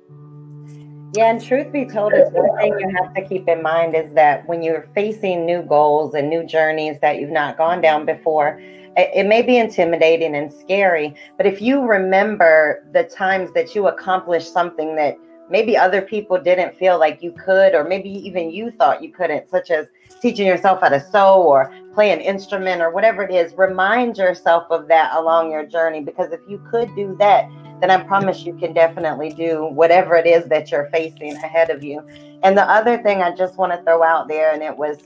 yeah, 1.15 1.31
and 1.31 1.43
truth 1.43 1.71
be 1.71 1.85
told, 1.85 2.13
is 2.13 2.29
one 2.31 2.55
thing 2.57 2.79
you 2.79 2.95
have 3.01 3.15
to 3.15 3.27
keep 3.27 3.47
in 3.47 3.63
mind 3.63 3.95
is 3.95 4.13
that 4.13 4.47
when 4.47 4.61
you're 4.61 4.87
facing 4.93 5.45
new 5.45 5.63
goals 5.63 6.13
and 6.13 6.29
new 6.29 6.45
journeys 6.45 6.99
that 7.01 7.19
you've 7.19 7.31
not 7.31 7.57
gone 7.57 7.81
down 7.81 8.05
before, 8.05 8.61
it, 8.97 9.25
may 9.25 9.41
be 9.41 9.57
intimidating 9.57 10.35
and 10.35 10.51
scary. 10.51 11.15
But 11.37 11.45
if 11.45 11.61
you 11.61 11.81
remember 11.81 12.85
the 12.93 13.03
times 13.03 13.51
that 13.53 13.75
you 13.75 13.87
accomplished 13.87 14.51
something 14.51 14.95
that 14.95 15.17
maybe 15.49 15.75
other 15.75 16.01
people 16.01 16.39
didn't 16.39 16.75
feel 16.75 16.99
like 16.99 17.23
you 17.23 17.31
could, 17.31 17.73
or 17.73 17.83
maybe 17.83 18.09
even 18.09 18.51
you 18.51 18.71
thought 18.71 19.01
you 19.01 19.11
couldn't, 19.11 19.49
such 19.49 19.71
as 19.71 19.87
teaching 20.21 20.45
yourself 20.45 20.81
how 20.81 20.89
to 20.89 20.99
sew 20.99 21.41
or 21.41 21.73
play 21.93 22.11
an 22.11 22.19
instrument 22.19 22.81
or 22.81 22.91
whatever 22.91 23.23
it 23.23 23.33
is, 23.33 23.53
remind 23.57 24.17
yourself 24.17 24.67
of 24.69 24.87
that 24.87 25.15
along 25.15 25.51
your 25.51 25.65
journey. 25.65 26.01
Because 26.01 26.31
if 26.31 26.41
you 26.47 26.63
could 26.69 26.93
do 26.95 27.15
that, 27.19 27.49
then 27.81 27.89
I 27.89 28.03
promise 28.03 28.43
you 28.43 28.55
can 28.55 28.73
definitely 28.73 29.31
do 29.31 29.65
whatever 29.67 30.15
it 30.15 30.27
is 30.27 30.45
that 30.49 30.69
you're 30.69 30.89
facing 30.91 31.35
ahead 31.37 31.69
of 31.69 31.83
you. 31.83 32.05
And 32.43 32.57
the 32.57 32.69
other 32.69 33.01
thing 33.01 33.21
I 33.21 33.33
just 33.35 33.57
want 33.57 33.71
to 33.71 33.81
throw 33.83 34.03
out 34.03 34.27
there, 34.27 34.53
and 34.53 34.61
it 34.61 34.75
was 34.75 34.97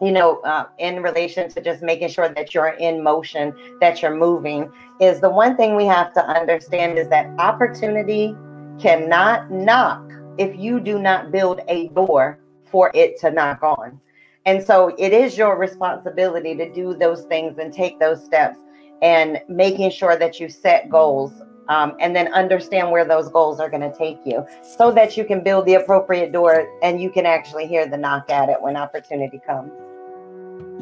you 0.00 0.12
know, 0.12 0.40
uh, 0.40 0.66
in 0.78 1.02
relation 1.02 1.48
to 1.50 1.60
just 1.60 1.82
making 1.82 2.08
sure 2.08 2.28
that 2.28 2.54
you're 2.54 2.68
in 2.68 3.02
motion, 3.02 3.54
that 3.80 4.02
you're 4.02 4.14
moving, 4.14 4.70
is 5.00 5.20
the 5.20 5.30
one 5.30 5.56
thing 5.56 5.76
we 5.76 5.86
have 5.86 6.12
to 6.14 6.24
understand 6.24 6.98
is 6.98 7.08
that 7.08 7.26
opportunity 7.38 8.34
cannot 8.78 9.50
knock 9.50 10.02
if 10.38 10.56
you 10.56 10.80
do 10.80 10.98
not 10.98 11.32
build 11.32 11.60
a 11.68 11.88
door 11.88 12.38
for 12.64 12.90
it 12.94 13.18
to 13.20 13.30
knock 13.30 13.62
on. 13.62 14.00
And 14.44 14.64
so 14.64 14.94
it 14.98 15.12
is 15.12 15.36
your 15.36 15.58
responsibility 15.58 16.54
to 16.56 16.72
do 16.72 16.94
those 16.94 17.24
things 17.24 17.58
and 17.58 17.72
take 17.72 17.98
those 17.98 18.24
steps 18.24 18.58
and 19.02 19.40
making 19.48 19.90
sure 19.90 20.16
that 20.16 20.38
you 20.38 20.48
set 20.48 20.88
goals 20.90 21.42
um, 21.68 21.96
and 22.00 22.14
then 22.14 22.32
understand 22.32 22.90
where 22.90 23.04
those 23.04 23.28
goals 23.28 23.58
are 23.58 23.68
going 23.68 23.82
to 23.82 23.96
take 23.96 24.18
you 24.24 24.46
so 24.78 24.92
that 24.92 25.16
you 25.16 25.24
can 25.24 25.42
build 25.42 25.66
the 25.66 25.74
appropriate 25.74 26.32
door 26.32 26.68
and 26.82 27.00
you 27.00 27.10
can 27.10 27.26
actually 27.26 27.66
hear 27.66 27.88
the 27.88 27.96
knock 27.96 28.30
at 28.30 28.48
it 28.48 28.60
when 28.60 28.76
opportunity 28.76 29.40
comes. 29.44 29.72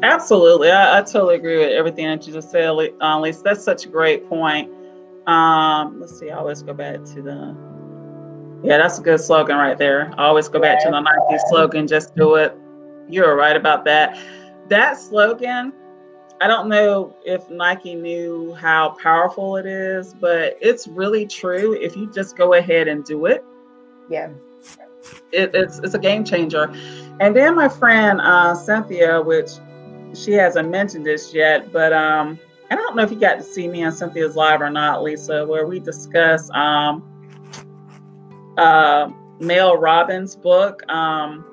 Absolutely. 0.03 0.71
I, 0.71 0.99
I 0.99 1.01
totally 1.01 1.35
agree 1.35 1.57
with 1.57 1.71
everything 1.71 2.05
that 2.05 2.25
you 2.27 2.33
just 2.33 2.51
said, 2.51 2.69
um, 3.01 3.21
Lisa. 3.21 3.43
That's 3.43 3.63
such 3.63 3.85
a 3.85 3.89
great 3.89 4.27
point. 4.27 4.71
Um, 5.27 5.99
let's 5.99 6.19
see, 6.19 6.29
I 6.29 6.37
always 6.37 6.61
go 6.61 6.73
back 6.73 7.03
to 7.03 7.21
the 7.21 7.55
yeah, 8.63 8.77
that's 8.77 8.97
a 8.97 9.01
good 9.01 9.19
slogan 9.19 9.57
right 9.57 9.77
there. 9.77 10.11
I 10.17 10.25
always 10.25 10.47
go 10.47 10.59
back 10.59 10.81
to 10.83 10.89
the 10.89 10.97
90s 10.97 11.39
slogan, 11.49 11.87
just 11.87 12.15
do 12.15 12.35
it. 12.35 12.57
You're 13.07 13.35
right 13.35 13.55
about 13.55 13.85
that. 13.85 14.17
That 14.69 14.97
slogan, 14.97 15.71
I 16.41 16.47
don't 16.47 16.67
know 16.67 17.15
if 17.23 17.47
Nike 17.51 17.93
knew 17.93 18.55
how 18.55 18.95
powerful 19.01 19.57
it 19.57 19.67
is, 19.67 20.15
but 20.15 20.57
it's 20.61 20.87
really 20.87 21.27
true. 21.27 21.73
If 21.73 21.95
you 21.95 22.11
just 22.11 22.35
go 22.35 22.55
ahead 22.55 22.87
and 22.87 23.03
do 23.03 23.27
it, 23.27 23.45
yeah, 24.09 24.29
it, 25.31 25.51
it's 25.53 25.79
it's 25.79 25.93
a 25.93 25.99
game 25.99 26.23
changer. 26.23 26.73
And 27.19 27.35
then 27.35 27.55
my 27.55 27.69
friend 27.69 28.19
uh, 28.19 28.55
Cynthia, 28.55 29.21
which 29.21 29.51
she 30.15 30.33
hasn't 30.33 30.69
mentioned 30.69 31.05
this 31.05 31.33
yet, 31.33 31.71
but 31.71 31.93
um, 31.93 32.39
I 32.71 32.75
don't 32.75 32.95
know 32.95 33.03
if 33.03 33.11
you 33.11 33.19
got 33.19 33.35
to 33.35 33.43
see 33.43 33.67
me 33.67 33.83
on 33.83 33.91
Cynthia's 33.91 34.35
live 34.35 34.61
or 34.61 34.69
not, 34.69 35.03
Lisa, 35.03 35.45
where 35.45 35.67
we 35.67 35.79
discuss 35.79 36.49
um, 36.51 37.03
uh, 38.57 39.09
Mel 39.39 39.77
Robbins' 39.77 40.35
book, 40.35 40.81
um, 40.89 41.45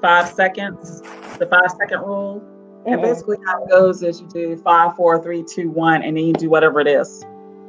Five 0.00 0.28
Seconds, 0.28 1.02
the 1.38 1.46
Five 1.46 1.70
Second 1.78 2.00
Rule. 2.00 2.40
Mm-hmm. 2.40 2.92
And 2.92 3.02
basically, 3.02 3.36
how 3.46 3.64
it 3.64 3.70
goes 3.70 4.02
is 4.02 4.20
you 4.20 4.28
do 4.28 4.56
five, 4.56 4.96
four, 4.96 5.22
three, 5.22 5.44
two, 5.44 5.70
one, 5.70 6.02
and 6.02 6.16
then 6.16 6.24
you 6.24 6.32
do 6.32 6.50
whatever 6.50 6.80
it 6.80 6.88
is. 6.88 7.24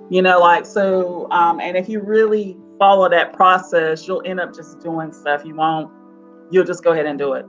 You 0.09 0.21
know, 0.21 0.39
like 0.39 0.65
so. 0.65 1.29
Um, 1.29 1.59
and 1.59 1.77
if 1.77 1.87
you 1.87 2.01
really 2.01 2.57
follow 2.79 3.07
that 3.09 3.33
process, 3.33 4.07
you'll 4.07 4.23
end 4.25 4.39
up 4.39 4.55
just 4.55 4.79
doing 4.79 5.11
stuff. 5.13 5.45
You 5.45 5.55
won't. 5.55 5.91
You'll 6.49 6.65
just 6.65 6.83
go 6.83 6.91
ahead 6.91 7.05
and 7.05 7.19
do 7.19 7.33
it. 7.33 7.45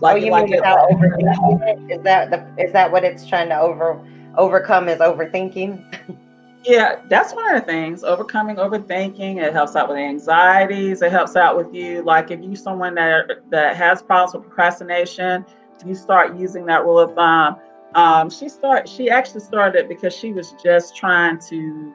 Like, 0.00 0.14
oh, 0.14 0.24
you 0.24 0.30
like 0.30 0.44
mean 0.44 0.56
without 0.56 0.88
overthinking 0.90 1.90
it? 1.90 1.98
Is 1.98 2.02
that 2.04 2.30
the? 2.30 2.62
Is 2.62 2.72
that 2.72 2.90
what 2.90 3.04
it's 3.04 3.26
trying 3.26 3.48
to 3.48 3.58
over 3.58 4.04
overcome? 4.36 4.88
Is 4.88 4.98
overthinking? 4.98 6.18
yeah, 6.64 7.00
that's 7.08 7.34
one 7.34 7.54
of 7.54 7.60
the 7.60 7.66
things. 7.66 8.04
Overcoming 8.04 8.56
overthinking. 8.56 9.42
It 9.42 9.52
helps 9.52 9.74
out 9.74 9.88
with 9.88 9.98
anxieties. 9.98 11.02
It 11.02 11.10
helps 11.10 11.34
out 11.36 11.56
with 11.56 11.74
you. 11.74 12.02
Like 12.02 12.30
if 12.30 12.40
you're 12.40 12.54
someone 12.54 12.94
that 12.94 13.42
that 13.50 13.76
has 13.76 14.02
problems 14.02 14.34
with 14.34 14.44
procrastination, 14.44 15.44
you 15.84 15.94
start 15.94 16.36
using 16.36 16.66
that 16.66 16.84
rule 16.84 17.00
of 17.00 17.14
thumb. 17.14 17.56
Um, 17.94 18.30
she 18.30 18.48
start. 18.48 18.88
She 18.88 19.10
actually 19.10 19.40
started 19.40 19.88
because 19.88 20.14
she 20.14 20.32
was 20.32 20.54
just 20.62 20.94
trying 20.94 21.38
to 21.48 21.92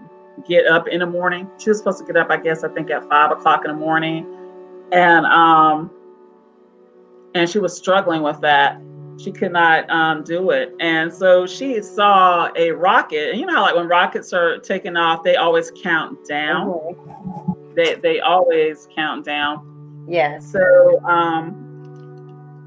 get 0.47 0.65
up 0.67 0.87
in 0.87 0.99
the 0.99 1.05
morning. 1.05 1.49
She 1.57 1.69
was 1.69 1.77
supposed 1.77 1.99
to 1.99 2.05
get 2.05 2.17
up, 2.17 2.29
I 2.29 2.37
guess, 2.37 2.63
I 2.63 2.69
think 2.69 2.89
at 2.89 3.07
five 3.07 3.31
o'clock 3.31 3.61
in 3.65 3.71
the 3.71 3.77
morning, 3.77 4.25
and 4.91 5.25
um, 5.25 5.91
and 7.35 7.49
she 7.49 7.59
was 7.59 7.75
struggling 7.75 8.21
with 8.21 8.39
that. 8.41 8.79
She 9.17 9.31
could 9.31 9.51
not 9.51 9.89
um, 9.91 10.23
do 10.23 10.49
it, 10.49 10.73
and 10.79 11.13
so 11.13 11.45
she 11.45 11.81
saw 11.81 12.49
a 12.55 12.71
rocket. 12.71 13.31
And 13.31 13.39
you 13.39 13.45
know, 13.45 13.53
how, 13.53 13.61
like 13.61 13.75
when 13.75 13.87
rockets 13.87 14.33
are 14.33 14.57
taking 14.57 14.97
off, 14.97 15.23
they 15.23 15.35
always 15.35 15.71
count 15.83 16.27
down. 16.27 16.67
Mm-hmm. 16.67 17.75
They 17.75 17.95
they 17.95 18.19
always 18.19 18.87
count 18.95 19.25
down. 19.25 20.05
Yeah. 20.09 20.39
So 20.39 20.99
um, 21.05 21.63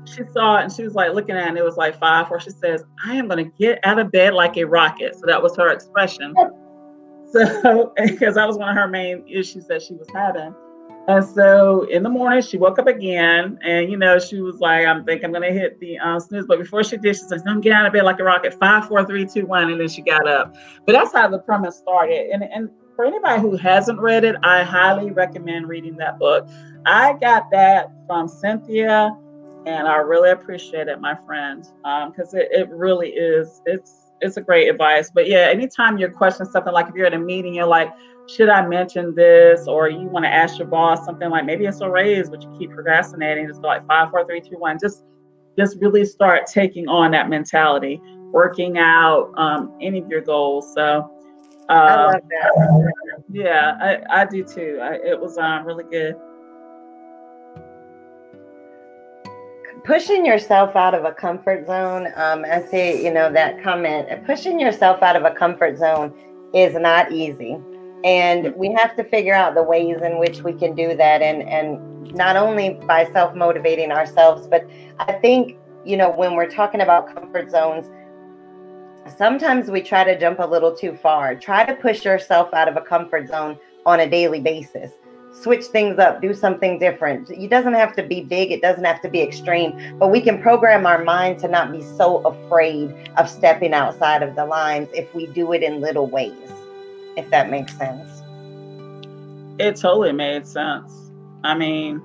she 0.07 0.23
saw 0.33 0.59
it 0.59 0.65
and 0.65 0.73
she 0.73 0.83
was 0.83 0.95
like 0.95 1.13
looking 1.13 1.37
at 1.37 1.45
it 1.45 1.49
and 1.49 1.59
it 1.59 1.65
was 1.65 1.77
like 1.77 1.99
five 1.99 2.29
four 2.29 2.39
she 2.41 2.51
says 2.51 2.85
i 3.05 3.15
am 3.15 3.29
going 3.29 3.45
to 3.45 3.51
get 3.59 3.79
out 3.85 3.99
of 3.99 4.11
bed 4.11 4.33
like 4.33 4.57
a 4.57 4.65
rocket 4.65 5.15
so 5.15 5.23
that 5.27 5.43
was 5.43 5.57
her 5.57 5.71
expression 5.73 6.35
so 7.33 7.93
because 8.05 8.35
that 8.35 8.47
was 8.47 8.57
one 8.57 8.69
of 8.69 8.77
her 8.77 8.89
main 8.89 9.25
issues 9.27 9.67
that 9.67 9.83
she 9.83 9.95
was 9.95 10.07
having 10.15 10.55
and 11.09 11.25
so 11.25 11.83
in 11.91 12.03
the 12.03 12.09
morning 12.09 12.43
she 12.43 12.59
woke 12.59 12.79
up 12.79 12.87
again 12.87 13.59
and 13.65 13.91
you 13.91 13.97
know 13.97 14.19
she 14.19 14.41
was 14.41 14.59
like 14.61 14.87
i'm 14.87 15.05
think 15.05 15.25
i'm 15.25 15.33
to 15.33 15.53
hit 15.53 15.79
the 15.81 15.99
um, 15.99 16.19
snooze 16.19 16.47
but 16.47 16.59
before 16.59 16.83
she 16.83 16.97
did 16.97 17.15
she 17.15 17.23
says 17.23 17.43
i'm 17.47 17.61
get 17.61 17.73
out 17.73 17.87
of 17.87 17.93
bed 17.93 18.05
like 18.05 18.19
a 18.19 18.25
rocket 18.25 18.55
five 18.55 18.87
four 18.89 19.05
three 19.05 19.27
two 19.27 19.47
one 19.47 19.71
and 19.71 19.81
then 19.81 19.89
she 19.89 20.03
got 20.03 20.27
up 20.27 20.55
but 20.87 20.93
that's 20.93 21.13
how 21.13 21.29
the 21.29 21.39
premise 21.41 21.77
started 21.77 22.31
and 22.31 22.43
and 22.43 22.69
for 22.95 23.05
anybody 23.05 23.41
who 23.41 23.57
hasn't 23.57 23.99
read 23.99 24.25
it 24.25 24.37
i 24.43 24.63
highly 24.63 25.11
recommend 25.11 25.69
reading 25.69 25.97
that 25.97 26.19
book 26.19 26.49
i 26.87 27.13
got 27.15 27.51
that 27.51 27.93
from 28.07 28.27
cynthia 28.27 29.17
and 29.67 29.89
I 29.89 29.97
really 29.97 30.31
appreciate 30.31 30.87
it, 30.87 31.01
my 31.01 31.17
friend, 31.27 31.67
because 31.83 32.35
um, 32.35 32.41
it, 32.41 32.49
it 32.53 32.71
really 32.71 33.11
is. 33.11 33.61
It's 33.67 34.13
it's 34.21 34.37
a 34.37 34.41
great 34.41 34.69
advice. 34.69 35.11
But 35.11 35.29
yeah, 35.29 35.49
anytime 35.51 35.99
you're 35.99 36.11
questioning 36.11 36.51
something, 36.51 36.73
like 36.73 36.89
if 36.89 36.95
you're 36.95 37.07
at 37.07 37.15
a 37.15 37.19
meeting, 37.19 37.55
you're 37.55 37.67
like, 37.67 37.91
should 38.29 38.49
I 38.49 38.67
mention 38.67 39.15
this? 39.15 39.67
Or 39.69 39.89
you 39.89 40.09
want 40.09 40.25
to 40.25 40.29
ask 40.29 40.59
your 40.59 40.67
boss 40.67 41.05
something 41.05 41.31
like 41.31 41.45
maybe 41.45 41.67
it's 41.67 41.81
a 41.81 41.89
raise, 41.89 42.29
but 42.29 42.43
you 42.43 42.55
keep 42.59 42.71
procrastinating. 42.71 43.47
Just 43.47 43.63
go 43.63 43.69
like 43.69 43.87
five, 43.87 44.11
four, 44.11 44.25
three, 44.27 44.41
two, 44.41 44.57
one. 44.59 44.79
Just 44.81 45.05
just 45.59 45.79
really 45.81 46.05
start 46.05 46.47
taking 46.47 46.89
on 46.89 47.11
that 47.13 47.31
mentality, 47.31 48.01
working 48.33 48.79
out 48.79 49.33
um, 49.37 49.73
any 49.81 50.01
of 50.01 50.09
your 50.09 50.21
goals. 50.21 50.73
So 50.75 51.11
uh, 51.69 51.73
I 51.73 52.05
love 52.13 52.23
that. 52.29 52.93
Yeah, 53.31 53.77
I, 53.81 54.23
I 54.23 54.25
do 54.27 54.45
too. 54.45 54.79
I, 54.83 54.95
it 54.95 55.19
was 55.19 55.39
um, 55.39 55.65
really 55.67 55.85
good. 55.85 56.17
pushing 59.85 60.27
yourself 60.27 60.75
out 60.75 60.95
of 60.95 61.05
a 61.05 61.13
comfort 61.13 61.65
zone 61.65 62.09
um, 62.17 62.45
i 62.51 62.61
see 62.61 63.05
you 63.05 63.13
know 63.13 63.33
that 63.33 63.63
comment 63.63 64.09
pushing 64.27 64.59
yourself 64.59 65.01
out 65.01 65.15
of 65.15 65.23
a 65.23 65.31
comfort 65.31 65.79
zone 65.79 66.13
is 66.53 66.75
not 66.75 67.13
easy 67.13 67.57
and 68.05 68.55
we 68.57 68.73
have 68.73 68.97
to 68.97 69.05
figure 69.05 69.35
out 69.35 69.55
the 69.55 69.63
ways 69.63 70.01
in 70.03 70.19
which 70.19 70.43
we 70.43 70.53
can 70.53 70.75
do 70.75 70.97
that 70.97 71.23
and 71.23 71.43
and 71.43 72.15
not 72.15 72.37
only 72.37 72.75
by 72.87 73.05
self-motivating 73.13 73.91
ourselves 73.91 74.47
but 74.47 74.65
i 75.01 75.13
think 75.13 75.57
you 75.85 75.97
know 75.97 76.11
when 76.11 76.35
we're 76.35 76.51
talking 76.51 76.81
about 76.81 77.13
comfort 77.15 77.51
zones 77.51 77.87
sometimes 79.17 79.71
we 79.71 79.81
try 79.81 80.05
to 80.05 80.19
jump 80.19 80.39
a 80.39 80.47
little 80.47 80.75
too 80.75 80.95
far 80.97 81.35
try 81.35 81.65
to 81.65 81.75
push 81.75 82.05
yourself 82.05 82.53
out 82.55 82.69
of 82.69 82.77
a 82.77 82.81
comfort 82.81 83.29
zone 83.29 83.59
on 83.85 84.01
a 84.01 84.09
daily 84.09 84.41
basis 84.41 84.93
switch 85.41 85.65
things 85.67 85.99
up, 85.99 86.23
do 86.23 86.33
something 86.33 86.79
different. 86.79 87.31
It 87.31 87.51
doesn't 87.51 87.75
have 87.75 87.95
to 87.97 88.03
be 88.03 88.23
big, 88.23 88.51
it 88.53 88.63
doesn't 88.63 88.85
have 88.85 89.03
to 89.03 89.09
be 89.09 89.21
extreme, 89.21 89.99
but 89.99 90.09
we 90.09 90.21
can 90.21 90.41
program 90.41 90.87
our 90.87 91.05
mind 91.05 91.39
to 91.41 91.49
not 91.49 91.73
be 91.73 91.83
so 91.83 92.19
afraid 92.19 93.11
of 93.17 93.29
stepping 93.29 93.75
outside 93.75 94.23
of 94.23 94.35
the 94.35 94.47
lines 94.47 94.89
if 94.95 95.13
we 95.15 95.27
do 95.27 95.53
it 95.53 95.63
in 95.63 95.81
little 95.81 96.07
ways, 96.07 96.51
if 97.17 97.29
that 97.31 97.51
makes 97.51 97.77
sense. 97.77 98.23
It 99.59 99.77
totally 99.77 100.13
made 100.13 100.47
sense. 100.47 100.93
I 101.45 101.57
mean, 101.57 102.03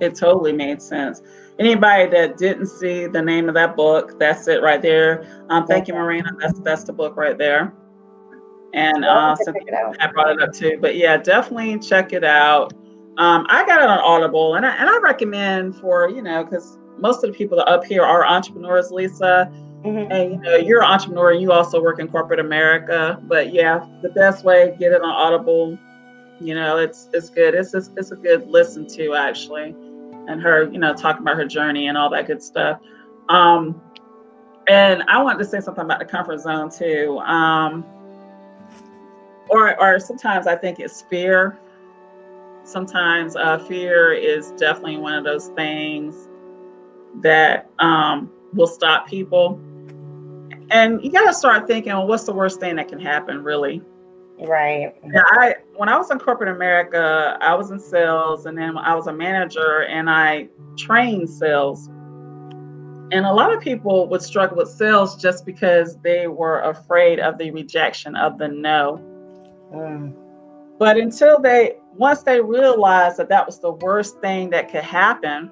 it 0.00 0.14
totally 0.14 0.52
made 0.52 0.80
sense. 0.80 1.22
Anybody 1.58 2.06
that 2.10 2.36
didn't 2.36 2.66
see 2.66 3.06
the 3.06 3.20
name 3.20 3.48
of 3.48 3.54
that 3.54 3.74
book, 3.74 4.18
that's 4.18 4.46
it 4.46 4.62
right 4.62 4.80
there. 4.80 5.44
Um, 5.48 5.66
thank 5.66 5.88
you, 5.88 5.94
Marina. 5.94 6.30
That's 6.38 6.60
that's 6.60 6.84
the 6.84 6.92
book 6.92 7.16
right 7.16 7.36
there 7.36 7.74
and 8.74 9.04
uh, 9.04 9.36
I 10.00 10.06
brought 10.12 10.30
it 10.30 10.42
up 10.42 10.52
too. 10.52 10.78
But 10.80 10.96
yeah, 10.96 11.16
definitely 11.16 11.78
check 11.78 12.12
it 12.12 12.24
out. 12.24 12.72
Um, 13.16 13.46
I 13.48 13.66
got 13.66 13.82
it 13.82 13.88
on 13.88 13.98
Audible, 13.98 14.54
and 14.54 14.64
I, 14.64 14.76
and 14.76 14.88
I 14.88 14.98
recommend 14.98 15.76
for 15.76 16.08
you 16.08 16.22
know 16.22 16.44
because 16.44 16.78
most 16.98 17.24
of 17.24 17.32
the 17.32 17.36
people 17.36 17.60
up 17.60 17.84
here 17.84 18.02
are 18.02 18.26
entrepreneurs, 18.26 18.90
Lisa. 18.90 19.50
Mm-hmm. 19.84 20.12
And 20.12 20.32
you 20.32 20.38
know 20.38 20.56
you're 20.56 20.82
an 20.82 20.90
entrepreneur, 20.90 21.32
you 21.32 21.52
also 21.52 21.80
work 21.80 22.00
in 22.00 22.08
corporate 22.08 22.40
America. 22.40 23.22
But 23.22 23.52
yeah, 23.52 23.86
the 24.02 24.08
best 24.08 24.44
way 24.44 24.74
get 24.78 24.92
it 24.92 25.02
on 25.02 25.10
Audible. 25.10 25.78
You 26.40 26.54
know, 26.54 26.78
it's 26.78 27.08
it's 27.12 27.30
good. 27.30 27.54
It's 27.54 27.72
just, 27.72 27.92
it's 27.96 28.10
a 28.10 28.16
good 28.16 28.48
listen 28.48 28.86
to 28.88 29.14
actually, 29.14 29.74
and 30.28 30.42
her 30.42 30.70
you 30.70 30.78
know 30.78 30.94
talking 30.94 31.22
about 31.22 31.36
her 31.36 31.46
journey 31.46 31.86
and 31.88 31.96
all 31.96 32.10
that 32.10 32.26
good 32.26 32.42
stuff. 32.42 32.80
Um, 33.28 33.80
and 34.68 35.02
I 35.08 35.22
wanted 35.22 35.38
to 35.38 35.44
say 35.44 35.60
something 35.60 35.84
about 35.84 36.00
the 36.00 36.04
comfort 36.04 36.40
zone 36.40 36.70
too. 36.70 37.18
Um, 37.20 37.84
or 39.48 39.80
or 39.80 40.00
sometimes 40.00 40.46
I 40.46 40.56
think 40.56 40.80
it's 40.80 41.02
fear. 41.02 41.58
Sometimes 42.64 43.36
uh, 43.36 43.58
fear 43.58 44.12
is 44.12 44.50
definitely 44.52 44.98
one 44.98 45.14
of 45.14 45.24
those 45.24 45.48
things 45.48 46.28
that 47.22 47.70
um, 47.78 48.30
will 48.52 48.66
stop 48.66 49.08
people. 49.08 49.60
And 50.70 51.02
you 51.02 51.10
got 51.10 51.26
to 51.26 51.34
start 51.34 51.66
thinking, 51.66 51.92
well, 51.92 52.06
what's 52.06 52.24
the 52.24 52.32
worst 52.32 52.60
thing 52.60 52.76
that 52.76 52.88
can 52.88 53.00
happen, 53.00 53.42
really? 53.42 53.82
Right. 54.40 54.94
Yeah, 55.04 55.22
I 55.24 55.56
when 55.76 55.88
I 55.88 55.96
was 55.96 56.10
in 56.10 56.18
corporate 56.18 56.54
America, 56.54 57.36
I 57.40 57.54
was 57.54 57.70
in 57.70 57.80
sales, 57.80 58.46
and 58.46 58.56
then 58.56 58.78
I 58.78 58.94
was 58.94 59.08
a 59.08 59.12
manager, 59.12 59.82
and 59.84 60.08
I 60.08 60.48
trained 60.76 61.28
sales. 61.28 61.88
And 63.10 63.24
a 63.24 63.32
lot 63.32 63.52
of 63.52 63.60
people 63.60 64.06
would 64.08 64.22
struggle 64.22 64.58
with 64.58 64.68
sales 64.68 65.20
just 65.20 65.46
because 65.46 65.96
they 66.02 66.28
were 66.28 66.60
afraid 66.60 67.18
of 67.18 67.38
the 67.38 67.50
rejection 67.50 68.14
of 68.14 68.38
the 68.38 68.48
no. 68.48 69.02
Mm. 69.72 70.14
But 70.78 70.98
until 70.98 71.40
they, 71.40 71.76
once 71.96 72.22
they 72.22 72.40
realized 72.40 73.16
that 73.16 73.30
that 73.30 73.46
was 73.46 73.58
the 73.60 73.72
worst 73.72 74.20
thing 74.20 74.50
that 74.50 74.70
could 74.70 74.84
happen, 74.84 75.50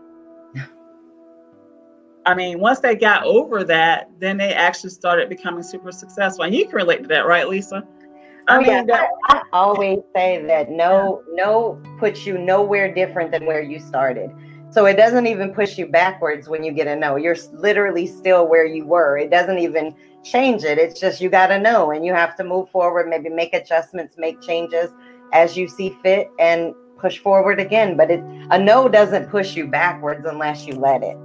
I 2.26 2.34
mean, 2.34 2.58
once 2.58 2.80
they 2.80 2.96
got 2.96 3.24
over 3.24 3.62
that, 3.64 4.10
then 4.18 4.36
they 4.36 4.52
actually 4.52 4.90
started 4.90 5.28
becoming 5.28 5.62
super 5.62 5.92
successful. 5.92 6.44
And 6.44 6.54
you 6.54 6.66
can 6.66 6.74
relate 6.74 7.02
to 7.02 7.08
that, 7.08 7.24
right, 7.24 7.48
Lisa? 7.48 7.86
I 8.48 8.56
oh, 8.56 8.60
mean, 8.60 8.68
yeah. 8.68 8.84
That, 8.84 9.08
I 9.28 9.42
always 9.52 10.00
say 10.14 10.44
that 10.44 10.68
no, 10.68 11.22
no 11.32 11.80
puts 11.98 12.26
you 12.26 12.36
nowhere 12.36 12.92
different 12.92 13.30
than 13.30 13.46
where 13.46 13.62
you 13.62 13.78
started. 13.78 14.30
So 14.70 14.86
it 14.86 14.96
doesn't 14.96 15.28
even 15.28 15.54
push 15.54 15.78
you 15.78 15.86
backwards 15.86 16.48
when 16.48 16.64
you 16.64 16.72
get 16.72 16.88
a 16.88 16.96
no. 16.96 17.14
You're 17.14 17.36
literally 17.52 18.08
still 18.08 18.48
where 18.48 18.66
you 18.66 18.84
were. 18.84 19.16
It 19.18 19.30
doesn't 19.30 19.58
even 19.58 19.94
change 20.24 20.64
it. 20.64 20.78
It's 20.78 20.98
just 20.98 21.20
you 21.20 21.30
got 21.30 21.46
to 21.46 21.58
know 21.60 21.92
and 21.92 22.04
you 22.04 22.12
have 22.12 22.36
to 22.36 22.44
move 22.44 22.68
forward, 22.70 23.08
maybe 23.08 23.28
make 23.28 23.54
adjustments, 23.54 24.16
make 24.18 24.40
changes 24.40 24.90
as 25.32 25.56
you 25.56 25.68
see 25.68 25.96
fit 26.02 26.28
and 26.40 26.74
push 26.98 27.18
forward 27.18 27.60
again. 27.60 27.96
But 27.96 28.10
it, 28.10 28.20
a 28.50 28.58
no 28.58 28.88
doesn't 28.88 29.30
push 29.30 29.56
you 29.56 29.68
backwards 29.68 30.26
unless 30.26 30.66
you 30.66 30.74
let 30.74 31.04
it. 31.04 31.16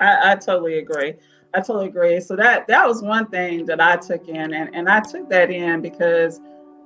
I, 0.00 0.32
I 0.32 0.34
totally 0.36 0.78
agree. 0.78 1.14
I 1.54 1.60
totally 1.60 1.86
agree. 1.86 2.20
So 2.20 2.36
that 2.36 2.66
that 2.68 2.86
was 2.86 3.02
one 3.02 3.26
thing 3.28 3.64
that 3.66 3.80
I 3.80 3.96
took 3.96 4.28
in, 4.28 4.52
and 4.52 4.74
and 4.74 4.88
I 4.88 5.00
took 5.00 5.28
that 5.30 5.50
in 5.50 5.80
because 5.80 6.40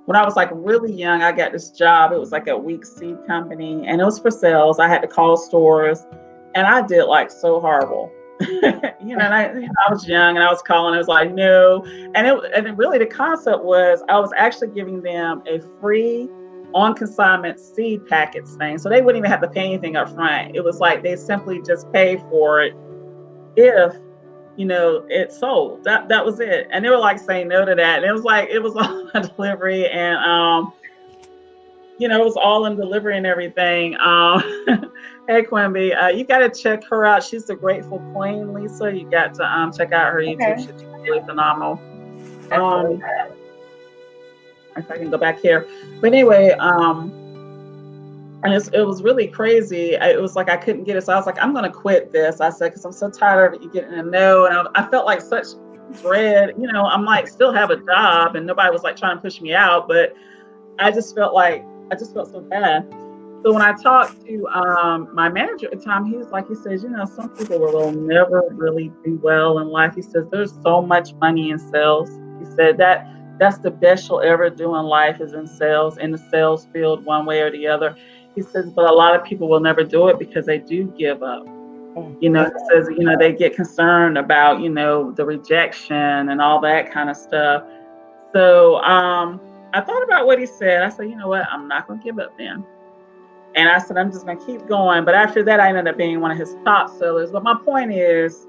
when 0.07 0.17
I 0.17 0.25
was 0.25 0.37
like 0.37 0.51
really 0.53 0.93
young, 0.93 1.23
I 1.23 1.33
got 1.33 1.53
this 1.53 1.71
job. 1.71 2.13
It 2.13 2.19
was 2.19 2.33
like 2.33 2.49
a 2.49 2.57
week 2.57 2.85
seed 2.85 3.17
company, 3.27 3.87
and 3.87 4.01
it 4.01 4.05
was 4.05 4.19
for 4.19 4.31
sales. 4.31 4.79
I 4.79 4.89
had 4.89 5.03
to 5.03 5.09
call 5.09 5.37
stores, 5.37 6.07
and 6.55 6.67
I 6.67 6.87
did 6.87 7.05
like 7.05 7.31
so 7.31 7.61
horrible. 7.61 8.13
you 8.41 9.17
know, 9.17 9.25
I, 9.25 9.45
I 9.45 9.93
was 9.93 10.09
young 10.09 10.37
and 10.37 10.45
I 10.45 10.51
was 10.51 10.63
calling. 10.63 10.95
I 10.95 10.99
was 10.99 11.07
like, 11.07 11.33
no, 11.33 11.85
and 12.15 12.27
it 12.27 12.39
and 12.55 12.79
really 12.79 12.99
the 12.99 13.07
concept 13.07 13.65
was 13.65 14.03
I 14.09 14.19
was 14.19 14.31
actually 14.37 14.69
giving 14.69 15.03
them 15.03 15.43
a 15.47 15.61
free 15.81 16.29
on 16.75 16.95
consignment 16.95 17.61
seed 17.61 18.07
packets 18.07 18.55
thing, 18.57 18.79
so 18.79 18.89
they 18.89 19.03
wouldn't 19.03 19.21
even 19.21 19.31
have 19.31 19.43
to 19.43 19.49
pay 19.49 19.67
anything 19.67 19.97
up 19.97 20.09
front. 20.15 20.55
It 20.55 20.63
was 20.63 20.79
like 20.79 21.03
they 21.03 21.17
simply 21.17 21.61
just 21.63 21.93
pay 21.93 22.17
for 22.31 22.63
it 22.63 22.75
if 23.57 23.95
you 24.57 24.67
know 24.67 25.07
it 25.09 25.33
sold. 25.33 25.85
That 25.85 26.09
that 26.09 26.25
was 26.25 26.41
it, 26.41 26.69
and 26.71 26.85
they 26.85 26.91
were 26.91 26.99
like 26.99 27.19
saying 27.19 27.49
no 27.49 27.65
to 27.65 27.75
that. 27.75 28.03
And 28.03 28.05
it 28.05 28.13
was 28.13 28.25
like 28.25 28.49
it 28.49 28.61
was 28.61 28.75
all 28.77 29.11
on 29.15 29.29
delivery 29.37 29.89
and 29.89 30.17
um 30.17 30.73
you 31.99 32.09
know, 32.09 32.21
it 32.21 32.25
was 32.25 32.37
all 32.37 32.67
in 32.67 32.75
delivery 32.75 33.17
and 33.17 33.25
everything. 33.25 33.97
Um, 34.01 34.41
hey, 35.29 35.45
Quimby, 35.45 35.95
uh, 35.95 36.09
you 36.09 36.25
got 36.25 36.39
to 36.39 36.51
check 36.51 36.83
her 36.85 37.07
out. 37.07 37.23
She's 37.23 37.45
the 37.45 37.55
Grateful 37.55 38.01
Queen, 38.13 38.53
Lisa. 38.53 38.93
You 38.93 39.09
got 39.09 39.35
to 39.35 39.45
um, 39.45 39.73
check 39.73 39.93
out 39.93 40.13
her 40.13 40.19
YouTube. 40.19 40.53
Okay. 40.53 40.63
She's 40.63 40.85
really 40.85 41.25
phenomenal. 41.25 41.81
Um, 42.51 43.01
if 44.77 44.91
I 44.91 44.97
can 44.97 45.11
go 45.11 45.19
back 45.19 45.39
here, 45.39 45.69
but 46.01 46.13
anyway, 46.13 46.51
um, 46.59 47.13
and 48.45 48.53
it 48.53 48.87
was 48.87 49.03
really 49.03 49.29
crazy. 49.29 49.95
It 49.95 50.21
was 50.21 50.35
like 50.35 50.51
I 50.51 50.57
couldn't 50.57 50.85
get 50.85 50.97
it, 50.97 51.05
so 51.05 51.13
I 51.13 51.17
was 51.17 51.27
like, 51.27 51.41
I'm 51.41 51.53
going 51.53 51.65
to 51.65 51.71
quit 51.71 52.13
this. 52.13 52.41
I 52.41 52.51
said 52.51 52.71
because 52.71 52.85
I'm 52.85 52.93
so 52.93 53.09
tired 53.09 53.55
of 53.55 53.63
you 53.63 53.71
getting 53.71 53.95
a 53.95 54.03
no, 54.03 54.47
and 54.47 54.57
I, 54.57 54.83
I 54.83 54.91
felt 54.91 55.07
like 55.07 55.21
such 55.21 55.47
dread. 56.01 56.55
You 56.59 56.73
know, 56.73 56.85
I'm 56.85 57.05
like 57.05 57.29
still 57.29 57.53
have 57.53 57.71
a 57.71 57.77
job, 57.77 58.35
and 58.35 58.47
nobody 58.47 58.71
was 58.73 58.83
like 58.83 58.97
trying 58.97 59.17
to 59.17 59.23
push 59.23 59.41
me 59.41 59.55
out, 59.55 59.87
but 59.87 60.15
I 60.79 60.91
just 60.91 61.15
felt 61.15 61.35
like 61.35 61.65
I 61.93 61.95
just 61.95 62.15
felt 62.15 62.31
so 62.31 62.41
bad. 62.41 62.89
So 63.45 63.53
when 63.53 63.63
I 63.63 63.73
talked 63.73 64.25
to 64.27 64.47
um, 64.49 65.09
my 65.13 65.29
manager 65.29 65.67
at 65.67 65.79
the 65.79 65.85
time, 65.85 66.05
he 66.05 66.17
was 66.17 66.29
like, 66.29 66.49
he 66.49 66.55
says, 66.55 66.85
you 66.85 66.91
know, 66.91 67.05
some 67.05 67.29
people 67.31 67.59
will 67.59 67.91
never 67.91 68.45
really 68.51 68.93
do 69.05 69.19
well 69.21 69.59
in 69.59 69.67
life. 69.67 69.97
He 69.97 70.03
says, 70.03 70.27
there's 70.31 70.55
so 70.63 70.81
much 70.81 71.13
money 71.15 71.51
in 71.51 71.59
sales. 71.59 72.09
He 72.39 72.47
said 72.55 72.79
that 72.79 73.09
that's 73.41 73.59
the 73.59 73.71
best 73.71 74.09
you'll 74.09 74.21
ever 74.21 74.49
do 74.49 74.77
in 74.77 74.85
life 74.85 75.21
is 75.21 75.33
in 75.33 75.49
sales, 75.49 75.99
in 75.99 76.13
the 76.13 76.19
sales 76.31 76.69
field, 76.73 77.05
one 77.05 77.27
way 77.27 77.41
or 77.41 77.51
the 77.51 77.67
other. 77.67 77.97
He 78.35 78.43
says, 78.43 78.71
but 78.71 78.89
a 78.89 78.93
lot 78.93 79.15
of 79.15 79.25
people 79.25 79.49
will 79.49 79.61
never 79.61 79.85
do 79.85 80.09
it 80.09 80.19
because 80.19 80.47
they 80.47 80.59
do 80.59 80.85
give 80.99 81.23
up. 81.23 81.45
You 82.21 82.31
know, 82.31 82.45
he 82.45 82.51
says, 82.71 82.89
you 82.97 83.05
know, 83.05 83.19
they 83.19 83.35
get 83.35 83.55
concerned 83.55 84.17
about, 84.17 84.61
you 84.61 84.71
know, 84.71 85.13
the 85.13 85.27
rejection 85.27 86.31
and 86.31 86.41
all 86.41 86.59
that 86.63 86.91
kind 86.91 87.11
of 87.11 87.17
stuff. 87.17 87.65
So, 88.33 88.77
um, 88.77 89.39
I 89.75 89.81
thought 89.83 90.03
about 90.03 90.27
what 90.27 90.39
he 90.39 90.47
said. 90.47 90.83
I 90.83 90.89
said, 90.89 91.11
you 91.11 91.17
know 91.17 91.29
what? 91.29 91.47
I'm 91.51 91.69
not 91.69 91.87
going 91.87 92.01
to 92.01 92.05
give 92.05 92.19
up 92.19 92.37
then. 92.39 92.65
And 93.55 93.69
I 93.69 93.79
said, 93.79 93.99
I'm 93.99 94.11
just 94.11 94.25
going 94.25 94.39
to 94.39 94.47
keep 94.47 94.67
going. 94.67 95.05
But 95.05 95.15
after 95.15 95.43
that, 95.45 95.61
I 95.61 95.69
ended 95.69 95.89
up 95.89 95.99
being 95.99 96.21
one 96.21 96.31
of 96.31 96.39
his 96.39 96.57
top 96.65 96.89
sellers. 96.99 97.31
But 97.31 97.43
my 97.43 97.55
point 97.63 97.93
is 97.93 98.47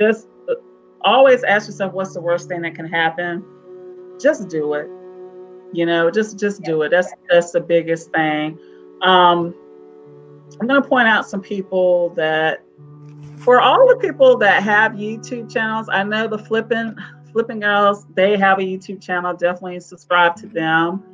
just 0.00 0.28
uh, 0.48 0.54
always 1.02 1.42
ask 1.42 1.66
yourself, 1.66 1.92
what's 1.92 2.14
the 2.14 2.20
worst 2.20 2.48
thing 2.48 2.62
that 2.62 2.74
can 2.76 2.86
happen? 2.86 3.44
Just 4.20 4.48
do 4.48 4.74
it. 4.74 4.88
You 5.72 5.84
know, 5.84 6.10
just 6.10 6.38
just 6.38 6.62
do 6.62 6.82
it. 6.82 6.90
That's 6.90 7.12
that's 7.28 7.50
the 7.50 7.60
biggest 7.60 8.10
thing. 8.12 8.58
Um, 9.02 9.54
I'm 10.60 10.66
going 10.66 10.82
to 10.82 10.88
point 10.88 11.08
out 11.08 11.28
some 11.28 11.40
people 11.40 12.10
that, 12.10 12.62
for 13.38 13.60
all 13.60 13.88
the 13.88 13.96
people 13.96 14.36
that 14.38 14.62
have 14.62 14.92
YouTube 14.92 15.52
channels, 15.52 15.88
I 15.90 16.02
know 16.02 16.26
the 16.26 16.38
flipping 16.38 16.96
Flipping 17.32 17.60
Girls, 17.60 18.06
they 18.14 18.36
have 18.38 18.58
a 18.58 18.62
YouTube 18.62 19.02
channel. 19.02 19.34
Definitely 19.34 19.80
subscribe 19.80 20.34
to 20.36 20.46
them. 20.46 21.04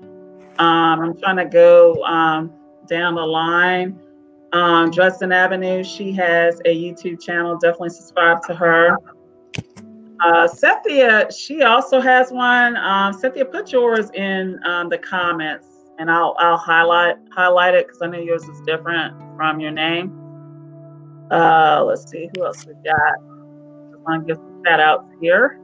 Um, 0.58 1.00
I'm 1.00 1.18
trying 1.18 1.36
to 1.36 1.44
go 1.44 2.02
um, 2.04 2.52
down 2.86 3.16
the 3.16 3.26
line. 3.26 4.00
Um, 4.52 4.90
Dresden 4.90 5.32
Avenue, 5.32 5.82
she 5.82 6.12
has 6.12 6.60
a 6.64 6.74
YouTube 6.74 7.20
channel. 7.20 7.58
Definitely 7.58 7.90
subscribe 7.90 8.42
to 8.42 8.54
her. 8.54 8.96
Uh, 10.20 10.46
Cynthia, 10.46 11.30
she 11.32 11.62
also 11.62 12.00
has 12.00 12.30
one. 12.30 12.76
Um, 12.76 13.12
Cynthia, 13.12 13.44
put 13.44 13.72
yours 13.72 14.10
in 14.14 14.60
um, 14.64 14.88
the 14.88 14.98
comments, 14.98 15.66
and 15.98 16.10
I'll 16.10 16.34
I'll 16.38 16.56
highlight 16.56 17.16
highlight 17.32 17.74
it 17.74 17.86
because 17.86 18.02
I 18.02 18.06
know 18.06 18.18
yours 18.18 18.44
is 18.44 18.60
different 18.62 19.16
from 19.36 19.60
your 19.60 19.70
name. 19.70 20.20
Uh, 21.30 21.82
let's 21.84 22.10
see 22.10 22.28
who 22.36 22.44
else 22.44 22.66
we 22.66 22.74
got. 22.84 23.14
Just 23.90 24.02
want 24.02 24.26
to 24.26 24.34
give 24.34 24.36
some 24.36 24.62
shout 24.64 24.80
outs 24.80 25.08
here 25.20 25.60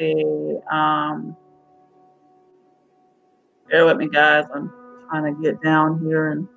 see. 0.00 0.56
Um, 0.70 1.36
bear 3.68 3.84
with 3.86 3.98
me, 3.98 4.08
guys. 4.08 4.46
I'm 4.54 4.72
trying 5.08 5.34
to 5.34 5.42
get 5.42 5.62
down 5.62 6.00
here 6.00 6.30
and. 6.30 6.48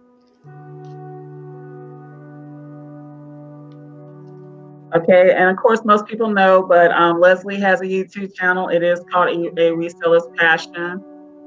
Okay, 4.96 5.34
and 5.34 5.50
of 5.50 5.58
course, 5.58 5.84
most 5.86 6.06
people 6.06 6.30
know, 6.30 6.62
but 6.62 6.92
um, 6.92 7.20
Leslie 7.20 7.60
has 7.60 7.82
a 7.82 7.86
YouTube 7.86 8.36
channel. 8.36 8.70
It 8.70 8.84
is 8.84 9.02
called 9.12 9.30
a 9.30 9.72
Reseller's 9.72 10.28
Passion. 10.38 11.04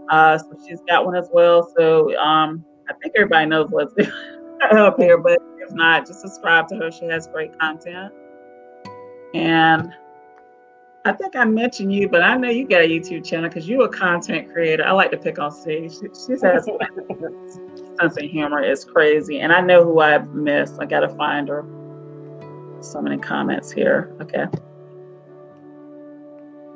Uh, 0.08 0.38
so 0.38 0.58
she's 0.66 0.80
got 0.88 1.04
one 1.04 1.16
as 1.16 1.28
well. 1.32 1.70
So 1.76 2.16
um, 2.18 2.64
I 2.88 2.94
think 2.94 3.14
everybody 3.16 3.46
knows 3.46 3.70
Leslie 3.70 4.08
up 4.72 4.98
here, 4.98 5.18
but 5.18 5.38
if 5.58 5.72
not, 5.72 6.06
just 6.06 6.20
subscribe 6.20 6.68
to 6.68 6.76
her. 6.76 6.90
She 6.90 7.06
has 7.06 7.26
great 7.26 7.58
content. 7.58 8.12
And 9.34 9.92
I 11.04 11.12
think 11.12 11.36
I 11.36 11.44
mentioned 11.44 11.92
you, 11.92 12.08
but 12.08 12.22
I 12.22 12.36
know 12.36 12.48
you 12.48 12.66
got 12.66 12.82
a 12.82 12.88
YouTube 12.88 13.24
channel 13.24 13.48
because 13.48 13.68
you're 13.68 13.84
a 13.84 13.88
content 13.88 14.52
creator. 14.52 14.84
I 14.84 14.92
like 14.92 15.10
to 15.12 15.16
pick 15.16 15.38
on 15.38 15.52
Steve. 15.52 15.92
She, 15.92 15.98
she 15.98 16.32
has 16.42 16.64
sense 18.00 18.16
of 18.16 18.24
humor. 18.24 18.60
It's 18.60 18.84
crazy. 18.84 19.40
And 19.40 19.52
I 19.52 19.60
know 19.60 19.84
who 19.84 20.00
I've 20.00 20.28
missed. 20.34 20.76
I 20.80 20.86
got 20.86 21.00
to 21.00 21.08
find 21.10 21.48
her. 21.48 21.64
So 22.80 23.00
many 23.00 23.18
comments 23.18 23.70
here. 23.70 24.16
Okay. 24.20 24.46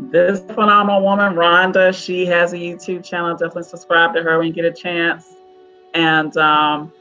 This 0.08 0.40
phenomenal 0.40 1.02
woman, 1.02 1.34
Rhonda, 1.34 1.94
she 1.94 2.26
has 2.26 2.52
a 2.52 2.56
YouTube 2.56 3.04
channel. 3.04 3.32
Definitely 3.32 3.64
subscribe 3.64 4.14
to 4.14 4.22
her 4.22 4.38
when 4.38 4.46
you 4.46 4.52
get 4.52 4.64
a 4.64 4.72
chance. 4.72 5.34
And 5.94 6.36
um, 6.36 6.92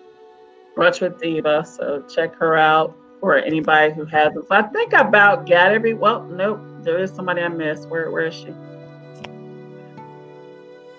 Brunch 0.76 1.02
with 1.02 1.20
Diva. 1.20 1.66
So 1.66 2.04
check 2.14 2.36
her 2.36 2.58
out 2.58 2.96
for 3.20 3.38
anybody 3.38 3.94
who 3.94 4.06
hasn't. 4.06 4.48
So 4.48 4.56
I 4.56 4.64
think 4.64 4.94
I 4.94 5.02
about 5.02 5.48
got 5.48 5.72
every. 5.72 5.94
Well, 5.94 6.24
nope 6.24 6.60
there 6.84 6.98
is 6.98 7.12
somebody 7.12 7.42
I 7.42 7.48
missed. 7.48 7.88
Where 7.90 8.12
where 8.12 8.28
is 8.28 8.36
she? 8.36 8.54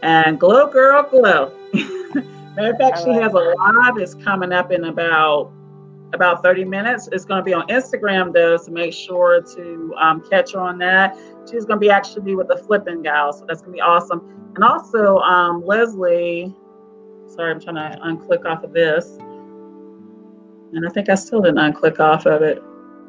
And 0.03 0.39
Glow 0.39 0.71
Girl 0.71 1.03
Glow. 1.03 1.53
Matter 2.57 2.73
of 2.73 2.79
fact, 2.79 2.99
she 3.05 3.11
has 3.11 3.33
a 3.33 3.37
live 3.37 3.97
that's 3.97 4.15
coming 4.15 4.53
up 4.53 4.73
in 4.73 4.85
about 4.85 5.53
about 6.13 6.43
30 6.43 6.65
minutes. 6.65 7.09
It's 7.13 7.25
going 7.25 7.39
to 7.39 7.45
be 7.45 7.55
on 7.55 7.67
Instagram 7.69 8.33
though, 8.33 8.57
so 8.57 8.71
make 8.73 8.93
sure 8.93 9.43
to 9.43 9.95
um, 9.99 10.23
catch 10.29 10.53
her 10.53 10.61
on 10.61 10.79
that. 10.79 11.17
She's 11.51 11.65
going 11.65 11.77
to 11.77 11.81
be 11.81 11.91
actually 11.91 12.35
with 12.35 12.49
the 12.49 12.57
flipping 12.57 13.03
gal, 13.03 13.33
so 13.33 13.45
that's 13.47 13.63
going 13.63 13.73
to 13.73 13.77
be 13.77 13.81
awesome. 13.81 14.53
And 14.55 14.65
also, 14.65 15.19
um, 15.19 15.65
Leslie, 15.65 16.55
sorry, 17.27 17.53
I'm 17.53 17.61
trying 17.61 17.77
to 17.77 17.99
unclick 18.05 18.45
off 18.45 18.65
of 18.65 18.73
this. 18.73 19.17
And 20.73 20.87
I 20.87 20.91
think 20.91 21.09
I 21.09 21.15
still 21.15 21.41
didn't 21.41 21.59
unclick 21.59 21.99
off 22.01 22.27
of 22.27 22.43
it 22.43 22.63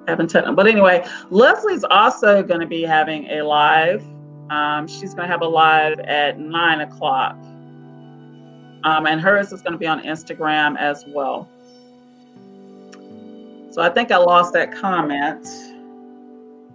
haven't 0.07 0.29
technical. 0.29 0.55
But 0.55 0.67
anyway, 0.67 1.05
Leslie's 1.29 1.83
also 1.83 2.43
going 2.43 2.59
to 2.59 2.67
be 2.67 2.83
having 2.83 3.25
a 3.27 3.41
live. 3.41 4.03
Um, 4.49 4.87
she's 4.87 5.13
going 5.13 5.27
to 5.27 5.31
have 5.31 5.41
a 5.41 5.47
live 5.47 5.99
at 5.99 6.39
nine 6.39 6.81
o'clock. 6.81 7.35
Um, 8.83 9.05
and 9.05 9.21
hers 9.21 9.51
is 9.51 9.61
going 9.61 9.73
to 9.73 9.77
be 9.77 9.87
on 9.87 10.01
Instagram 10.03 10.77
as 10.77 11.05
well. 11.07 11.49
So 13.71 13.81
I 13.81 13.89
think 13.89 14.11
I 14.11 14.17
lost 14.17 14.53
that 14.53 14.73
comment. 14.73 15.47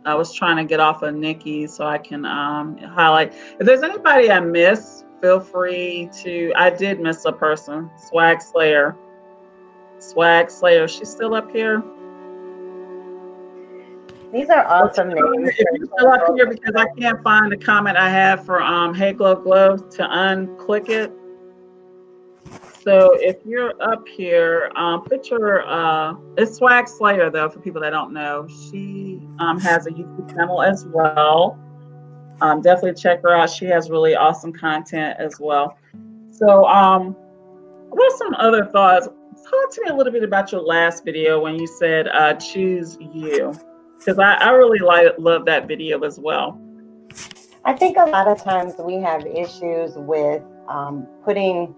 I 0.06 0.14
was 0.14 0.32
trying 0.32 0.56
to 0.56 0.64
get 0.64 0.80
off 0.80 1.02
of 1.02 1.14
Nikki 1.14 1.66
so 1.66 1.86
I 1.86 1.98
can 1.98 2.24
um, 2.24 2.78
highlight. 2.78 3.34
If 3.60 3.66
there's 3.66 3.82
anybody 3.82 4.30
I 4.30 4.40
missed, 4.40 5.04
feel 5.20 5.40
free 5.40 6.08
to. 6.22 6.52
I 6.56 6.70
did 6.70 7.00
miss 7.00 7.24
a 7.26 7.32
person, 7.32 7.90
Swag 8.08 8.40
Slayer. 8.40 8.96
Swag 9.98 10.50
Slayer, 10.50 10.88
she's 10.88 11.10
still 11.10 11.34
up 11.34 11.50
here. 11.50 11.82
These 14.32 14.48
are 14.50 14.66
awesome 14.66 15.08
names. 15.08 15.48
If 15.48 15.58
you're 15.58 15.86
still 15.86 16.08
up 16.08 16.22
here 16.34 16.46
because 16.46 16.74
I 16.76 16.86
can't 16.98 17.22
find 17.22 17.52
the 17.52 17.56
comment 17.56 17.96
I 17.96 18.08
have 18.08 18.44
for 18.44 18.62
um 18.62 18.94
Hey 18.94 19.12
Glow 19.12 19.36
Glow 19.36 19.76
to 19.76 20.02
unclick 20.02 20.88
it. 20.88 21.12
So 22.86 23.18
if 23.18 23.38
you're 23.44 23.72
up 23.82 24.06
here, 24.06 24.70
um, 24.76 25.02
put 25.02 25.28
your 25.28 25.66
uh, 25.66 26.14
it's 26.36 26.58
Swag 26.58 26.86
Slayer 26.86 27.30
though 27.30 27.48
for 27.48 27.58
people 27.58 27.80
that 27.80 27.90
don't 27.90 28.12
know. 28.12 28.46
She 28.46 29.20
um, 29.40 29.58
has 29.58 29.88
a 29.88 29.90
YouTube 29.90 30.32
channel 30.32 30.62
as 30.62 30.86
well. 30.86 31.58
Um, 32.40 32.62
definitely 32.62 32.94
check 32.94 33.22
her 33.22 33.34
out. 33.34 33.50
She 33.50 33.64
has 33.64 33.90
really 33.90 34.14
awesome 34.14 34.52
content 34.52 35.16
as 35.18 35.40
well. 35.40 35.76
So 36.30 36.64
um, 36.66 37.16
what 37.88 38.12
are 38.12 38.16
some 38.18 38.34
other 38.34 38.64
thoughts? 38.66 39.06
Talk 39.08 39.72
to 39.72 39.82
me 39.82 39.90
a 39.90 39.94
little 39.94 40.12
bit 40.12 40.22
about 40.22 40.52
your 40.52 40.60
last 40.60 41.04
video 41.04 41.40
when 41.40 41.56
you 41.56 41.66
said 41.66 42.06
uh, 42.06 42.34
choose 42.34 42.96
you. 43.00 43.52
because 43.98 44.20
I, 44.20 44.34
I 44.34 44.50
really 44.50 44.78
like 44.78 45.08
love 45.18 45.44
that 45.46 45.66
video 45.66 46.04
as 46.04 46.20
well. 46.20 46.56
I 47.64 47.72
think 47.72 47.96
a 47.96 48.04
lot 48.04 48.28
of 48.28 48.40
times 48.40 48.74
we 48.78 48.94
have 48.98 49.26
issues 49.26 49.94
with 49.96 50.44
um, 50.68 51.04
putting 51.24 51.74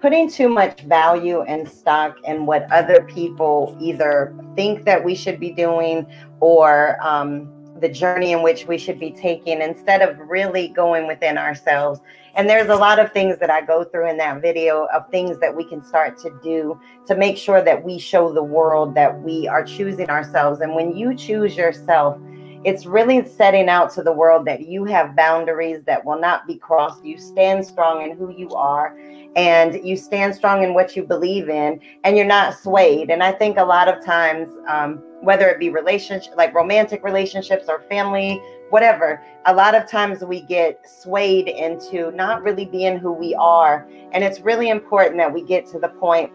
putting 0.00 0.30
too 0.30 0.48
much 0.48 0.80
value 0.82 1.42
and 1.42 1.68
stock 1.68 2.16
in 2.24 2.46
what 2.46 2.70
other 2.72 3.02
people 3.04 3.76
either 3.80 4.34
think 4.56 4.84
that 4.84 5.04
we 5.04 5.14
should 5.14 5.38
be 5.38 5.50
doing 5.50 6.06
or 6.40 6.96
um, 7.06 7.48
the 7.80 7.88
journey 7.88 8.32
in 8.32 8.42
which 8.42 8.66
we 8.66 8.78
should 8.78 8.98
be 8.98 9.10
taking 9.10 9.60
instead 9.60 10.02
of 10.02 10.18
really 10.28 10.68
going 10.68 11.06
within 11.06 11.36
ourselves. 11.36 12.00
And 12.34 12.48
there's 12.48 12.68
a 12.68 12.76
lot 12.76 12.98
of 12.98 13.12
things 13.12 13.38
that 13.38 13.50
I 13.50 13.60
go 13.60 13.84
through 13.84 14.08
in 14.08 14.16
that 14.18 14.40
video 14.40 14.86
of 14.94 15.10
things 15.10 15.38
that 15.40 15.54
we 15.54 15.64
can 15.64 15.84
start 15.84 16.16
to 16.18 16.30
do 16.42 16.80
to 17.06 17.16
make 17.16 17.36
sure 17.36 17.62
that 17.62 17.82
we 17.82 17.98
show 17.98 18.32
the 18.32 18.42
world 18.42 18.94
that 18.94 19.20
we 19.22 19.48
are 19.48 19.64
choosing 19.64 20.08
ourselves. 20.08 20.60
And 20.60 20.74
when 20.74 20.96
you 20.96 21.14
choose 21.14 21.56
yourself, 21.56 22.18
it's 22.64 22.84
really 22.84 23.26
setting 23.26 23.68
out 23.68 23.90
to 23.94 24.02
the 24.02 24.12
world 24.12 24.46
that 24.46 24.66
you 24.66 24.84
have 24.84 25.16
boundaries 25.16 25.82
that 25.84 26.04
will 26.04 26.18
not 26.18 26.46
be 26.46 26.56
crossed. 26.56 27.04
You 27.04 27.18
stand 27.18 27.64
strong 27.64 28.02
in 28.02 28.16
who 28.16 28.30
you 28.30 28.50
are 28.50 28.96
and 29.36 29.74
you 29.86 29.96
stand 29.96 30.34
strong 30.34 30.62
in 30.62 30.74
what 30.74 30.94
you 30.94 31.04
believe 31.04 31.48
in 31.48 31.80
and 32.04 32.16
you're 32.16 32.26
not 32.26 32.58
swayed. 32.58 33.10
And 33.10 33.22
I 33.22 33.32
think 33.32 33.56
a 33.56 33.64
lot 33.64 33.88
of 33.88 34.04
times, 34.04 34.48
um, 34.68 35.02
whether 35.20 35.48
it 35.48 35.58
be 35.58 35.70
relationship 35.70 36.34
like 36.36 36.54
romantic 36.54 37.04
relationships 37.04 37.66
or 37.68 37.82
family 37.90 38.40
whatever 38.70 39.22
a 39.46 39.54
lot 39.54 39.74
of 39.74 39.88
times 39.88 40.24
we 40.24 40.40
get 40.40 40.80
swayed 40.88 41.48
into 41.48 42.10
not 42.12 42.42
really 42.42 42.64
being 42.64 42.98
who 42.98 43.12
we 43.12 43.34
are 43.34 43.88
and 44.12 44.24
it's 44.24 44.40
really 44.40 44.70
important 44.70 45.16
that 45.18 45.32
we 45.32 45.42
get 45.42 45.66
to 45.66 45.78
the 45.78 45.88
point 45.88 46.32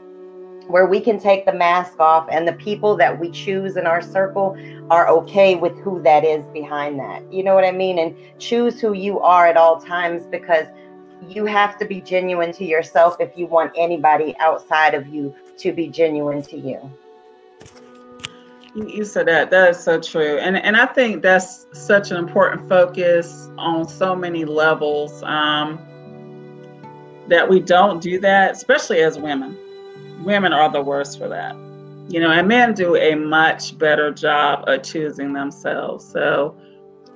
where 0.68 0.86
we 0.86 1.00
can 1.00 1.20
take 1.20 1.46
the 1.46 1.54
mask 1.54 2.00
off 2.00 2.28
and 2.32 2.48
the 2.48 2.54
people 2.54 2.96
that 2.98 3.20
we 3.20 3.30
choose 3.30 3.78
in 3.78 3.86
our 3.86 4.02
circle 4.02 4.58
are 4.90 5.08
okay 5.08 5.56
with 5.56 5.78
who 5.80 6.02
that 6.02 6.24
is 6.24 6.44
behind 6.48 7.00
that 7.00 7.22
you 7.32 7.44
know 7.44 7.56
what 7.56 7.64
i 7.66 7.72
mean 7.72 8.00
and 8.00 8.16
choose 8.40 8.80
who 8.80 8.94
you 8.94 9.20
are 9.20 9.48
at 9.48 9.58
all 9.58 9.80
times 9.80 10.26
because 10.28 10.66
you 11.28 11.46
have 11.46 11.78
to 11.78 11.86
be 11.86 12.02
genuine 12.02 12.52
to 12.52 12.66
yourself 12.66 13.16
if 13.20 13.38
you 13.38 13.46
want 13.46 13.72
anybody 13.76 14.36
outside 14.40 14.94
of 14.94 15.08
you 15.08 15.34
to 15.58 15.72
be 15.72 15.88
genuine 15.88 16.42
to 16.42 16.58
you 16.58 16.92
you 18.76 19.06
said 19.06 19.26
that. 19.28 19.52
That 19.52 19.70
is 19.70 19.80
so 19.80 20.02
true, 20.02 20.38
and 20.38 20.58
and 20.58 20.76
I 20.76 20.86
think 20.86 21.22
that's 21.22 21.66
such 21.72 22.12
an 22.12 22.18
important 22.18 22.68
focus 22.68 23.50
on 23.58 23.88
so 23.88 24.14
many 24.18 24.44
levels. 24.44 25.24
Um, 25.24 25.80
that 27.28 27.48
we 27.48 27.60
don't 27.60 28.02
do 28.02 28.20
that, 28.20 28.52
especially 28.52 29.02
as 29.02 29.18
women. 29.18 29.58
Women 30.24 30.54
are 30.54 30.72
the 30.72 30.82
worst 30.82 31.20
for 31.20 31.28
that, 31.28 31.56
you 32.08 32.20
know, 32.20 32.32
and 32.32 32.48
men 32.48 32.74
do 32.74 32.96
a 32.96 33.16
much 33.16 33.78
better 33.78 34.12
job 34.12 34.64
of 34.68 34.84
choosing 34.84 35.34
themselves. 35.34 36.06
So, 36.06 36.56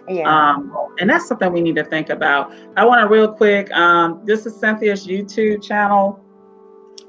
yeah. 0.07 0.27
Um, 0.27 0.75
and 0.99 1.09
that's 1.09 1.27
something 1.27 1.53
we 1.53 1.61
need 1.61 1.75
to 1.75 1.83
think 1.83 2.09
about. 2.09 2.51
I 2.75 2.83
want 2.85 3.01
to 3.01 3.07
real 3.07 3.31
quick. 3.31 3.71
Um, 3.71 4.21
this 4.25 4.45
is 4.45 4.55
Cynthia's 4.55 5.05
YouTube 5.05 5.63
channel. 5.63 6.19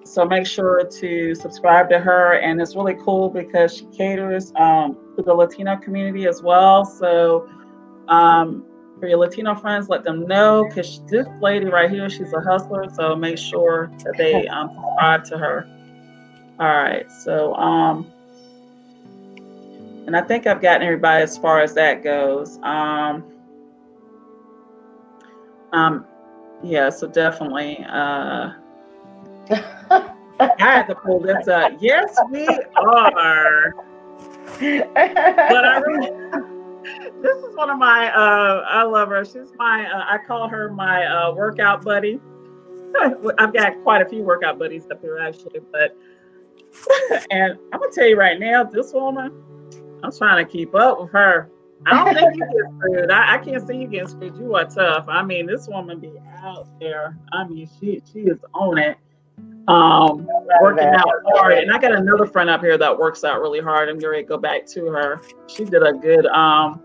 So 0.05 0.25
make 0.25 0.47
sure 0.47 0.85
to 0.85 1.35
subscribe 1.35 1.89
to 1.91 1.99
her. 1.99 2.35
And 2.35 2.61
it's 2.61 2.75
really 2.75 2.97
cool 3.03 3.31
because 3.31 3.77
she 3.77 3.87
caters 3.87 4.53
um, 4.57 4.97
to 5.17 5.23
the 5.23 5.33
Latino 5.33 5.77
community 5.77 6.27
as 6.27 6.43
well. 6.43 6.85
So 6.85 7.49
um, 8.09 8.65
for 8.99 9.07
your 9.09 9.19
Latino 9.19 9.55
friends, 9.55 9.89
let 9.89 10.05
them 10.05 10.27
know 10.27 10.65
because 10.69 11.01
this 11.07 11.27
lady 11.41 11.67
right 11.67 11.91
here, 11.91 12.11
she's 12.11 12.33
a 12.33 12.41
hustler. 12.41 12.87
So 12.93 13.15
make 13.17 13.39
sure 13.39 13.91
that 14.05 14.15
they 14.19 14.47
um, 14.49 14.69
subscribe 14.75 15.25
to 15.25 15.39
her. 15.39 15.80
All 16.61 16.69
right. 16.69 17.11
So, 17.11 17.55
um, 17.55 18.07
and 20.07 20.15
I 20.15 20.21
think 20.21 20.47
I've 20.47 20.61
gotten 20.61 20.83
everybody 20.83 21.23
as 21.23 21.39
far 21.39 21.61
as 21.61 21.73
that 21.75 22.05
goes. 22.05 22.59
Um, 22.63 23.25
um, 25.73 26.05
yeah, 26.63 26.91
so 26.91 27.07
definitely. 27.09 27.83
Uh, 27.89 28.53
I 30.39 30.55
had 30.59 30.83
to 30.89 30.95
pull 30.95 31.19
this 31.21 31.49
up. 31.49 31.73
Yes, 31.81 32.15
we 32.31 32.47
are. 32.77 33.73
but 34.59 35.65
I 35.65 35.79
really, 35.79 36.11
this 37.23 37.37
is 37.39 37.57
one 37.57 37.71
of 37.71 37.79
my. 37.79 38.13
Uh, 38.15 38.67
I 38.69 38.83
love 38.83 39.09
her. 39.09 39.25
She's 39.25 39.53
my. 39.59 39.91
Uh, 39.91 40.05
I 40.07 40.19
call 40.27 40.47
her 40.49 40.71
my 40.71 41.07
uh, 41.07 41.33
workout 41.33 41.83
buddy. 41.83 42.21
I've 43.39 43.55
got 43.55 43.83
quite 43.83 44.03
a 44.03 44.09
few 44.09 44.23
workout 44.23 44.59
buddies 44.59 44.85
up 44.91 45.01
here 45.01 45.19
actually, 45.19 45.61
but 45.73 45.97
and 47.31 47.59
I'm 47.73 47.81
gonna 47.81 47.93
tell 47.93 48.07
you 48.07 48.17
right 48.17 48.39
now, 48.39 48.65
this 48.65 48.93
woman, 48.93 49.33
I'm 50.03 50.13
trying 50.13 50.45
to 50.45 50.51
keep 50.51 50.75
up 50.75 51.01
with 51.01 51.11
her. 51.11 51.51
I 51.87 52.05
don't 52.05 52.15
think 52.15 52.37
you 52.37 52.41
get 52.41 52.75
screwed. 52.79 53.11
I, 53.11 53.37
I, 53.37 53.39
can't 53.39 53.67
see 53.67 53.77
you 53.77 53.89
getting 53.89 54.09
screwed. 54.09 54.37
You 54.37 54.55
are 54.55 54.67
tough. 54.67 55.07
I 55.09 55.23
mean, 55.23 55.47
this 55.47 55.67
woman 55.67 55.99
be 55.99 56.13
out 56.43 56.69
there. 56.79 57.17
I 57.33 57.47
mean, 57.47 57.69
she 57.81 58.03
she 58.13 58.21
is 58.21 58.39
on 58.53 58.77
it 58.77 58.99
um, 59.69 60.29
working 60.61 60.89
out 60.89 61.07
hard. 61.27 61.53
And 61.59 61.73
I 61.73 61.79
got 61.79 61.93
another 61.93 62.27
friend 62.27 62.51
up 62.51 62.61
here 62.61 62.77
that 62.79 62.99
works 62.99 63.25
out 63.25 63.41
really 63.41 63.61
hard. 63.61 63.89
I'm 63.89 64.01
to 64.01 64.23
go 64.23 64.37
back 64.37 64.67
to 64.69 64.87
her. 64.87 65.21
She 65.47 65.65
did 65.65 65.83
a 65.83 65.93
good, 65.93 66.27
um, 66.27 66.83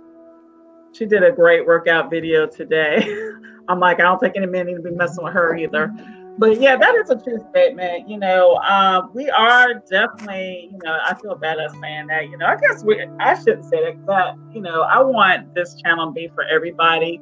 she 0.94 1.06
did 1.06 1.24
a 1.24 1.32
great 1.32 1.66
workout 1.66 2.10
video 2.10 2.46
today. 2.46 3.08
I'm 3.68 3.80
like, 3.80 4.00
I 4.00 4.04
don't 4.04 4.20
think 4.20 4.36
any 4.36 4.46
men 4.46 4.68
need 4.68 4.76
to 4.76 4.82
be 4.82 4.92
messing 4.92 5.24
with 5.24 5.34
her 5.34 5.56
either. 5.56 5.92
But 6.38 6.60
yeah, 6.60 6.76
that 6.76 6.96
is 6.96 7.10
a 7.10 7.16
true 7.16 7.40
statement. 7.50 8.10
You 8.10 8.18
know, 8.18 8.56
um, 8.58 9.12
we 9.14 9.30
are 9.30 9.76
definitely, 9.90 10.70
you 10.72 10.80
know, 10.84 11.00
I 11.06 11.16
feel 11.16 11.36
bad 11.36 11.60
at 11.60 11.72
saying 11.80 12.08
that. 12.08 12.30
You 12.30 12.38
know, 12.38 12.46
I 12.46 12.58
guess 12.58 12.84
we, 12.84 13.02
I 13.20 13.36
shouldn't 13.36 13.66
say 13.66 13.84
that, 13.84 14.06
but 14.06 14.36
you 14.54 14.62
know, 14.62 14.82
I 14.82 15.02
want 15.02 15.54
this 15.56 15.76
channel 15.82 16.08
to 16.08 16.12
be 16.12 16.30
for 16.36 16.44
everybody. 16.44 17.22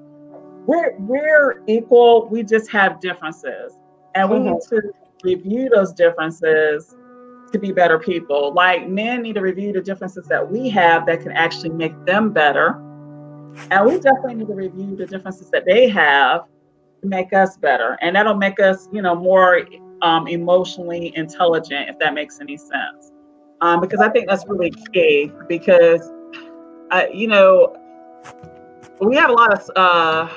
We're 0.65 0.95
we're 0.97 1.63
equal. 1.67 2.27
We 2.29 2.43
just 2.43 2.71
have 2.71 2.99
differences, 3.01 3.73
and 4.15 4.29
we 4.29 4.37
mm-hmm. 4.37 4.53
need 4.53 4.61
to 4.69 4.81
review 5.23 5.69
those 5.69 5.93
differences 5.93 6.95
to 7.51 7.59
be 7.59 7.71
better 7.71 7.99
people. 7.99 8.51
Like 8.53 8.89
men 8.89 9.21
need 9.21 9.35
to 9.35 9.41
review 9.41 9.73
the 9.73 9.81
differences 9.81 10.25
that 10.27 10.51
we 10.51 10.69
have 10.69 11.05
that 11.05 11.21
can 11.21 11.31
actually 11.33 11.69
make 11.69 11.93
them 12.05 12.33
better. 12.33 12.81
And 13.69 13.85
we 13.85 13.99
definitely 13.99 14.35
need 14.35 14.47
to 14.47 14.55
review 14.55 14.95
the 14.95 15.05
differences 15.05 15.51
that 15.51 15.65
they 15.65 15.87
have 15.89 16.45
make 17.03 17.33
us 17.33 17.57
better. 17.57 17.97
And 18.01 18.15
that'll 18.15 18.35
make 18.35 18.59
us, 18.59 18.87
you 18.91 19.01
know, 19.01 19.15
more 19.15 19.61
um, 20.01 20.27
emotionally 20.27 21.15
intelligent, 21.15 21.89
if 21.89 21.99
that 21.99 22.13
makes 22.13 22.39
any 22.39 22.57
sense. 22.57 23.11
Um, 23.61 23.79
because 23.79 23.99
I 23.99 24.09
think 24.09 24.27
that's 24.27 24.45
really 24.47 24.71
key 24.93 25.31
because, 25.47 26.11
uh, 26.91 27.05
you 27.13 27.27
know, 27.27 27.75
we 29.01 29.15
have 29.15 29.29
a 29.29 29.33
lot 29.33 29.53
of, 29.53 29.69
uh, 29.75 30.27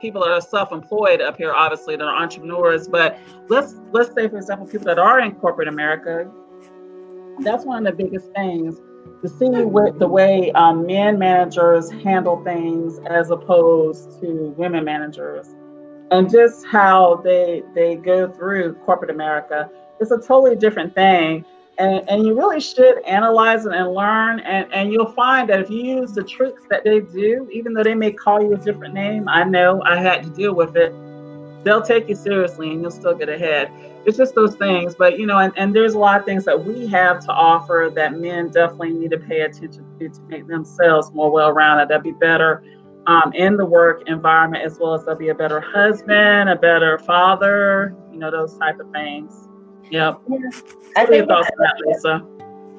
people 0.00 0.22
that 0.22 0.30
are 0.30 0.40
self-employed 0.40 1.20
up 1.20 1.36
here, 1.36 1.52
obviously, 1.52 1.94
that 1.96 2.04
are 2.04 2.16
entrepreneurs. 2.16 2.88
But 2.88 3.18
let's 3.48 3.74
let's 3.92 4.14
say, 4.14 4.28
for 4.28 4.38
example, 4.38 4.66
people 4.66 4.86
that 4.86 4.98
are 4.98 5.20
in 5.20 5.34
corporate 5.36 5.68
America. 5.68 6.30
That's 7.40 7.64
one 7.64 7.86
of 7.86 7.96
the 7.96 8.04
biggest 8.04 8.30
things 8.32 8.80
to 9.22 9.28
see 9.28 9.64
what 9.64 9.98
the 9.98 10.08
way 10.08 10.50
um, 10.52 10.86
men 10.86 11.18
managers 11.18 11.90
handle 11.90 12.42
things 12.42 12.98
as 13.08 13.30
opposed 13.30 14.20
to 14.20 14.54
women 14.56 14.84
managers, 14.84 15.48
and 16.10 16.30
just 16.30 16.66
how 16.66 17.16
they 17.22 17.62
they 17.74 17.96
go 17.96 18.30
through 18.30 18.74
corporate 18.86 19.10
America. 19.10 19.70
It's 20.00 20.10
a 20.10 20.18
totally 20.18 20.56
different 20.56 20.94
thing. 20.94 21.44
And, 21.78 22.06
and 22.10 22.26
you 22.26 22.36
really 22.36 22.60
should 22.60 23.02
analyze 23.04 23.64
it 23.64 23.72
and 23.72 23.94
learn. 23.94 24.40
And, 24.40 24.70
and 24.70 24.92
you'll 24.92 25.12
find 25.12 25.48
that 25.48 25.60
if 25.60 25.70
you 25.70 25.82
use 25.82 26.12
the 26.12 26.22
tricks 26.22 26.62
that 26.68 26.84
they 26.84 27.00
do 27.00 27.48
even 27.50 27.72
though 27.72 27.82
they 27.82 27.94
may 27.94 28.12
call 28.12 28.42
you 28.42 28.54
a 28.54 28.58
different 28.58 28.92
name 28.92 29.28
i 29.28 29.44
know 29.44 29.82
i 29.84 29.96
had 29.96 30.22
to 30.22 30.30
deal 30.30 30.54
with 30.54 30.76
it 30.76 30.92
they'll 31.64 31.82
take 31.82 32.08
you 32.08 32.14
seriously 32.14 32.70
and 32.70 32.80
you'll 32.80 32.90
still 32.90 33.14
get 33.14 33.28
ahead 33.28 33.70
it's 34.06 34.16
just 34.16 34.34
those 34.34 34.56
things 34.56 34.94
but 34.94 35.18
you 35.18 35.26
know 35.26 35.38
and, 35.38 35.52
and 35.56 35.74
there's 35.74 35.94
a 35.94 35.98
lot 35.98 36.18
of 36.18 36.24
things 36.24 36.44
that 36.44 36.64
we 36.64 36.86
have 36.86 37.20
to 37.20 37.30
offer 37.30 37.90
that 37.94 38.18
men 38.18 38.50
definitely 38.50 38.90
need 38.90 39.10
to 39.10 39.18
pay 39.18 39.42
attention 39.42 39.84
to 39.98 40.08
to 40.08 40.20
make 40.28 40.46
themselves 40.46 41.12
more 41.12 41.30
well-rounded 41.30 41.88
they'll 41.88 42.00
be 42.00 42.12
better 42.12 42.62
um, 43.06 43.32
in 43.34 43.56
the 43.56 43.64
work 43.64 44.02
environment 44.06 44.64
as 44.64 44.78
well 44.78 44.94
as 44.94 45.04
they'll 45.04 45.14
be 45.14 45.28
a 45.28 45.34
better 45.34 45.60
husband 45.60 46.48
a 46.48 46.56
better 46.56 46.98
father 46.98 47.94
you 48.12 48.18
know 48.18 48.30
those 48.30 48.56
type 48.58 48.78
of 48.78 48.90
things 48.92 49.48
Yep. 49.90 50.20
Yeah. 50.28 50.38
I 50.96 51.06
think 51.06 51.28
that, 51.28 51.82
Lisa? 51.84 52.24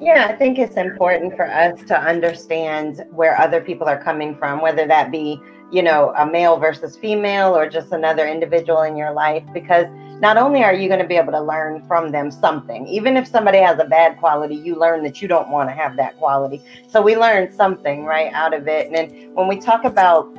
Yeah, 0.00 0.26
I 0.28 0.32
think 0.34 0.58
it's 0.58 0.76
important 0.76 1.36
for 1.36 1.46
us 1.46 1.80
to 1.84 1.98
understand 1.98 3.04
where 3.10 3.38
other 3.38 3.60
people 3.60 3.86
are 3.86 4.02
coming 4.02 4.34
from, 4.36 4.60
whether 4.60 4.86
that 4.86 5.12
be, 5.12 5.40
you 5.72 5.82
know, 5.82 6.12
a 6.18 6.26
male 6.26 6.58
versus 6.58 6.96
female 6.98 7.56
or 7.56 7.68
just 7.68 7.92
another 7.92 8.28
individual 8.28 8.82
in 8.82 8.94
your 8.94 9.12
life, 9.12 9.42
because 9.54 9.86
not 10.20 10.36
only 10.36 10.62
are 10.62 10.74
you 10.74 10.86
going 10.86 11.00
to 11.00 11.06
be 11.06 11.16
able 11.16 11.32
to 11.32 11.40
learn 11.40 11.82
from 11.86 12.12
them 12.12 12.30
something, 12.30 12.86
even 12.86 13.16
if 13.16 13.26
somebody 13.26 13.58
has 13.58 13.78
a 13.78 13.86
bad 13.86 14.18
quality, 14.18 14.54
you 14.54 14.78
learn 14.78 15.02
that 15.02 15.22
you 15.22 15.26
don't 15.26 15.48
want 15.48 15.70
to 15.70 15.74
have 15.74 15.96
that 15.96 16.16
quality. 16.18 16.62
So 16.88 17.00
we 17.00 17.16
learn 17.16 17.52
something 17.52 18.04
right 18.04 18.30
out 18.34 18.52
of 18.52 18.68
it. 18.68 18.86
And 18.86 18.94
then 18.94 19.34
when 19.34 19.48
we 19.48 19.58
talk 19.58 19.84
about 19.84 20.32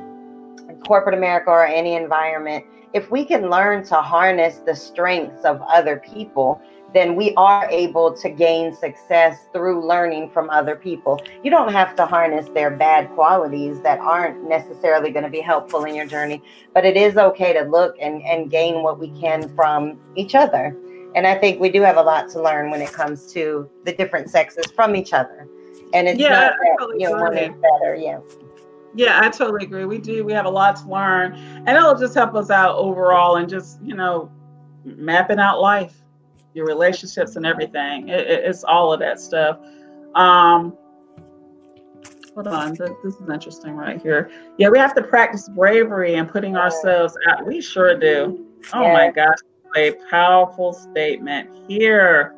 corporate 0.86 1.16
America 1.16 1.50
or 1.50 1.66
any 1.66 1.94
environment, 1.94 2.64
if 2.92 3.10
we 3.10 3.24
can 3.24 3.50
learn 3.50 3.84
to 3.86 3.96
harness 3.96 4.58
the 4.58 4.74
strengths 4.74 5.44
of 5.44 5.60
other 5.62 5.96
people, 5.96 6.62
then 6.94 7.16
we 7.16 7.34
are 7.34 7.68
able 7.70 8.12
to 8.14 8.30
gain 8.30 8.74
success 8.74 9.46
through 9.52 9.84
learning 9.86 10.30
from 10.30 10.48
other 10.48 10.76
people. 10.76 11.20
You 11.42 11.50
don't 11.50 11.72
have 11.72 11.96
to 11.96 12.06
harness 12.06 12.48
their 12.50 12.70
bad 12.70 13.10
qualities 13.10 13.80
that 13.80 13.98
aren't 13.98 14.48
necessarily 14.48 15.10
going 15.10 15.24
to 15.24 15.30
be 15.30 15.40
helpful 15.40 15.84
in 15.84 15.94
your 15.94 16.06
journey, 16.06 16.40
but 16.72 16.84
it 16.84 16.96
is 16.96 17.16
okay 17.16 17.52
to 17.52 17.62
look 17.62 17.96
and, 18.00 18.22
and 18.22 18.50
gain 18.50 18.82
what 18.82 19.00
we 19.00 19.08
can 19.20 19.54
from 19.56 19.98
each 20.14 20.34
other. 20.34 20.76
And 21.16 21.26
I 21.26 21.34
think 21.34 21.60
we 21.60 21.68
do 21.68 21.82
have 21.82 21.96
a 21.96 22.02
lot 22.02 22.30
to 22.30 22.42
learn 22.42 22.70
when 22.70 22.80
it 22.80 22.92
comes 22.92 23.32
to 23.34 23.68
the 23.84 23.92
different 23.92 24.30
sexes 24.30 24.70
from 24.70 24.96
each 24.96 25.12
other. 25.12 25.48
And 25.92 26.08
it's 26.08 26.18
Yeah, 26.18 26.30
not 26.30 26.52
that 26.52 26.76
totally 26.78 27.02
you 27.02 27.10
know, 27.10 27.20
one 27.20 27.36
is 27.36 27.54
better. 27.60 27.96
Yeah. 27.96 28.20
Yeah, 28.96 29.20
I 29.20 29.28
totally 29.28 29.64
agree. 29.64 29.84
We 29.84 29.98
do. 29.98 30.24
We 30.24 30.32
have 30.32 30.46
a 30.46 30.50
lot 30.50 30.76
to 30.76 30.88
learn, 30.88 31.34
and 31.34 31.68
it'll 31.70 31.98
just 31.98 32.14
help 32.14 32.34
us 32.36 32.48
out 32.48 32.76
overall, 32.76 33.36
and 33.36 33.48
just 33.48 33.82
you 33.82 33.96
know, 33.96 34.30
mapping 34.84 35.40
out 35.40 35.60
life, 35.60 36.03
your 36.54 36.66
relationships, 36.66 37.36
and 37.36 37.44
everything. 37.44 38.08
It, 38.08 38.20
it- 38.26 38.44
it's 38.44 38.64
all 38.64 38.92
of 38.92 39.00
that 39.00 39.20
stuff. 39.20 39.58
Um, 40.14 40.76
hold 42.34 42.46
on, 42.46 42.74
this, 42.74 42.90
this 43.02 43.14
is 43.16 43.28
interesting 43.28 43.74
right 43.74 44.00
here. 44.00 44.30
Yeah, 44.58 44.68
we 44.68 44.78
have 44.78 44.94
to 44.94 45.02
practice 45.02 45.48
bravery 45.48 46.14
and 46.14 46.28
putting 46.28 46.56
ourselves 46.56 47.16
out. 47.28 47.44
We 47.46 47.60
sure 47.60 47.98
do. 47.98 48.46
Oh 48.72 48.82
my 48.92 49.10
gosh, 49.10 49.36
a 49.76 49.92
powerful 50.10 50.72
statement 50.72 51.50
here. 51.68 52.34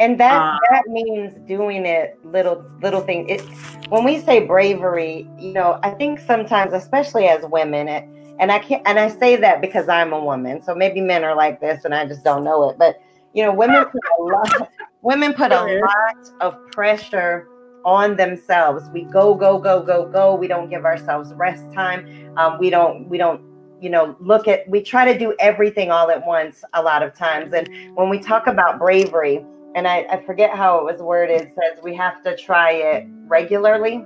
and 0.00 0.20
that 0.20 0.40
Uh, 0.40 0.58
that 0.70 0.82
means 0.86 1.34
doing 1.48 1.84
it 1.86 2.18
little 2.24 2.64
little 2.82 3.00
thing 3.00 3.28
it 3.28 3.40
when 3.88 4.04
we 4.04 4.20
say 4.20 4.46
bravery 4.46 5.28
you 5.38 5.52
know 5.52 5.80
i 5.82 5.90
think 5.90 6.20
sometimes 6.20 6.72
especially 6.72 7.26
as 7.26 7.44
women 7.46 7.88
it, 7.88 8.04
and 8.40 8.52
i 8.52 8.58
can't 8.58 8.82
and 8.86 8.98
i 8.98 9.08
say 9.08 9.36
that 9.36 9.60
because 9.60 9.88
i'm 9.88 10.12
a 10.12 10.22
woman. 10.22 10.62
So 10.62 10.74
maybe 10.74 11.00
men 11.00 11.24
are 11.24 11.34
like 11.34 11.60
this 11.60 11.84
and 11.84 11.94
i 11.94 12.06
just 12.06 12.24
don't 12.24 12.44
know 12.44 12.70
it. 12.70 12.78
But 12.78 13.00
you 13.34 13.44
know 13.44 13.52
women 13.52 13.84
put 13.84 14.02
a 14.18 14.22
lot 14.22 14.70
women 15.02 15.32
put 15.34 15.52
a 15.52 15.80
lot 15.80 16.32
of 16.40 16.58
pressure 16.72 17.48
on 17.84 18.16
themselves. 18.16 18.90
We 18.92 19.02
go 19.04 19.34
go 19.34 19.58
go 19.58 19.82
go 19.82 20.06
go. 20.06 20.34
We 20.34 20.48
don't 20.48 20.68
give 20.68 20.84
ourselves 20.84 21.32
rest 21.34 21.72
time. 21.72 22.34
Um, 22.36 22.58
we 22.58 22.70
don't 22.70 23.08
we 23.08 23.18
don't 23.18 23.42
you 23.80 23.90
know 23.90 24.16
look 24.20 24.48
at 24.48 24.68
we 24.68 24.82
try 24.82 25.10
to 25.10 25.18
do 25.18 25.34
everything 25.38 25.90
all 25.90 26.10
at 26.10 26.26
once 26.26 26.64
a 26.74 26.82
lot 26.82 27.02
of 27.02 27.14
times. 27.14 27.52
And 27.52 27.68
when 27.96 28.08
we 28.08 28.18
talk 28.18 28.46
about 28.46 28.78
bravery 28.78 29.44
and 29.74 29.86
I, 29.86 30.06
I 30.10 30.24
forget 30.24 30.50
how 30.50 30.78
it 30.78 30.84
was 30.84 31.00
worded 31.00 31.52
says 31.54 31.82
we 31.82 31.94
have 31.94 32.22
to 32.24 32.36
try 32.36 32.72
it 32.72 33.06
regularly 33.26 34.04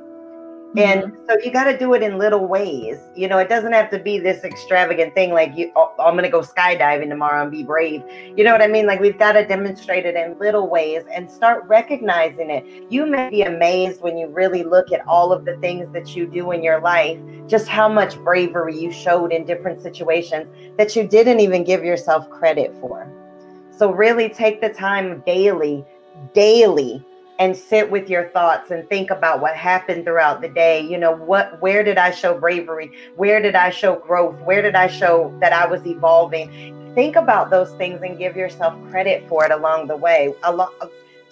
and 0.77 1.05
mm-hmm. 1.05 1.27
so 1.29 1.37
you 1.45 1.53
got 1.53 1.65
to 1.65 1.77
do 1.77 1.93
it 1.95 2.03
in 2.03 2.19
little 2.19 2.47
ways. 2.47 2.99
You 3.15 3.29
know 3.29 3.39
it 3.39 3.49
doesn't 3.49 3.73
have 3.73 3.91
to 3.91 3.99
be 3.99 4.19
this 4.19 4.45
extravagant 4.45 5.15
thing 5.15 5.33
like 5.33 5.57
you 5.57 5.71
oh, 5.77 5.95
i'm 5.99 6.15
gonna 6.15 6.31
go 6.31 6.41
skydiving 6.41 7.09
tomorrow 7.09 7.43
and 7.43 7.51
be 7.51 7.63
brave. 7.63 8.03
You 8.37 8.45
know 8.45 8.53
what 8.53 8.63
i 8.63 8.67
mean? 8.67 8.87
Like 8.87 9.01
we've 9.01 9.19
got 9.19 9.33
to 9.33 9.47
demonstrate 9.47 10.07
it 10.07 10.17
in 10.17 10.39
little 10.39 10.69
ways 10.69 11.05
and 11.13 11.31
start 11.31 11.65
recognizing 11.67 12.51
it. 12.51 12.65
You 12.91 13.07
may 13.07 13.31
be 13.31 13.43
amazed 13.43 14.01
when 14.01 14.17
you 14.17 14.29
really 14.29 14.63
look 14.63 14.93
at 14.93 15.07
all 15.07 15.33
of 15.33 15.45
the 15.45 15.57
things 15.59 15.91
that 15.93 16.17
you 16.17 16.27
do 16.27 16.53
in 16.53 16.63
your 16.63 16.81
life 16.81 17.19
just 17.47 17.69
how 17.69 17.89
much 17.89 18.17
bravery 18.19 18.79
you 18.79 18.91
showed 18.91 19.33
in 19.33 19.45
different 19.45 19.83
situations 19.83 20.47
that 20.79 20.97
you 20.97 21.07
didn't 21.07 21.41
even 21.41 21.65
give 21.65 21.85
yourself 21.85 22.31
credit 22.31 22.75
for. 22.81 23.11
So 23.77 23.93
really 23.93 24.29
take 24.29 24.61
the 24.61 24.69
time 24.69 25.23
daily, 25.27 25.85
daily 26.35 27.05
and 27.43 27.57
sit 27.57 27.91
with 27.91 28.09
your 28.09 28.29
thoughts 28.29 28.71
and 28.71 28.89
think 28.89 29.11
about 29.11 29.41
what 29.41 29.57
happened 29.57 30.05
throughout 30.05 30.41
the 30.41 30.49
day. 30.49 30.81
You 30.81 30.97
know, 30.97 31.17
what 31.17 31.61
where 31.61 31.83
did 31.83 31.99
I 31.99 32.13
show 32.13 32.39
bravery? 32.39 32.93
Where 33.17 33.43
did 33.43 33.57
I 33.57 33.69
show 33.69 33.97
growth? 33.97 34.41
Where 34.43 34.63
did 34.63 34.77
I 34.77 34.87
show 34.87 35.37
that 35.41 35.53
I 35.53 35.67
was 35.67 35.85
evolving? 35.85 36.93
Think 36.95 37.17
about 37.17 37.51
those 37.51 37.73
things 37.73 38.01
and 38.03 38.17
give 38.17 38.37
yourself 38.37 38.75
credit 38.91 39.29
for 39.29 39.45
it 39.45 39.51
along 39.51 39.89
the 39.89 39.97
way. 39.97 40.33
A 40.45 40.55
lot 40.55 40.73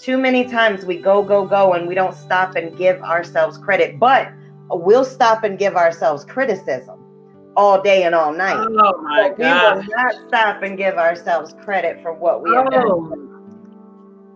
too 0.01 0.19
many 0.19 0.49
times 0.51 0.85
we 0.85 0.97
go 0.97 1.23
go 1.23 1.47
go 1.47 1.75
and 1.75 1.87
we 1.87 1.95
don't 1.95 2.17
stop 2.17 2.57
and 2.57 2.77
give 2.77 3.01
ourselves 3.03 3.57
credit, 3.57 4.01
but 4.01 4.33
we'll 4.69 5.05
stop 5.05 5.45
and 5.45 5.61
give 5.61 5.77
ourselves 5.77 6.25
criticism 6.25 6.99
all 7.57 7.81
day 7.81 8.03
and 8.03 8.17
all 8.17 8.33
night. 8.33 8.57
Oh 8.59 9.01
my 9.03 9.29
But 9.29 9.39
we 9.39 9.45
god. 9.45 9.77
will 9.77 9.85
not 9.97 10.15
stop 10.27 10.63
and 10.65 10.77
give 10.77 10.97
ourselves 10.97 11.55
credit 11.63 12.03
for 12.03 12.13
what 12.13 12.43
we 12.43 12.51
have 12.53 12.69
done. 12.73 12.85
Oh. 12.89 13.30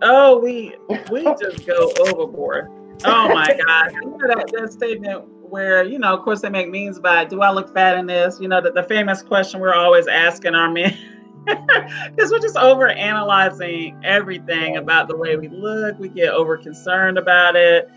Oh, 0.07 0.38
we 0.38 0.76
we 1.11 1.24
just 1.24 1.66
go 1.66 1.90
overboard. 2.07 2.70
Oh 3.07 3.28
my 3.30 3.59
God! 3.66 3.92
You 3.94 4.11
know 4.11 4.28
that, 4.28 4.52
that 4.52 4.70
statement 4.70 5.24
where 5.48 5.82
you 5.82 5.98
know, 5.98 6.14
of 6.14 6.22
course, 6.22 6.42
they 6.42 6.50
make 6.50 6.70
memes 6.70 6.98
about, 6.98 7.30
"Do 7.30 7.40
I 7.40 7.50
look 7.50 7.72
fat 7.72 7.96
in 7.96 8.07
this?" 8.07 8.38
You 8.38 8.48
know, 8.48 8.61
the, 8.61 8.70
the 8.70 8.82
famous 8.82 9.22
question 9.22 9.61
we're 9.61 9.74
always 9.74 10.07
asking 10.07 10.55
our 10.55 10.70
men, 10.70 10.94
because 11.46 12.30
we're 12.30 12.38
just 12.38 12.59
over 12.59 12.88
analyzing 12.88 13.98
everything 14.05 14.76
about 14.76 15.09
the 15.09 15.16
way 15.16 15.36
we 15.36 15.48
look. 15.48 15.98
We 15.98 16.11
get 16.11 16.34
over 16.34 16.59
concerned 16.59 17.16
about 17.16 17.57
it. 17.57 17.90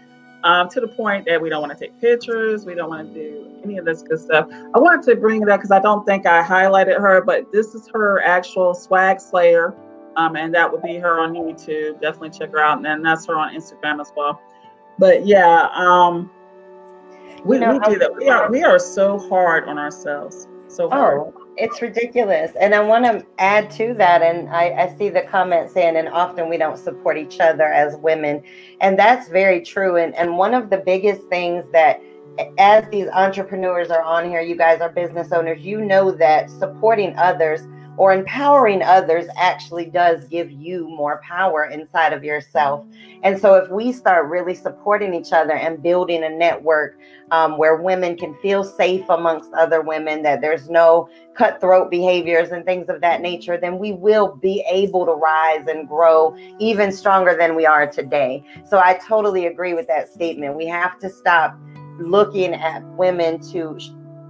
Um, 0.43 0.69
to 0.69 0.79
the 0.79 0.87
point 0.87 1.25
that 1.25 1.41
we 1.41 1.49
don't 1.49 1.61
want 1.61 1.77
to 1.77 1.85
take 1.85 1.99
pictures, 1.99 2.63
we 2.63 2.73
don't 2.73 2.89
want 2.89 3.13
to 3.13 3.13
do 3.13 3.59
any 3.65 3.77
of 3.79 3.85
this 3.85 4.01
good 4.01 4.19
stuff. 4.19 4.47
I 4.49 4.79
wanted 4.79 5.03
to 5.09 5.15
bring 5.17 5.41
it 5.41 5.49
up 5.49 5.59
because 5.59 5.71
I 5.71 5.79
don't 5.79 6.05
think 6.05 6.25
I 6.25 6.41
highlighted 6.41 7.01
her, 7.01 7.21
but 7.21 7.51
this 7.51 7.73
is 7.73 7.89
her 7.89 8.21
actual 8.21 8.73
swag 8.73 9.19
slayer 9.19 9.75
um, 10.17 10.35
and 10.35 10.53
that 10.53 10.69
would 10.69 10.81
be 10.81 10.97
her 10.97 11.19
on 11.19 11.33
YouTube. 11.33 12.01
Definitely 12.01 12.31
check 12.31 12.51
her 12.51 12.59
out, 12.59 12.77
and 12.77 12.85
then 12.85 13.01
that's 13.01 13.25
her 13.27 13.37
on 13.37 13.55
Instagram 13.55 14.01
as 14.01 14.11
well. 14.15 14.41
But 14.99 15.25
yeah, 15.25 15.69
um, 15.73 16.29
we, 17.45 17.55
You 17.55 17.61
know, 17.61 17.73
we 17.73 17.93
do 17.93 17.99
that. 17.99 18.15
We 18.15 18.27
are 18.29 18.51
we 18.51 18.63
are 18.63 18.79
so 18.79 19.17
hard 19.17 19.69
on 19.69 19.77
ourselves, 19.77 20.47
so 20.67 20.89
hard. 20.89 21.19
Oh, 21.19 21.47
it's 21.57 21.81
ridiculous. 21.81 22.51
And 22.59 22.73
I 22.73 22.79
want 22.79 23.05
to 23.05 23.25
add 23.39 23.69
to 23.71 23.93
that. 23.95 24.21
And 24.21 24.49
I, 24.49 24.85
I 24.85 24.97
see 24.97 25.09
the 25.09 25.23
comment 25.23 25.71
saying, 25.71 25.97
and 25.97 26.07
often 26.07 26.49
we 26.49 26.57
don't 26.57 26.77
support 26.77 27.17
each 27.17 27.39
other 27.39 27.65
as 27.65 27.97
women. 27.97 28.43
And 28.81 28.97
that's 28.97 29.27
very 29.29 29.61
true. 29.61 29.97
And, 29.97 30.15
and 30.15 30.37
one 30.37 30.53
of 30.53 30.69
the 30.69 30.77
biggest 30.77 31.23
things 31.29 31.65
that, 31.71 32.01
as 32.59 32.87
these 32.91 33.07
entrepreneurs 33.07 33.89
are 33.89 34.03
on 34.03 34.29
here, 34.29 34.41
you 34.41 34.55
guys 34.55 34.79
are 34.81 34.89
business 34.89 35.31
owners, 35.31 35.61
you 35.61 35.81
know 35.81 36.11
that 36.11 36.51
supporting 36.51 37.15
others 37.17 37.61
or 37.97 38.13
empowering 38.13 38.83
others 38.83 39.25
actually 39.35 39.85
does 39.85 40.23
give 40.25 40.51
you 40.51 40.87
more 40.87 41.19
power 41.23 41.65
inside 41.65 42.13
of 42.13 42.23
yourself. 42.23 42.85
And 43.23 43.39
so, 43.39 43.55
if 43.55 43.69
we 43.69 43.91
start 43.91 44.29
really 44.29 44.53
supporting 44.53 45.13
each 45.13 45.33
other 45.33 45.53
and 45.53 45.81
building 45.81 46.23
a 46.23 46.29
network 46.29 46.97
um, 47.31 47.57
where 47.57 47.75
women 47.75 48.15
can 48.15 48.35
feel 48.35 48.63
safe 48.63 49.03
amongst 49.09 49.51
other 49.53 49.81
women, 49.81 50.21
that 50.23 50.41
there's 50.41 50.69
no 50.69 51.09
cutthroat 51.35 51.89
behaviors 51.89 52.49
and 52.49 52.63
things 52.63 52.87
of 52.89 53.01
that 53.01 53.21
nature, 53.21 53.57
then 53.57 53.79
we 53.79 53.91
will 53.91 54.35
be 54.35 54.63
able 54.69 55.05
to 55.05 55.13
rise 55.13 55.65
and 55.67 55.87
grow 55.87 56.35
even 56.59 56.91
stronger 56.91 57.35
than 57.35 57.55
we 57.55 57.65
are 57.65 57.87
today. 57.87 58.43
So, 58.65 58.77
I 58.77 58.99
totally 59.05 59.47
agree 59.47 59.73
with 59.73 59.87
that 59.87 60.13
statement. 60.13 60.55
We 60.55 60.67
have 60.67 60.99
to 60.99 61.09
stop 61.09 61.57
looking 61.99 62.53
at 62.53 62.83
women 62.89 63.39
to 63.51 63.79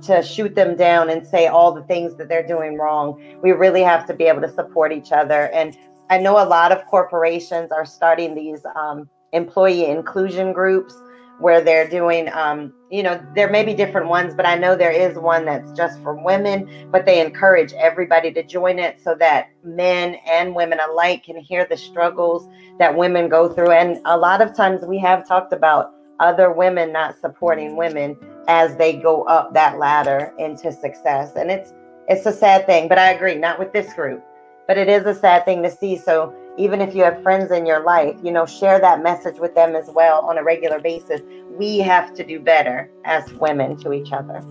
to 0.03 0.21
shoot 0.21 0.55
them 0.55 0.75
down 0.75 1.09
and 1.09 1.25
say 1.25 1.47
all 1.47 1.71
the 1.71 1.83
things 1.83 2.15
that 2.17 2.29
they're 2.29 2.45
doing 2.45 2.77
wrong. 2.77 3.39
We 3.41 3.51
really 3.51 3.81
have 3.81 4.05
to 4.07 4.13
be 4.13 4.25
able 4.25 4.41
to 4.41 4.53
support 4.53 4.91
each 4.91 5.11
other. 5.11 5.49
And 5.53 5.77
I 6.09 6.17
know 6.17 6.41
a 6.41 6.45
lot 6.45 6.71
of 6.71 6.85
corporations 6.85 7.71
are 7.71 7.85
starting 7.85 8.35
these 8.35 8.65
um, 8.75 9.09
employee 9.33 9.85
inclusion 9.85 10.53
groups 10.53 10.95
where 11.39 11.61
they're 11.61 11.87
doing, 11.87 12.29
um, 12.33 12.73
you 12.89 13.03
know, 13.03 13.21
there 13.35 13.49
may 13.49 13.63
be 13.63 13.73
different 13.73 14.07
ones, 14.07 14.33
but 14.33 14.45
I 14.45 14.55
know 14.55 14.75
there 14.75 14.91
is 14.91 15.17
one 15.17 15.45
that's 15.45 15.71
just 15.73 16.01
for 16.01 16.15
women, 16.15 16.89
but 16.91 17.05
they 17.05 17.21
encourage 17.23 17.73
everybody 17.73 18.31
to 18.33 18.43
join 18.43 18.79
it 18.79 18.99
so 19.03 19.15
that 19.19 19.49
men 19.63 20.15
and 20.27 20.55
women 20.55 20.79
alike 20.79 21.23
can 21.23 21.37
hear 21.37 21.67
the 21.69 21.77
struggles 21.77 22.49
that 22.79 22.95
women 22.95 23.29
go 23.29 23.49
through. 23.49 23.71
And 23.71 23.99
a 24.05 24.17
lot 24.17 24.41
of 24.41 24.55
times 24.55 24.81
we 24.85 24.97
have 24.99 25.27
talked 25.27 25.53
about 25.53 25.93
other 26.19 26.51
women 26.51 26.91
not 26.91 27.19
supporting 27.19 27.75
women 27.75 28.17
as 28.47 28.75
they 28.77 28.93
go 28.93 29.23
up 29.23 29.53
that 29.53 29.77
ladder 29.77 30.33
into 30.37 30.71
success. 30.71 31.33
And 31.35 31.51
it's 31.51 31.73
it's 32.07 32.25
a 32.25 32.31
sad 32.31 32.65
thing, 32.65 32.87
but 32.87 32.97
I 32.97 33.11
agree, 33.11 33.35
not 33.35 33.59
with 33.59 33.73
this 33.73 33.93
group. 33.93 34.23
But 34.67 34.77
it 34.77 34.87
is 34.87 35.05
a 35.05 35.13
sad 35.13 35.45
thing 35.45 35.61
to 35.63 35.69
see. 35.69 35.97
So 35.97 36.33
even 36.57 36.81
if 36.81 36.95
you 36.95 37.03
have 37.03 37.21
friends 37.21 37.51
in 37.51 37.65
your 37.65 37.83
life, 37.83 38.15
you 38.23 38.31
know, 38.31 38.45
share 38.45 38.79
that 38.79 39.03
message 39.03 39.39
with 39.39 39.53
them 39.55 39.75
as 39.75 39.89
well 39.89 40.25
on 40.25 40.37
a 40.37 40.43
regular 40.43 40.79
basis. 40.79 41.21
We 41.51 41.79
have 41.79 42.13
to 42.15 42.23
do 42.23 42.39
better 42.39 42.89
as 43.05 43.31
women 43.33 43.77
to 43.77 43.93
each 43.93 44.11
other. 44.11 44.43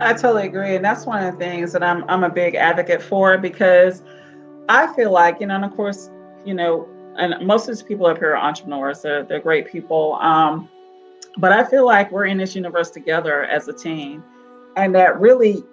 I 0.00 0.12
totally 0.12 0.46
agree, 0.46 0.76
and 0.76 0.84
that's 0.84 1.06
one 1.06 1.24
of 1.24 1.32
the 1.32 1.38
things 1.38 1.72
that 1.72 1.82
I'm 1.82 2.04
I'm 2.08 2.24
a 2.24 2.28
big 2.28 2.54
advocate 2.54 3.02
for 3.02 3.38
because 3.38 4.02
I 4.68 4.92
feel 4.94 5.10
like 5.10 5.40
you 5.40 5.46
know, 5.46 5.54
and 5.54 5.64
of 5.64 5.74
course, 5.74 6.10
you 6.44 6.54
know, 6.54 6.88
and 7.16 7.34
most 7.46 7.68
of 7.68 7.74
these 7.74 7.82
people 7.82 8.06
up 8.06 8.18
here 8.18 8.32
are 8.32 8.36
entrepreneurs. 8.36 9.02
They're 9.02 9.24
they're 9.24 9.40
great 9.40 9.70
people. 9.70 10.14
Um, 10.20 10.68
but 11.38 11.52
I 11.52 11.64
feel 11.64 11.84
like 11.84 12.10
we're 12.10 12.26
in 12.26 12.38
this 12.38 12.54
universe 12.54 12.90
together 12.90 13.44
as 13.44 13.68
a 13.68 13.72
team, 13.72 14.22
and 14.76 14.94
that 14.94 15.20
really 15.20 15.64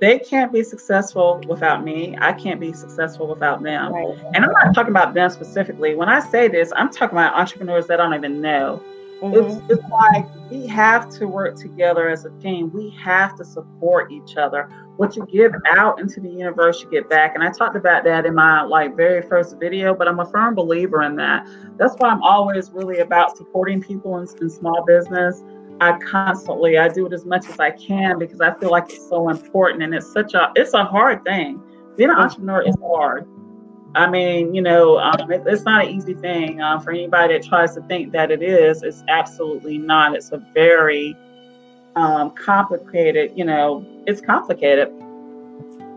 they 0.00 0.18
can't 0.18 0.52
be 0.52 0.62
successful 0.62 1.40
without 1.48 1.82
me. 1.82 2.16
I 2.20 2.32
can't 2.32 2.60
be 2.60 2.72
successful 2.72 3.28
without 3.28 3.62
them. 3.62 3.92
Right. 3.92 4.18
And 4.34 4.44
I'm 4.44 4.52
not 4.52 4.74
talking 4.74 4.90
about 4.90 5.14
them 5.14 5.30
specifically. 5.30 5.94
When 5.94 6.08
I 6.08 6.20
say 6.20 6.48
this, 6.48 6.72
I'm 6.76 6.90
talking 6.90 7.16
about 7.16 7.34
entrepreneurs 7.34 7.86
that 7.86 8.00
I 8.00 8.04
don't 8.04 8.14
even 8.14 8.40
know. 8.40 8.82
Mm-hmm. 9.22 9.70
It's, 9.70 9.80
it's 9.80 9.90
like 9.90 10.26
we 10.50 10.66
have 10.66 11.08
to 11.18 11.26
work 11.26 11.56
together 11.56 12.10
as 12.10 12.26
a 12.26 12.30
team. 12.40 12.70
We 12.72 12.90
have 13.02 13.36
to 13.38 13.44
support 13.44 14.12
each 14.12 14.36
other. 14.36 14.68
What 14.96 15.14
you 15.14 15.26
give 15.26 15.52
out 15.66 16.00
into 16.00 16.20
the 16.20 16.28
universe, 16.28 16.82
you 16.82 16.90
get 16.90 17.08
back. 17.10 17.34
And 17.34 17.44
I 17.44 17.50
talked 17.50 17.76
about 17.76 18.04
that 18.04 18.24
in 18.24 18.34
my 18.34 18.62
like 18.62 18.96
very 18.96 19.20
first 19.22 19.58
video, 19.60 19.94
but 19.94 20.08
I'm 20.08 20.20
a 20.20 20.26
firm 20.26 20.54
believer 20.54 21.02
in 21.02 21.16
that. 21.16 21.46
That's 21.76 21.94
why 21.98 22.08
I'm 22.08 22.22
always 22.22 22.70
really 22.70 23.00
about 23.00 23.36
supporting 23.36 23.80
people 23.82 24.16
in, 24.18 24.26
in 24.40 24.48
small 24.48 24.84
business. 24.86 25.42
I 25.80 25.98
constantly 25.98 26.78
I 26.78 26.88
do 26.88 27.06
it 27.06 27.12
as 27.12 27.26
much 27.26 27.46
as 27.48 27.60
I 27.60 27.70
can 27.72 28.18
because 28.18 28.40
I 28.40 28.54
feel 28.54 28.70
like 28.70 28.84
it's 28.88 29.08
so 29.08 29.28
important 29.28 29.82
and 29.82 29.94
it's 29.94 30.10
such 30.10 30.32
a 30.32 30.50
it's 30.56 30.72
a 30.72 30.84
hard 30.84 31.22
thing. 31.24 31.62
Being 31.96 32.10
an 32.10 32.16
entrepreneur 32.16 32.62
is 32.66 32.76
hard. 32.80 33.28
I 33.94 34.08
mean, 34.08 34.54
you 34.54 34.60
know, 34.60 34.98
um, 34.98 35.30
it, 35.30 35.42
it's 35.46 35.64
not 35.64 35.86
an 35.86 35.90
easy 35.90 36.14
thing 36.14 36.60
uh, 36.60 36.78
for 36.78 36.90
anybody 36.90 37.34
that 37.34 37.42
tries 37.42 37.74
to 37.74 37.82
think 37.82 38.12
that 38.12 38.30
it 38.30 38.42
is. 38.42 38.82
It's 38.82 39.02
absolutely 39.08 39.78
not. 39.78 40.14
It's 40.14 40.32
a 40.32 40.38
very 40.52 41.16
um, 41.94 42.30
complicated, 42.32 43.32
you 43.34 43.44
know, 43.44 43.86
it's 44.06 44.20
complicated. 44.20 44.88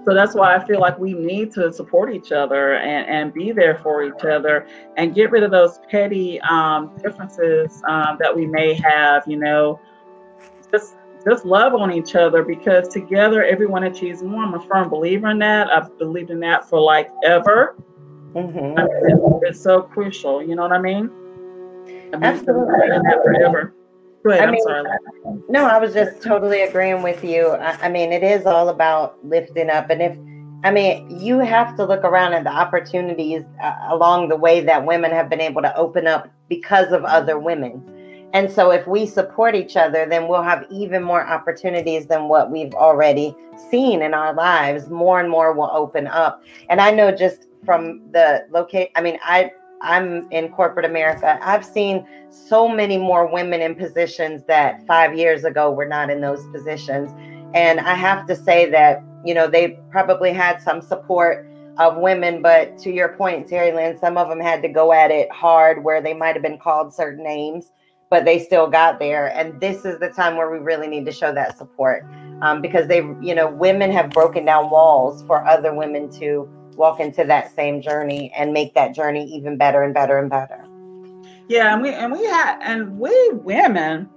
So 0.06 0.14
that's 0.14 0.34
why 0.34 0.56
I 0.56 0.66
feel 0.66 0.80
like 0.80 0.98
we 0.98 1.14
need 1.14 1.52
to 1.54 1.72
support 1.72 2.14
each 2.14 2.32
other 2.32 2.76
and, 2.76 3.08
and 3.08 3.34
be 3.34 3.52
there 3.52 3.76
for 3.76 4.04
each 4.04 4.24
other 4.24 4.66
and 4.98 5.14
get 5.14 5.30
rid 5.30 5.44
of 5.44 5.52
those 5.52 5.80
petty 5.90 6.40
um, 6.42 6.96
differences 7.04 7.82
um, 7.88 8.18
that 8.20 8.36
we 8.36 8.46
may 8.46 8.74
have, 8.74 9.24
you 9.28 9.38
know, 9.38 9.80
just 10.72 10.96
just 11.28 11.44
love 11.44 11.74
on 11.74 11.92
each 11.92 12.16
other 12.16 12.44
because 12.44 12.88
together 12.88 13.44
everyone 13.44 13.84
achieves 13.84 14.24
more. 14.24 14.44
I'm 14.44 14.54
a 14.54 14.62
firm 14.62 14.90
believer 14.90 15.30
in 15.30 15.40
that. 15.40 15.70
I've 15.70 15.98
believed 15.98 16.30
in 16.30 16.40
that 16.40 16.68
for 16.70 16.80
like 16.80 17.12
ever. 17.26 17.76
Mm-hmm. 18.34 18.80
I 18.80 18.84
mean, 18.84 19.40
it's, 19.44 19.60
so 19.60 19.82
crucial. 19.82 20.42
You 20.42 20.56
know 20.56 20.62
what 20.62 20.72
I 20.72 20.80
mean? 20.80 21.10
I 22.14 22.18
Absolutely. 22.26 22.88
forever. 23.24 23.74
Go 24.24 24.32
ahead. 24.32 24.50
I 24.50 24.52
mean, 24.52 24.62
I'm 24.68 24.86
sorry. 24.86 25.40
No, 25.50 25.66
I 25.66 25.78
was 25.78 25.94
just 25.94 26.22
totally 26.22 26.62
agreeing 26.62 27.02
with 27.02 27.24
you. 27.24 27.50
I, 27.50 27.86
I 27.86 27.90
mean, 27.90 28.12
it 28.12 28.24
is 28.24 28.46
all 28.46 28.70
about 28.70 29.24
lifting 29.26 29.70
up. 29.70 29.90
And 29.90 30.02
if, 30.02 30.18
I 30.64 30.72
mean, 30.72 31.20
you 31.20 31.40
have 31.40 31.76
to 31.78 31.86
look 31.86 32.04
around 32.04 32.34
at 32.34 32.44
the 32.44 32.52
opportunities 32.52 33.44
uh, 33.64 33.76
along 33.88 34.30
the 34.30 34.36
way 34.36 34.62
that 34.62 34.86
women 34.86 35.12
have 35.12 35.30
been 35.30 35.42
able 35.42 35.62
to 35.62 35.76
open 35.76 36.06
up 36.06 36.30
because 36.50 36.92
of 36.92 37.06
other 37.06 37.40
women. 37.40 37.82
And 38.34 38.52
so, 38.52 38.70
if 38.70 38.86
we 38.86 39.08
support 39.08 39.56
each 39.56 39.76
other, 39.76 40.06
then 40.08 40.28
we'll 40.28 40.44
have 40.44 40.66
even 40.70 41.02
more 41.02 41.26
opportunities 41.26 42.06
than 42.06 42.28
what 42.28 42.52
we've 42.52 42.74
already 42.76 43.36
seen 43.72 44.04
in 44.04 44.14
our 44.14 44.36
lives. 44.36 44.88
More 44.90 45.20
and 45.20 45.32
more 45.32 45.52
will 45.54 45.72
open 45.74 46.06
up. 46.06 46.44
And 46.70 46.80
I 46.80 46.92
know 46.92 47.12
just 47.12 47.48
from 47.66 48.02
the 48.12 48.46
locate, 48.52 48.92
I 48.96 49.02
mean, 49.02 49.18
I 49.24 49.52
I'm 49.82 50.30
in 50.32 50.50
corporate 50.50 50.86
America. 50.86 51.40
I've 51.42 51.66
seen 51.66 52.06
so 52.30 52.68
many 52.68 52.98
more 52.98 53.32
women 53.32 53.62
in 53.62 53.76
positions 53.76 54.44
that 54.48 54.86
five 54.86 55.18
years 55.18 55.44
ago 55.44 55.72
were 55.72 55.88
not 55.88 56.10
in 56.10 56.22
those 56.22 56.46
positions. 56.48 57.12
And 57.54 57.80
I 57.80 57.94
have 57.94 58.28
to 58.28 58.36
say 58.36 58.70
that, 58.70 59.04
you 59.26 59.34
know, 59.34 59.48
they 59.48 59.80
probably 59.90 60.34
had 60.34 60.62
some 60.62 60.82
support 60.82 61.48
of 61.78 61.98
women, 61.98 62.42
but 62.42 62.78
to 62.80 62.92
your 62.92 63.10
point, 63.10 63.48
Terry 63.48 63.72
Lynn, 63.72 63.98
some 63.98 64.18
of 64.18 64.28
them 64.28 64.40
had 64.40 64.62
to 64.64 64.70
go 64.70 64.92
at 64.92 65.12
it 65.12 65.32
hard 65.32 65.84
where 65.84 66.02
they 66.02 66.14
might 66.14 66.36
have 66.36 66.44
been 66.44 66.58
called 66.58 66.94
certain 66.94 67.24
names 67.24 67.72
but 68.10 68.26
they 68.26 68.40
still 68.40 68.68
got 68.68 69.00
there. 69.00 69.28
And 69.38 69.60
this 69.62 69.86
is 69.86 70.00
the 70.00 70.10
time 70.10 70.36
where 70.36 70.50
we 70.52 70.58
really 70.58 70.88
need 70.88 71.06
to 71.06 71.12
show 71.12 71.34
that 71.34 71.58
support 71.58 72.06
um, 72.42 72.62
because 72.62 72.88
they, 72.88 72.98
you 73.22 73.36
know, 73.36 73.50
women 73.50 73.92
have 73.92 74.10
broken 74.10 74.46
down 74.46 74.70
walls 74.70 75.24
for 75.24 75.46
other 75.46 75.74
women 75.74 76.10
to 76.20 76.50
walk 76.80 77.00
into 77.00 77.26
that 77.26 77.54
same 77.56 77.82
journey 77.82 78.34
and 78.36 78.54
make 78.54 78.74
that 78.74 78.96
journey 78.96 79.26
even 79.26 79.58
better 79.58 79.84
and 79.84 79.94
better 79.94 80.18
and 80.18 80.30
better. 80.30 80.66
Yeah, 81.50 81.74
and 81.74 81.84
we 81.84 81.90
and 81.90 82.12
we 82.12 82.24
have 82.26 82.60
and 82.62 82.98
we 82.98 83.32
women 83.34 84.10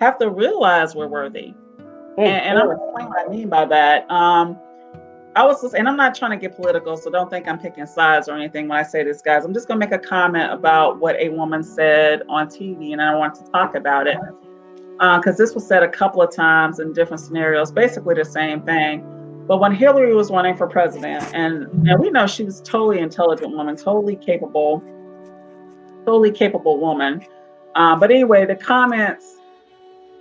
have 0.00 0.18
to 0.18 0.28
realize 0.28 0.94
we're 0.94 1.06
worthy. 1.06 1.54
Mm-hmm. 1.78 2.20
And, 2.20 2.28
and 2.28 2.58
I'm 2.58 2.70
explaining 2.70 3.08
what 3.08 3.26
I 3.26 3.30
mean 3.30 3.48
by 3.48 3.64
that. 3.66 4.10
Um, 4.10 4.58
I 5.36 5.44
was 5.44 5.62
just, 5.62 5.74
and 5.74 5.88
I'm 5.88 5.96
not 5.96 6.14
trying 6.14 6.30
to 6.30 6.36
get 6.36 6.54
political, 6.54 6.96
so 6.96 7.10
don't 7.10 7.28
think 7.28 7.48
I'm 7.48 7.58
picking 7.58 7.86
sides 7.86 8.28
or 8.28 8.36
anything 8.36 8.68
when 8.68 8.78
I 8.78 8.84
say 8.84 9.02
this, 9.02 9.20
guys. 9.20 9.44
I'm 9.44 9.52
just 9.52 9.66
going 9.66 9.80
to 9.80 9.86
make 9.86 9.92
a 9.92 9.98
comment 9.98 10.52
about 10.52 11.00
what 11.00 11.16
a 11.16 11.28
woman 11.30 11.64
said 11.64 12.22
on 12.28 12.46
TV, 12.46 12.92
and 12.92 13.02
I 13.02 13.16
want 13.16 13.34
to 13.36 13.44
talk 13.50 13.74
about 13.74 14.06
it 14.06 14.16
because 14.98 15.34
uh, 15.34 15.38
this 15.38 15.54
was 15.54 15.66
said 15.66 15.82
a 15.82 15.88
couple 15.88 16.22
of 16.22 16.32
times 16.32 16.78
in 16.78 16.92
different 16.92 17.20
scenarios, 17.20 17.72
basically 17.72 18.14
the 18.14 18.24
same 18.24 18.62
thing. 18.62 19.04
But 19.46 19.58
when 19.58 19.74
Hillary 19.74 20.14
was 20.14 20.30
running 20.30 20.56
for 20.56 20.66
president, 20.66 21.24
and, 21.34 21.64
and 21.88 22.00
we 22.00 22.10
know 22.10 22.26
she 22.26 22.44
was 22.44 22.60
totally 22.62 23.00
intelligent 23.00 23.54
woman, 23.54 23.76
totally 23.76 24.16
capable, 24.16 24.82
totally 26.06 26.30
capable 26.30 26.80
woman. 26.80 27.24
Uh, 27.74 27.96
but 27.96 28.10
anyway, 28.10 28.46
the 28.46 28.56
comments 28.56 29.36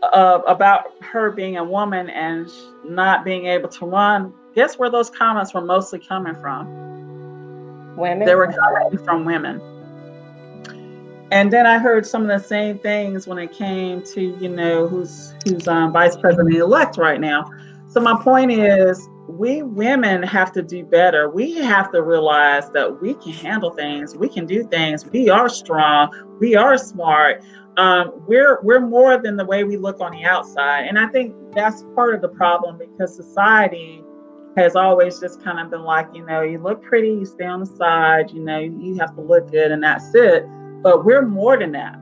uh, 0.01 0.39
about 0.47 1.01
her 1.01 1.31
being 1.31 1.57
a 1.57 1.63
woman 1.63 2.09
and 2.09 2.49
not 2.83 3.23
being 3.23 3.45
able 3.45 3.69
to 3.69 3.85
run 3.85 4.33
guess 4.55 4.77
where 4.77 4.89
those 4.89 5.09
comments 5.09 5.53
were 5.53 5.61
mostly 5.61 5.99
coming 5.99 6.35
from? 6.35 6.67
Women. 7.95 8.25
They 8.25 8.35
were 8.35 8.51
coming 8.51 9.03
from 9.03 9.25
women. 9.25 9.61
And 11.31 11.51
then 11.51 11.65
I 11.65 11.79
heard 11.79 12.05
some 12.05 12.21
of 12.21 12.27
the 12.27 12.39
same 12.39 12.77
things 12.79 13.25
when 13.27 13.39
it 13.39 13.51
came 13.51 14.03
to, 14.13 14.21
you 14.21 14.49
know, 14.49 14.87
who's 14.87 15.33
who's 15.43 15.67
um, 15.67 15.91
vice 15.91 16.15
president 16.15 16.55
elect 16.55 16.97
right 16.97 17.19
now. 17.19 17.49
So 17.87 17.99
my 18.01 18.21
point 18.21 18.51
is, 18.51 19.07
we 19.27 19.63
women 19.63 20.21
have 20.23 20.51
to 20.53 20.61
do 20.61 20.83
better. 20.83 21.29
We 21.29 21.55
have 21.55 21.91
to 21.91 22.01
realize 22.01 22.69
that 22.71 23.01
we 23.01 23.13
can 23.15 23.31
handle 23.31 23.71
things. 23.71 24.15
We 24.15 24.29
can 24.29 24.45
do 24.45 24.67
things. 24.67 25.05
We 25.05 25.29
are 25.29 25.49
strong. 25.49 26.37
We 26.39 26.55
are 26.55 26.77
smart. 26.77 27.43
Um, 27.77 28.23
we're 28.27 28.61
we're 28.61 28.81
more 28.81 29.17
than 29.17 29.35
the 29.35 29.45
way 29.45 29.63
we 29.63 29.77
look 29.77 29.99
on 29.99 30.11
the 30.11 30.25
outside, 30.25 30.85
and 30.87 30.99
I 30.99 31.07
think 31.07 31.33
that's 31.55 31.83
part 31.95 32.13
of 32.13 32.21
the 32.21 32.29
problem 32.29 32.77
because 32.77 33.15
society 33.15 34.03
has 34.57 34.75
always 34.75 35.19
just 35.19 35.43
kind 35.43 35.59
of 35.59 35.71
been 35.71 35.81
like, 35.81 36.07
you 36.13 36.23
know, 36.25 36.41
you 36.41 36.59
look 36.59 36.83
pretty, 36.83 37.07
you 37.07 37.25
stay 37.25 37.45
on 37.45 37.61
the 37.61 37.65
side, 37.65 38.29
you 38.31 38.39
know, 38.39 38.59
you 38.59 38.95
have 38.99 39.15
to 39.15 39.21
look 39.21 39.49
good, 39.49 39.71
and 39.71 39.81
that's 39.83 40.13
it. 40.13 40.45
But 40.83 41.05
we're 41.05 41.25
more 41.25 41.57
than 41.57 41.71
that. 41.71 41.97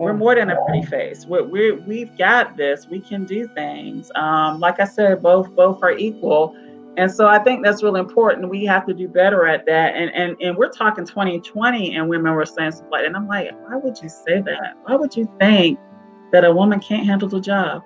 We're 0.00 0.14
more 0.14 0.34
than 0.34 0.50
a 0.50 0.56
pretty 0.64 0.86
face. 0.86 1.26
We're, 1.26 1.44
we're 1.44 1.76
we've 1.80 2.16
got 2.16 2.56
this. 2.56 2.86
We 2.86 3.00
can 3.00 3.24
do 3.24 3.46
things. 3.48 4.10
Um, 4.14 4.58
like 4.58 4.80
I 4.80 4.84
said, 4.84 5.22
both 5.22 5.54
both 5.54 5.82
are 5.82 5.92
equal, 5.92 6.56
and 6.96 7.10
so 7.10 7.26
I 7.26 7.38
think 7.38 7.64
that's 7.64 7.82
really 7.82 8.00
important. 8.00 8.48
We 8.48 8.64
have 8.64 8.86
to 8.86 8.94
do 8.94 9.08
better 9.08 9.46
at 9.46 9.66
that. 9.66 9.94
And 9.94 10.10
and 10.14 10.36
and 10.40 10.56
we're 10.56 10.70
talking 10.70 11.04
2020, 11.04 11.96
and 11.96 12.08
women 12.08 12.32
were 12.32 12.46
saying 12.46 12.72
stuff 12.72 12.88
like, 12.90 13.06
and 13.06 13.14
I'm 13.14 13.28
like, 13.28 13.50
why 13.68 13.76
would 13.76 14.00
you 14.02 14.08
say 14.08 14.40
that? 14.40 14.76
Why 14.84 14.96
would 14.96 15.16
you 15.16 15.30
think 15.38 15.78
that 16.32 16.44
a 16.44 16.52
woman 16.52 16.80
can't 16.80 17.06
handle 17.06 17.28
the 17.28 17.40
job? 17.40 17.82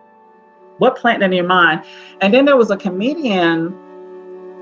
What 0.78 0.96
planted 0.96 1.26
in 1.26 1.32
your 1.32 1.46
mind? 1.46 1.84
And 2.20 2.32
then 2.32 2.44
there 2.44 2.56
was 2.56 2.70
a 2.70 2.76
comedian 2.76 3.80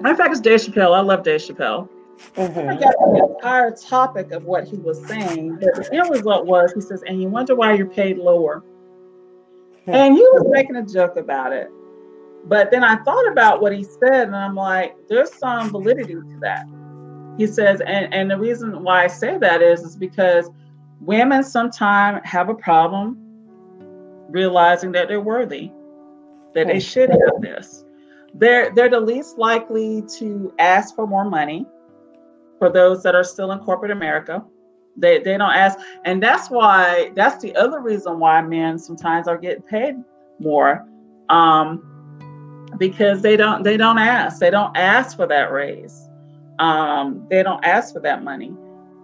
Matter 0.02 0.14
of 0.14 0.18
fact, 0.18 0.32
it's 0.32 0.40
Dave 0.40 0.58
Chappelle. 0.58 0.96
I 0.96 1.00
love 1.00 1.22
Dave 1.22 1.40
Chappelle. 1.40 1.88
Mm-hmm. 2.36 2.70
I 2.70 2.74
got 2.76 2.94
the 2.98 3.34
entire 3.34 3.70
topic 3.70 4.32
of 4.32 4.44
what 4.44 4.64
he 4.64 4.76
was 4.76 5.04
saying, 5.06 5.58
but 5.60 5.74
the 5.74 5.94
end 5.94 6.10
result 6.10 6.46
was 6.46 6.72
he 6.72 6.80
says, 6.80 7.02
and 7.06 7.20
you 7.20 7.28
wonder 7.28 7.54
why 7.54 7.74
you're 7.74 7.86
paid 7.86 8.18
lower. 8.18 8.62
Mm-hmm. 9.82 9.94
And 9.94 10.14
he 10.14 10.22
was 10.22 10.46
making 10.50 10.76
a 10.76 10.86
joke 10.86 11.16
about 11.16 11.52
it. 11.52 11.68
But 12.44 12.70
then 12.70 12.82
I 12.82 12.96
thought 13.04 13.30
about 13.30 13.60
what 13.60 13.72
he 13.72 13.84
said, 13.84 14.26
and 14.26 14.36
I'm 14.36 14.54
like, 14.54 14.96
there's 15.08 15.32
some 15.34 15.70
validity 15.70 16.14
to 16.14 16.38
that. 16.40 16.66
He 17.38 17.46
says, 17.46 17.80
and, 17.80 18.12
and 18.12 18.30
the 18.30 18.38
reason 18.38 18.82
why 18.82 19.04
I 19.04 19.06
say 19.06 19.38
that 19.38 19.62
is, 19.62 19.82
is 19.82 19.96
because 19.96 20.50
women 21.00 21.42
sometimes 21.42 22.20
have 22.24 22.48
a 22.48 22.54
problem 22.54 23.18
realizing 24.28 24.92
that 24.92 25.08
they're 25.08 25.20
worthy, 25.20 25.70
that 26.54 26.66
they 26.66 26.74
hmm. 26.74 26.80
should 26.80 27.10
have 27.10 27.40
this 27.40 27.84
they're 28.34 28.74
they're 28.74 28.88
the 28.88 29.00
least 29.00 29.38
likely 29.38 30.02
to 30.18 30.52
ask 30.58 30.94
for 30.94 31.06
more 31.06 31.28
money 31.28 31.66
for 32.62 32.70
those 32.70 33.02
that 33.02 33.16
are 33.16 33.24
still 33.24 33.50
in 33.50 33.58
corporate 33.58 33.90
America. 33.90 34.40
They 34.96 35.18
they 35.18 35.36
don't 35.36 35.50
ask, 35.52 35.76
and 36.04 36.22
that's 36.22 36.48
why 36.48 37.10
that's 37.16 37.42
the 37.42 37.52
other 37.56 37.80
reason 37.80 38.20
why 38.20 38.40
men 38.40 38.78
sometimes 38.78 39.26
are 39.26 39.36
getting 39.36 39.64
paid 39.64 39.96
more, 40.38 40.86
um, 41.28 41.82
because 42.78 43.20
they 43.20 43.36
don't 43.36 43.64
they 43.64 43.76
don't 43.76 43.98
ask. 43.98 44.38
They 44.38 44.50
don't 44.50 44.76
ask 44.76 45.16
for 45.16 45.26
that 45.26 45.50
raise. 45.50 46.08
Um, 46.60 47.26
they 47.28 47.42
don't 47.42 47.64
ask 47.64 47.92
for 47.92 47.98
that 48.00 48.22
money. 48.22 48.54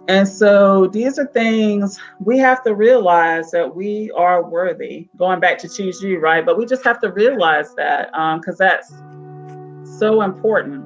And 0.06 0.28
so 0.28 0.86
these 0.86 1.18
are 1.18 1.26
things 1.26 1.98
we 2.20 2.38
have 2.38 2.62
to 2.62 2.76
realize 2.76 3.50
that 3.50 3.74
we 3.74 4.12
are 4.12 4.48
worthy. 4.48 5.08
Going 5.16 5.40
back 5.40 5.58
to 5.58 5.68
choose 5.68 6.00
you, 6.00 6.20
right? 6.20 6.46
But 6.46 6.56
we 6.58 6.64
just 6.64 6.84
have 6.84 7.00
to 7.00 7.10
realize 7.10 7.74
that 7.74 8.12
because 8.12 8.60
um, 8.60 8.66
that's 8.66 8.88
so 9.98 10.22
important. 10.22 10.84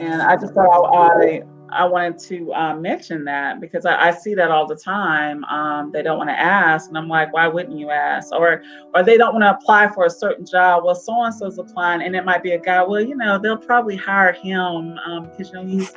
And 0.00 0.22
I 0.22 0.36
just 0.36 0.54
thought 0.54 0.84
I, 0.94 1.42
I 1.70 1.84
wanted 1.84 2.18
to 2.20 2.52
uh, 2.52 2.76
mention 2.76 3.24
that 3.24 3.60
because 3.60 3.86
I, 3.86 4.08
I, 4.08 4.10
see 4.12 4.34
that 4.34 4.50
all 4.50 4.66
the 4.66 4.76
time. 4.76 5.44
Um, 5.44 5.90
they 5.92 6.02
don't 6.02 6.18
want 6.18 6.30
to 6.30 6.38
ask, 6.38 6.88
and 6.88 6.96
I'm 6.96 7.08
like, 7.08 7.32
why 7.32 7.48
wouldn't 7.48 7.76
you 7.78 7.90
ask? 7.90 8.32
Or, 8.32 8.62
or 8.94 9.02
they 9.02 9.16
don't 9.16 9.32
want 9.32 9.42
to 9.42 9.50
apply 9.50 9.88
for 9.88 10.06
a 10.06 10.10
certain 10.10 10.46
job. 10.46 10.84
Well, 10.84 10.94
so 10.94 11.24
and 11.24 11.34
so's 11.34 11.58
applying, 11.58 12.02
and 12.02 12.14
it 12.14 12.24
might 12.24 12.42
be 12.42 12.52
a 12.52 12.58
guy. 12.58 12.82
Well, 12.82 13.00
you 13.00 13.16
know, 13.16 13.38
they'll 13.38 13.56
probably 13.56 13.96
hire 13.96 14.32
him 14.32 14.98
um, 15.06 15.24
because 15.30 15.48
you 15.48 15.54
know 15.54 15.66
he's, 15.66 15.92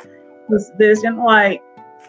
he's 0.50 0.72
this. 0.78 1.04
And 1.04 1.18
like, 1.20 1.62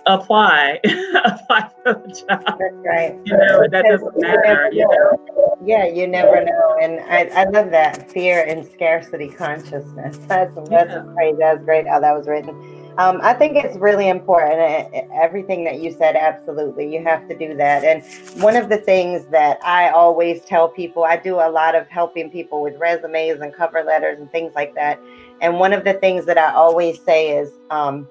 apply, 0.07 0.81
apply 1.25 1.71
for 1.83 1.95
the 1.95 2.25
job. 2.29 2.59
That's 2.59 2.75
right. 2.85 3.19
You 3.25 3.37
know, 3.37 3.69
that 3.71 3.85
doesn't 3.89 4.21
matter. 4.21 4.71
You 4.73 4.89
know? 4.89 5.57
Yeah, 5.65 5.87
you 5.87 6.07
never 6.07 6.45
know. 6.45 6.77
And 6.81 7.01
I, 7.01 7.43
I 7.43 7.45
love 7.45 7.71
that 7.71 8.11
fear 8.11 8.45
and 8.45 8.67
scarcity 8.67 9.29
consciousness. 9.29 10.19
That's, 10.27 10.55
that's 10.55 10.71
yeah. 10.71 11.03
great. 11.15 11.39
That's 11.39 11.63
great 11.65 11.87
how 11.87 12.01
that 12.01 12.17
was 12.17 12.27
written. 12.27 12.78
Um, 12.99 13.21
I 13.23 13.33
think 13.33 13.57
it's 13.57 13.77
really 13.77 14.09
important. 14.09 14.93
Everything 15.15 15.63
that 15.63 15.79
you 15.79 15.93
said, 15.93 16.17
absolutely. 16.17 16.93
You 16.93 17.01
have 17.05 17.29
to 17.29 17.39
do 17.39 17.55
that. 17.55 17.85
And 17.85 18.03
one 18.43 18.57
of 18.57 18.69
the 18.69 18.79
things 18.79 19.25
that 19.27 19.61
I 19.65 19.91
always 19.91 20.45
tell 20.45 20.69
people, 20.69 21.05
I 21.05 21.17
do 21.17 21.37
a 21.37 21.49
lot 21.49 21.77
of 21.77 21.87
helping 21.89 22.29
people 22.29 22.61
with 22.61 22.75
resumes 22.77 23.41
and 23.41 23.55
cover 23.55 23.85
letters 23.85 24.19
and 24.19 24.29
things 24.33 24.53
like 24.57 24.75
that. 24.75 24.99
And 25.41 25.61
one 25.61 25.73
of 25.73 25.85
the 25.85 25.95
things 25.95 26.27
that 26.27 26.39
I 26.39 26.53
always 26.53 27.01
say 27.01 27.39
is 27.39 27.53
um, 27.71 28.09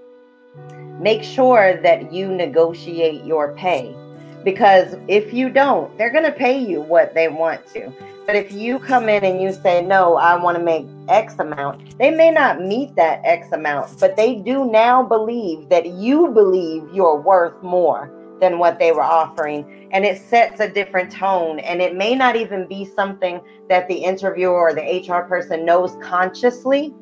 make 1.02 1.22
sure 1.22 1.76
that 1.82 2.14
you 2.14 2.30
negotiate 2.30 3.26
your 3.26 3.54
pay. 3.56 3.94
Because 4.44 4.96
if 5.08 5.34
you 5.34 5.50
don't, 5.50 5.96
they're 5.98 6.12
going 6.12 6.24
to 6.24 6.32
pay 6.32 6.58
you 6.58 6.82
what 6.82 7.14
they 7.14 7.28
want 7.28 7.66
to. 7.74 7.92
But 8.26 8.36
if 8.36 8.52
you 8.52 8.78
come 8.80 9.08
in 9.08 9.24
and 9.24 9.42
you 9.42 9.54
say, 9.54 9.82
no, 9.82 10.18
I 10.18 10.36
want 10.36 10.58
to 10.58 10.64
make 10.64 10.86
X 11.08 11.40
amount, 11.40 11.98
they 11.98 12.12
may 12.12 12.30
not 12.30 12.62
meet 12.62 12.94
that 12.96 13.22
X 13.24 13.52
amount, 13.54 14.00
but 14.00 14.18
they 14.18 14.36
do 14.36 14.70
now 14.70 15.02
believe 15.02 15.70
that 15.70 15.86
you 15.86 16.28
believe 16.30 16.84
you're 16.94 17.20
worth 17.20 17.62
more 17.64 18.12
than 18.42 18.60
what 18.60 18.80
they 18.80 18.92
were 18.92 19.02
offering. 19.02 19.90
And 19.92 20.06
it 20.06 20.22
sets 20.22 20.60
a 20.60 20.70
different 20.70 21.12
tone. 21.12 21.60
And 21.60 21.82
it 21.82 21.96
may 21.96 22.16
not 22.16 22.36
even 22.36 22.68
be 22.68 22.86
something 22.86 23.42
that 23.70 23.88
the 23.88 23.96
interviewer 23.96 24.54
or 24.54 24.74
the 24.74 25.06
HR 25.08 25.28
person 25.28 25.66
knows 25.66 25.98
consciously, 26.02 26.94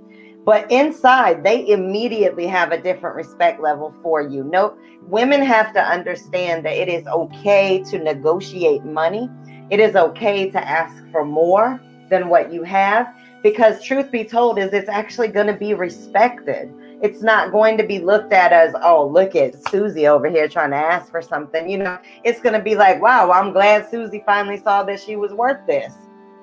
but 0.45 0.69
inside 0.71 1.43
they 1.43 1.67
immediately 1.67 2.47
have 2.47 2.71
a 2.71 2.81
different 2.81 3.15
respect 3.15 3.59
level 3.59 3.93
for 4.01 4.21
you. 4.21 4.43
No, 4.43 4.77
women 5.01 5.41
have 5.41 5.73
to 5.73 5.81
understand 5.81 6.63
that 6.65 6.77
it 6.77 6.87
is 6.87 7.05
okay 7.07 7.83
to 7.89 7.99
negotiate 7.99 8.85
money. 8.85 9.29
It 9.69 9.79
is 9.79 9.95
okay 9.95 10.49
to 10.51 10.67
ask 10.67 10.95
for 11.11 11.25
more 11.25 11.81
than 12.09 12.29
what 12.29 12.53
you 12.53 12.63
have 12.63 13.13
because 13.41 13.83
truth 13.83 14.11
be 14.11 14.23
told 14.23 14.57
is 14.57 14.73
it's 14.73 14.89
actually 14.89 15.27
going 15.27 15.47
to 15.47 15.53
be 15.53 15.73
respected. 15.73 16.73
It's 17.01 17.21
not 17.21 17.51
going 17.51 17.77
to 17.77 17.83
be 17.83 17.99
looked 17.99 18.31
at 18.31 18.53
as, 18.53 18.73
oh, 18.81 19.07
look 19.07 19.35
at 19.35 19.55
Susie 19.69 20.07
over 20.07 20.29
here 20.29 20.47
trying 20.47 20.71
to 20.71 20.77
ask 20.77 21.11
for 21.11 21.21
something. 21.21 21.69
You 21.69 21.79
know, 21.79 21.99
it's 22.23 22.41
going 22.41 22.53
to 22.53 22.61
be 22.61 22.75
like, 22.75 23.01
wow, 23.01 23.31
I'm 23.31 23.51
glad 23.51 23.89
Susie 23.89 24.23
finally 24.25 24.57
saw 24.57 24.83
that 24.83 24.99
she 24.99 25.15
was 25.15 25.33
worth 25.33 25.65
this. 25.67 25.93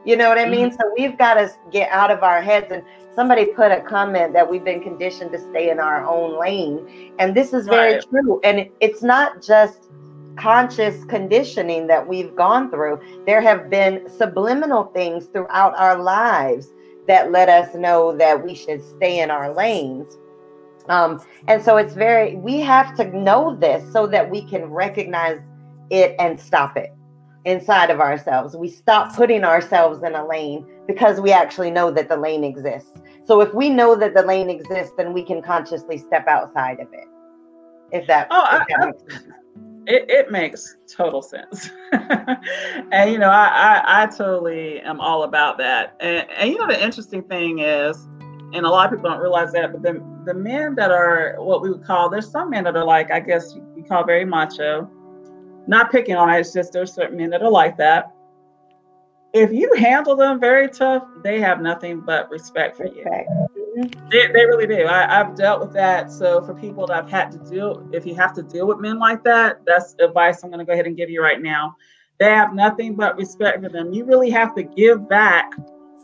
You 0.04 0.16
know 0.16 0.28
what 0.28 0.38
I 0.38 0.48
mean? 0.48 0.70
Mm-hmm. 0.70 0.80
So 0.80 0.92
we've 0.96 1.16
got 1.16 1.34
to 1.34 1.50
get 1.70 1.90
out 1.90 2.10
of 2.10 2.22
our 2.22 2.42
heads. 2.42 2.70
And 2.70 2.82
somebody 3.14 3.46
put 3.46 3.70
a 3.70 3.80
comment 3.80 4.32
that 4.32 4.48
we've 4.48 4.64
been 4.64 4.82
conditioned 4.82 5.32
to 5.32 5.38
stay 5.38 5.70
in 5.70 5.78
our 5.78 6.06
own 6.06 6.40
lane. 6.40 7.12
And 7.18 7.34
this 7.34 7.52
is 7.52 7.66
very 7.66 7.94
right. 7.94 8.04
true. 8.08 8.40
And 8.42 8.68
it's 8.80 9.02
not 9.02 9.42
just 9.42 9.88
conscious 10.36 11.04
conditioning 11.04 11.86
that 11.88 12.06
we've 12.06 12.34
gone 12.34 12.70
through. 12.70 13.00
There 13.26 13.40
have 13.40 13.68
been 13.68 14.08
subliminal 14.08 14.84
things 14.84 15.26
throughout 15.26 15.74
our 15.76 16.02
lives 16.02 16.72
that 17.06 17.30
let 17.30 17.48
us 17.48 17.74
know 17.74 18.16
that 18.16 18.42
we 18.42 18.54
should 18.54 18.82
stay 18.82 19.20
in 19.20 19.30
our 19.30 19.52
lanes. 19.54 20.16
Um, 20.88 21.20
and 21.48 21.62
so 21.62 21.76
it's 21.76 21.94
very, 21.94 22.36
we 22.36 22.60
have 22.60 22.96
to 22.96 23.04
know 23.16 23.56
this 23.56 23.92
so 23.92 24.06
that 24.08 24.28
we 24.28 24.42
can 24.42 24.64
recognize 24.64 25.40
it 25.90 26.16
and 26.18 26.40
stop 26.40 26.76
it 26.76 26.92
inside 27.44 27.90
of 27.90 28.00
ourselves. 28.00 28.56
We 28.56 28.68
stop 28.68 29.14
putting 29.14 29.44
ourselves 29.44 30.02
in 30.02 30.14
a 30.14 30.26
lane 30.26 30.66
because 30.86 31.20
we 31.20 31.32
actually 31.32 31.70
know 31.70 31.90
that 31.90 32.08
the 32.08 32.16
lane 32.16 32.44
exists. 32.44 32.90
So 33.24 33.40
if 33.40 33.52
we 33.54 33.68
know 33.68 33.94
that 33.96 34.14
the 34.14 34.22
lane 34.22 34.50
exists, 34.50 34.92
then 34.96 35.12
we 35.12 35.24
can 35.24 35.42
consciously 35.42 35.98
step 35.98 36.26
outside 36.26 36.80
of 36.80 36.92
it. 36.92 37.06
If 37.92 38.06
that, 38.06 38.28
oh, 38.30 38.58
if 38.60 38.66
that 38.68 38.80
I, 38.80 38.86
makes 38.86 39.12
sense. 39.12 39.34
It, 39.84 40.10
it 40.10 40.30
makes 40.30 40.76
total 40.88 41.22
sense. 41.22 41.70
and 41.92 43.10
you 43.10 43.18
know, 43.18 43.30
I, 43.30 43.82
I, 43.84 44.02
I 44.02 44.06
totally 44.06 44.80
am 44.80 45.00
all 45.00 45.24
about 45.24 45.58
that. 45.58 45.96
And, 46.00 46.26
and 46.30 46.50
you 46.50 46.58
know 46.58 46.66
the 46.66 46.82
interesting 46.82 47.22
thing 47.22 47.60
is, 47.60 47.96
and 48.54 48.66
a 48.66 48.68
lot 48.68 48.86
of 48.86 48.98
people 48.98 49.10
don't 49.10 49.20
realize 49.20 49.52
that, 49.52 49.72
but 49.72 49.82
the 49.82 50.02
the 50.24 50.34
men 50.34 50.76
that 50.76 50.90
are 50.90 51.34
what 51.38 51.62
we 51.62 51.70
would 51.70 51.84
call 51.84 52.08
there's 52.08 52.30
some 52.30 52.50
men 52.50 52.64
that 52.64 52.76
are 52.76 52.84
like, 52.84 53.10
I 53.10 53.20
guess 53.20 53.54
you 53.54 53.84
call 53.88 54.04
very 54.04 54.24
macho 54.24 54.88
not 55.66 55.90
picking 55.90 56.16
on 56.16 56.30
it, 56.30 56.40
it's 56.40 56.52
just 56.52 56.72
there's 56.72 56.92
certain 56.92 57.16
men 57.16 57.30
that 57.30 57.42
are 57.42 57.50
like 57.50 57.76
that. 57.76 58.12
If 59.34 59.50
you 59.50 59.72
handle 59.74 60.14
them 60.14 60.38
very 60.38 60.68
tough, 60.68 61.04
they 61.22 61.40
have 61.40 61.60
nothing 61.62 62.00
but 62.00 62.30
respect 62.30 62.76
for 62.76 62.86
you. 62.86 63.04
Mm-hmm. 63.04 64.08
They, 64.10 64.26
they 64.26 64.44
really 64.44 64.66
do. 64.66 64.86
I, 64.86 65.10
have 65.10 65.34
dealt 65.34 65.60
with 65.60 65.72
that. 65.72 66.12
So 66.12 66.44
for 66.44 66.54
people 66.54 66.86
that 66.86 67.04
I've 67.04 67.10
had 67.10 67.30
to 67.32 67.38
deal, 67.38 67.88
if 67.92 68.04
you 68.04 68.14
have 68.16 68.34
to 68.34 68.42
deal 68.42 68.66
with 68.66 68.78
men 68.78 68.98
like 68.98 69.24
that, 69.24 69.62
that's 69.66 69.94
advice 70.00 70.42
I'm 70.42 70.50
going 70.50 70.58
to 70.58 70.66
go 70.66 70.74
ahead 70.74 70.86
and 70.86 70.96
give 70.96 71.08
you 71.08 71.22
right 71.22 71.40
now. 71.40 71.76
They 72.18 72.26
have 72.26 72.54
nothing 72.54 72.94
but 72.94 73.16
respect 73.16 73.62
for 73.62 73.70
them. 73.70 73.92
You 73.92 74.04
really 74.04 74.30
have 74.30 74.54
to 74.54 74.62
give 74.62 75.08
back 75.08 75.50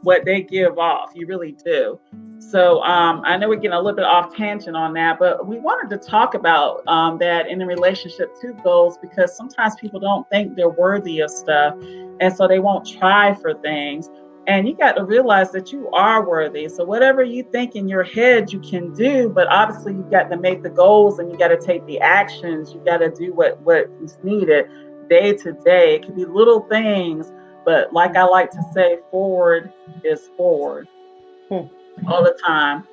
what 0.02 0.24
they 0.24 0.42
give 0.42 0.78
off. 0.78 1.10
You 1.14 1.26
really 1.26 1.52
do. 1.64 1.98
So 2.38 2.82
um, 2.82 3.22
I 3.24 3.36
know 3.36 3.48
we're 3.48 3.56
getting 3.56 3.72
a 3.72 3.80
little 3.80 3.96
bit 3.96 4.04
off 4.04 4.34
tangent 4.34 4.76
on 4.76 4.92
that, 4.94 5.18
but 5.18 5.46
we 5.46 5.58
wanted 5.58 5.90
to 5.90 6.08
talk 6.08 6.34
about 6.34 6.86
um, 6.86 7.18
that 7.18 7.48
in 7.48 7.60
a 7.60 7.66
relationship 7.66 8.34
to 8.40 8.52
goals 8.64 8.96
because 8.98 9.36
sometimes 9.36 9.74
people 9.76 10.00
don't 10.00 10.28
think 10.30 10.54
they're 10.54 10.68
worthy 10.68 11.20
of 11.20 11.30
stuff, 11.30 11.74
and 12.20 12.34
so 12.34 12.46
they 12.46 12.58
won't 12.58 12.86
try 12.86 13.34
for 13.34 13.54
things. 13.54 14.08
And 14.46 14.66
you 14.66 14.74
got 14.74 14.92
to 14.92 15.04
realize 15.04 15.50
that 15.52 15.72
you 15.72 15.90
are 15.90 16.26
worthy. 16.26 16.68
So 16.68 16.82
whatever 16.82 17.22
you 17.22 17.42
think 17.52 17.76
in 17.76 17.86
your 17.86 18.02
head 18.02 18.50
you 18.50 18.60
can 18.60 18.94
do, 18.94 19.28
but 19.28 19.46
obviously 19.48 19.92
you 19.92 20.06
got 20.10 20.30
to 20.30 20.38
make 20.38 20.62
the 20.62 20.70
goals 20.70 21.18
and 21.18 21.30
you 21.30 21.36
got 21.36 21.48
to 21.48 21.58
take 21.60 21.84
the 21.84 22.00
actions. 22.00 22.72
You 22.72 22.80
got 22.82 22.98
to 22.98 23.10
do 23.10 23.34
what 23.34 23.60
what 23.60 23.90
is 24.02 24.16
needed 24.22 24.66
day 25.10 25.34
to 25.34 25.52
day. 25.52 25.96
It 25.96 26.06
could 26.06 26.16
be 26.16 26.24
little 26.24 26.60
things 26.60 27.30
but 27.68 27.92
like 27.92 28.16
I 28.16 28.24
like 28.24 28.50
to 28.52 28.62
say, 28.72 28.96
forward 29.10 29.70
is 30.02 30.30
forward 30.38 30.88
hmm. 31.50 31.66
all 32.06 32.24
the 32.24 32.34
time. 32.42 32.88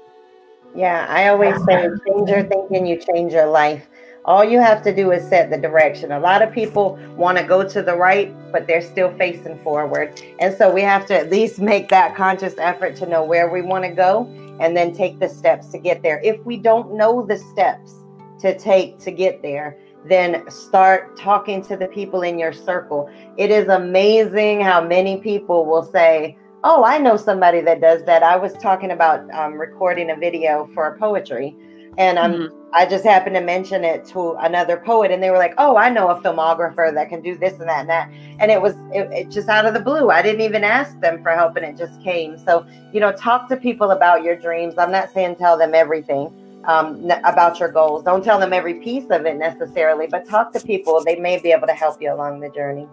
Yeah, 0.75 1.05
I 1.07 1.29
always 1.29 1.55
say, 1.63 1.87
change 2.05 2.29
your 2.29 2.43
thinking, 2.43 2.85
you 2.85 2.97
change 2.97 3.31
your 3.31 3.45
life. 3.45 3.87
All 4.25 4.43
you 4.43 4.59
have 4.59 4.83
to 4.83 4.93
do 4.93 5.13
is 5.13 5.25
set 5.29 5.49
the 5.49 5.57
direction. 5.57 6.11
A 6.11 6.19
lot 6.19 6.41
of 6.41 6.51
people 6.51 6.99
want 7.15 7.37
to 7.37 7.45
go 7.45 7.65
to 7.65 7.81
the 7.81 7.95
right, 7.95 8.35
but 8.51 8.67
they're 8.67 8.81
still 8.81 9.13
facing 9.17 9.57
forward. 9.59 10.21
And 10.39 10.53
so 10.53 10.69
we 10.69 10.81
have 10.81 11.05
to 11.05 11.17
at 11.17 11.31
least 11.31 11.59
make 11.59 11.87
that 11.87 12.13
conscious 12.13 12.55
effort 12.57 12.97
to 12.97 13.05
know 13.05 13.23
where 13.23 13.49
we 13.49 13.61
want 13.61 13.85
to 13.85 13.91
go 13.91 14.25
and 14.59 14.75
then 14.75 14.93
take 14.93 15.19
the 15.21 15.29
steps 15.29 15.67
to 15.69 15.77
get 15.77 16.03
there. 16.03 16.19
If 16.21 16.43
we 16.43 16.57
don't 16.57 16.95
know 16.97 17.25
the 17.25 17.37
steps 17.37 17.93
to 18.41 18.59
take 18.59 18.99
to 19.05 19.11
get 19.11 19.41
there, 19.41 19.77
then 20.07 20.49
start 20.49 21.17
talking 21.17 21.61
to 21.63 21.75
the 21.75 21.87
people 21.87 22.21
in 22.21 22.37
your 22.37 22.53
circle. 22.53 23.09
It 23.37 23.51
is 23.51 23.67
amazing 23.67 24.61
how 24.61 24.83
many 24.85 25.17
people 25.17 25.65
will 25.65 25.83
say, 25.83 26.37
Oh, 26.67 26.83
I 26.83 26.97
know 26.97 27.15
somebody 27.15 27.61
that 27.61 27.79
does 27.79 28.03
that. 28.05 28.23
I 28.23 28.35
was 28.37 28.53
talking 28.53 28.89
about 28.89 29.31
um, 29.35 29.53
recording 29.53 30.09
a 30.09 30.15
video 30.15 30.67
for 30.73 30.97
poetry, 30.97 31.55
and 31.99 32.17
um, 32.17 32.33
mm-hmm. 32.33 32.55
I 32.73 32.87
just 32.87 33.05
happened 33.05 33.35
to 33.35 33.41
mention 33.41 33.83
it 33.83 34.03
to 34.07 34.31
another 34.39 34.77
poet, 34.77 35.11
and 35.11 35.21
they 35.21 35.29
were 35.29 35.37
like, 35.37 35.53
"Oh, 35.59 35.77
I 35.77 35.89
know 35.89 36.09
a 36.09 36.19
filmographer 36.21 36.91
that 36.91 37.09
can 37.09 37.21
do 37.21 37.37
this 37.37 37.53
and 37.59 37.69
that 37.69 37.81
and 37.81 37.89
that." 37.89 38.09
And 38.39 38.49
it 38.49 38.59
was 38.59 38.73
it, 38.91 39.11
it 39.11 39.29
just 39.29 39.47
out 39.47 39.67
of 39.67 39.75
the 39.75 39.79
blue. 39.79 40.09
I 40.09 40.23
didn't 40.23 40.41
even 40.41 40.63
ask 40.63 40.99
them 41.01 41.21
for 41.21 41.33
help, 41.33 41.55
and 41.55 41.63
it 41.63 41.77
just 41.77 42.01
came. 42.01 42.35
So 42.35 42.65
you 42.91 42.99
know, 42.99 43.11
talk 43.11 43.47
to 43.49 43.57
people 43.57 43.91
about 43.91 44.23
your 44.23 44.35
dreams. 44.35 44.73
I'm 44.79 44.91
not 44.91 45.13
saying 45.13 45.35
tell 45.35 45.59
them 45.59 45.75
everything, 45.75 46.33
um, 46.67 47.09
about 47.23 47.59
your 47.59 47.71
goals. 47.71 48.03
Don't 48.03 48.23
tell 48.23 48.39
them 48.39 48.53
every 48.53 48.75
piece 48.75 49.09
of 49.09 49.25
it 49.25 49.37
necessarily, 49.37 50.07
but 50.07 50.27
talk 50.27 50.51
to 50.53 50.59
people. 50.59 51.03
They 51.03 51.15
may 51.15 51.39
be 51.39 51.51
able 51.51 51.67
to 51.67 51.73
help 51.73 52.01
you 52.01 52.13
along 52.13 52.39
the 52.39 52.49
journey. 52.49 52.87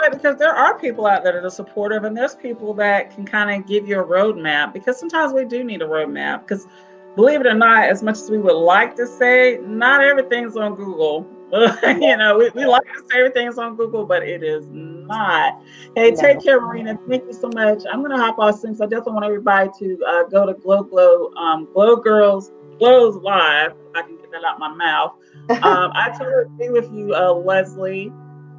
Right, 0.00 0.10
because 0.10 0.36
there 0.38 0.52
are 0.52 0.78
people 0.78 1.06
out 1.06 1.22
there 1.22 1.34
that 1.34 1.44
are 1.44 1.50
supportive, 1.50 2.04
and 2.04 2.16
there's 2.16 2.34
people 2.34 2.74
that 2.74 3.14
can 3.14 3.24
kind 3.24 3.50
of 3.50 3.68
give 3.68 3.86
you 3.86 4.00
a 4.00 4.04
roadmap. 4.04 4.72
Because 4.72 4.98
sometimes 4.98 5.32
we 5.32 5.44
do 5.44 5.62
need 5.62 5.82
a 5.82 5.86
roadmap. 5.86 6.40
Because 6.40 6.66
believe 7.14 7.40
it 7.40 7.46
or 7.46 7.54
not, 7.54 7.84
as 7.84 8.02
much 8.02 8.16
as 8.16 8.30
we 8.30 8.38
would 8.38 8.56
like 8.56 8.96
to 8.96 9.06
say, 9.06 9.58
not 9.62 10.02
everything's 10.02 10.56
on 10.56 10.74
Google. 10.74 11.26
you 11.84 12.16
know, 12.16 12.38
we, 12.38 12.50
we 12.50 12.66
like 12.66 12.82
to 12.82 13.04
say 13.08 13.18
everything's 13.18 13.58
on 13.58 13.76
Google, 13.76 14.04
but 14.04 14.24
it 14.24 14.42
is 14.42 14.66
not. 14.70 15.60
Hey, 15.94 16.10
no. 16.10 16.20
take 16.20 16.42
care, 16.42 16.60
Marina. 16.60 16.98
Thank 17.08 17.24
you 17.26 17.32
so 17.32 17.48
much. 17.54 17.84
I'm 17.92 18.02
gonna 18.02 18.16
hop 18.16 18.40
off 18.40 18.58
since 18.58 18.80
I 18.80 18.86
definitely 18.86 19.12
want 19.12 19.26
everybody 19.26 19.70
to 19.78 20.04
uh, 20.04 20.24
go 20.24 20.46
to 20.46 20.54
Glow 20.54 20.82
Glow 20.82 21.32
um, 21.34 21.68
Glow 21.72 21.94
Girls 21.96 22.50
Live. 22.80 23.72
If 23.72 23.96
I 23.96 24.02
can 24.02 24.16
get 24.16 24.30
that 24.32 24.44
out 24.44 24.58
my 24.58 24.72
mouth. 24.72 25.14
Um, 25.50 25.92
I 25.94 26.10
totally 26.18 26.44
agree 26.44 26.70
with 26.70 26.92
you, 26.92 27.14
uh, 27.14 27.32
Leslie. 27.32 28.12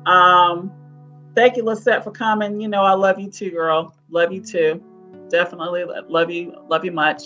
Um, 0.05 0.71
thank 1.35 1.57
you, 1.57 1.63
Lisette, 1.63 2.03
for 2.03 2.11
coming. 2.11 2.59
You 2.59 2.67
know, 2.67 2.83
I 2.83 2.93
love 2.93 3.19
you 3.19 3.29
too, 3.29 3.51
girl. 3.51 3.95
Love 4.09 4.31
you 4.31 4.41
too. 4.41 4.81
Definitely 5.29 5.85
love 6.07 6.29
you. 6.29 6.55
Love 6.69 6.85
you 6.85 6.91
much. 6.91 7.23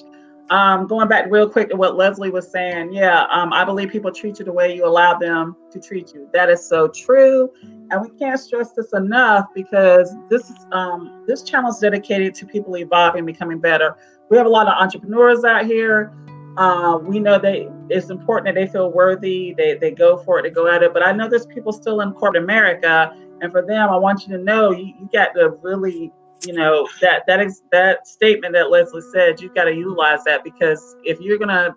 Um, 0.50 0.88
going 0.88 1.08
back 1.08 1.26
real 1.30 1.48
quick 1.48 1.70
to 1.70 1.76
what 1.76 1.96
Leslie 1.96 2.32
was 2.32 2.50
saying, 2.52 2.92
yeah, 2.92 3.28
um, 3.30 3.54
I 3.54 3.64
believe 3.64 3.90
people 3.90 4.12
treat 4.12 4.40
you 4.40 4.46
the 4.46 4.52
way 4.52 4.76
you 4.76 4.84
allow 4.84 5.16
them 5.16 5.56
to 5.70 5.80
treat 5.80 6.12
you. 6.16 6.28
That 6.34 6.50
is 6.50 6.68
so 6.68 6.88
true, 6.88 7.52
and 7.62 8.02
we 8.02 8.10
can't 8.18 8.40
stress 8.40 8.72
this 8.72 8.92
enough 8.94 9.46
because 9.54 10.12
this 10.28 10.52
um, 10.72 11.24
this 11.28 11.44
channel 11.44 11.70
is 11.70 11.78
dedicated 11.78 12.34
to 12.36 12.48
people 12.48 12.78
evolving, 12.78 13.26
becoming 13.26 13.60
better. 13.60 13.96
We 14.30 14.38
have 14.38 14.48
a 14.48 14.50
lot 14.50 14.68
of 14.68 14.74
entrepreneurs 14.74 15.44
out 15.44 15.66
here 15.68 16.12
Uh, 16.58 17.00
we 17.02 17.20
know 17.20 17.40
that 17.40 17.72
it's 17.90 18.10
important 18.10 18.48
that 18.48 18.56
they 18.56 18.68
feel 18.68 18.92
worthy, 18.92 19.54
they, 19.58 19.76
they 19.76 19.92
go 19.92 20.18
for 20.18 20.40
it, 20.40 20.44
they 20.44 20.50
go 20.50 20.68
at 20.68 20.84
it. 20.84 20.94
But 20.94 21.06
I 21.06 21.12
know 21.12 21.30
there's 21.30 21.46
people 21.46 21.72
still 21.72 22.02
in 22.02 22.12
corporate 22.14 22.44
America, 22.44 23.16
and 23.42 23.52
for 23.52 23.66
them, 23.66 23.90
I 23.90 23.98
want 23.98 24.28
you 24.28 24.38
to 24.38 24.44
know 24.44 24.72
you, 24.72 24.94
you 25.00 25.10
got 25.14 25.34
to 25.36 25.52
really, 25.62 26.12
you 26.46 26.54
know, 26.54 26.88
that 27.02 27.26
that 27.28 27.40
is 27.42 27.64
that 27.72 28.08
statement 28.08 28.54
that 28.56 28.70
Leslie 28.70 29.02
said, 29.14 29.40
you've 29.42 29.56
got 29.56 29.66
to 29.66 29.74
utilize 29.74 30.24
that 30.26 30.44
because 30.44 30.96
if 31.04 31.22
you're 31.22 31.38
gonna 31.38 31.76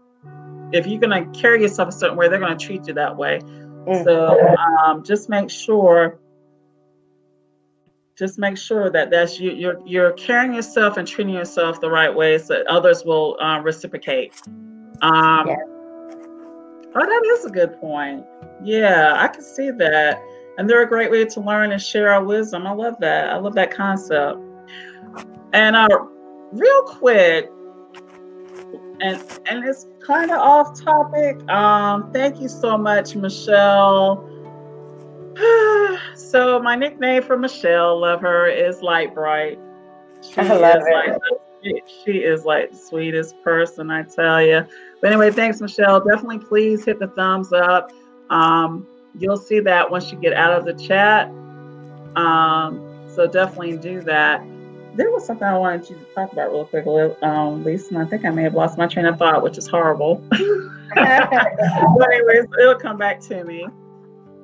if 0.73 0.87
you're 0.87 1.01
gonna 1.01 1.27
carry 1.33 1.63
yourself 1.63 1.89
a 1.91 1.93
certain 1.93 2.17
way, 2.17 2.29
they're 2.29 2.41
gonna 2.41 2.57
treat 2.57 2.87
you 2.89 2.95
that 2.95 3.17
way. 3.17 3.41
Mm-hmm. 3.41 4.05
So 4.05 4.57
um, 4.57 5.05
just 5.05 5.29
make 5.29 5.51
sure 5.51 6.19
just 8.17 8.39
make 8.39 8.57
sure 8.57 8.91
that 8.91 9.11
that's 9.11 9.41
you 9.41 9.53
you're 9.53 9.81
you're 9.87 10.13
carrying 10.13 10.55
yourself 10.55 10.97
and 10.97 11.07
treating 11.09 11.35
yourself 11.35 11.81
the 11.81 11.91
right 11.91 12.15
way 12.15 12.39
so 12.39 12.55
that 12.55 12.67
others 12.67 13.05
will 13.05 13.37
uh, 13.41 13.61
reciprocate. 13.61 14.33
Um 15.01 15.49
yeah. 15.49 15.57
oh 16.95 17.07
that 17.07 17.23
is 17.39 17.45
a 17.47 17.51
good 17.51 17.79
point. 17.81 18.25
Yeah 18.63 19.15
i 19.17 19.29
can 19.29 19.43
see 19.43 19.71
that. 19.71 20.23
And 20.59 20.69
they're 20.69 20.83
a 20.83 20.89
great 20.89 21.11
way 21.11 21.25
to 21.25 21.41
learn 21.41 21.73
and 21.73 21.81
share 21.81 22.13
our 22.13 22.23
wisdom. 22.23 22.67
I 22.67 22.73
love 22.73 22.97
that. 23.01 23.31
I 23.31 23.39
love 23.39 23.55
that 23.55 23.75
concept. 23.75 24.39
And 25.53 25.77
uh 25.77 25.89
real 26.53 26.83
quick 26.83 27.51
and 29.01 29.23
and 29.47 29.65
it's 29.65 29.87
kind 30.07 30.31
of 30.31 30.39
off 30.39 30.81
topic 30.81 31.49
um 31.51 32.13
thank 32.13 32.41
you 32.41 32.49
so 32.49 32.77
much 32.77 33.17
michelle 33.17 34.29
so 36.15 36.61
my 36.63 36.77
nickname 36.77 37.23
for 37.23 37.37
Michelle, 37.37 38.01
love 38.01 38.21
her, 38.21 38.47
is 38.47 38.83
Light 38.83 39.15
Bright. 39.15 39.59
She 40.23 40.41
I 40.41 40.57
love 40.57 40.83
it. 40.87 41.21
Like, 41.63 41.85
she, 42.05 42.19
is 42.19 42.45
like 42.45 42.73
the 42.73 42.77
sweetest 42.77 43.43
person, 43.43 43.91
I 43.91 44.03
tell 44.03 44.43
you. 44.43 44.67
But 45.01 45.13
anyway, 45.13 45.31
thanks, 45.31 45.61
Michelle. 45.61 46.01
Definitely 46.01 46.41
please 46.41 46.85
hit 46.85 46.99
the 46.99 47.09
thumbs 47.09 47.53
up. 47.53 47.93
Um, 48.31 48.87
you'll 49.19 49.37
see 49.37 49.61
that 49.61 49.91
once 49.91 50.11
you 50.11 50.19
get 50.19 50.33
out 50.33 50.53
of 50.53 50.65
the 50.65 50.75
chat. 50.75 51.29
Um, 52.17 53.07
so 53.15 53.27
definitely 53.27 53.77
do 53.77 54.01
that. 54.03 54.43
There 54.95 55.11
was 55.11 55.25
something 55.25 55.47
I 55.47 55.57
wanted 55.57 55.89
you 55.89 55.97
to 55.97 56.05
talk 56.15 56.33
about 56.33 56.53
real 56.53 56.67
quick, 56.67 56.87
um, 57.23 57.65
Lisa. 57.65 57.97
I 57.97 58.05
think 58.05 58.25
I 58.25 58.31
may 58.31 58.43
have 58.43 58.55
lost 58.55 58.77
my 58.77 58.87
train 58.87 59.07
of 59.07 59.19
thought, 59.19 59.43
which 59.43 59.57
is 59.57 59.67
horrible. 59.67 60.17
but 60.95 62.13
anyways, 62.13 62.45
it'll 62.61 62.75
come 62.75 62.99
back 62.99 63.21
to 63.23 63.45
me. 63.45 63.67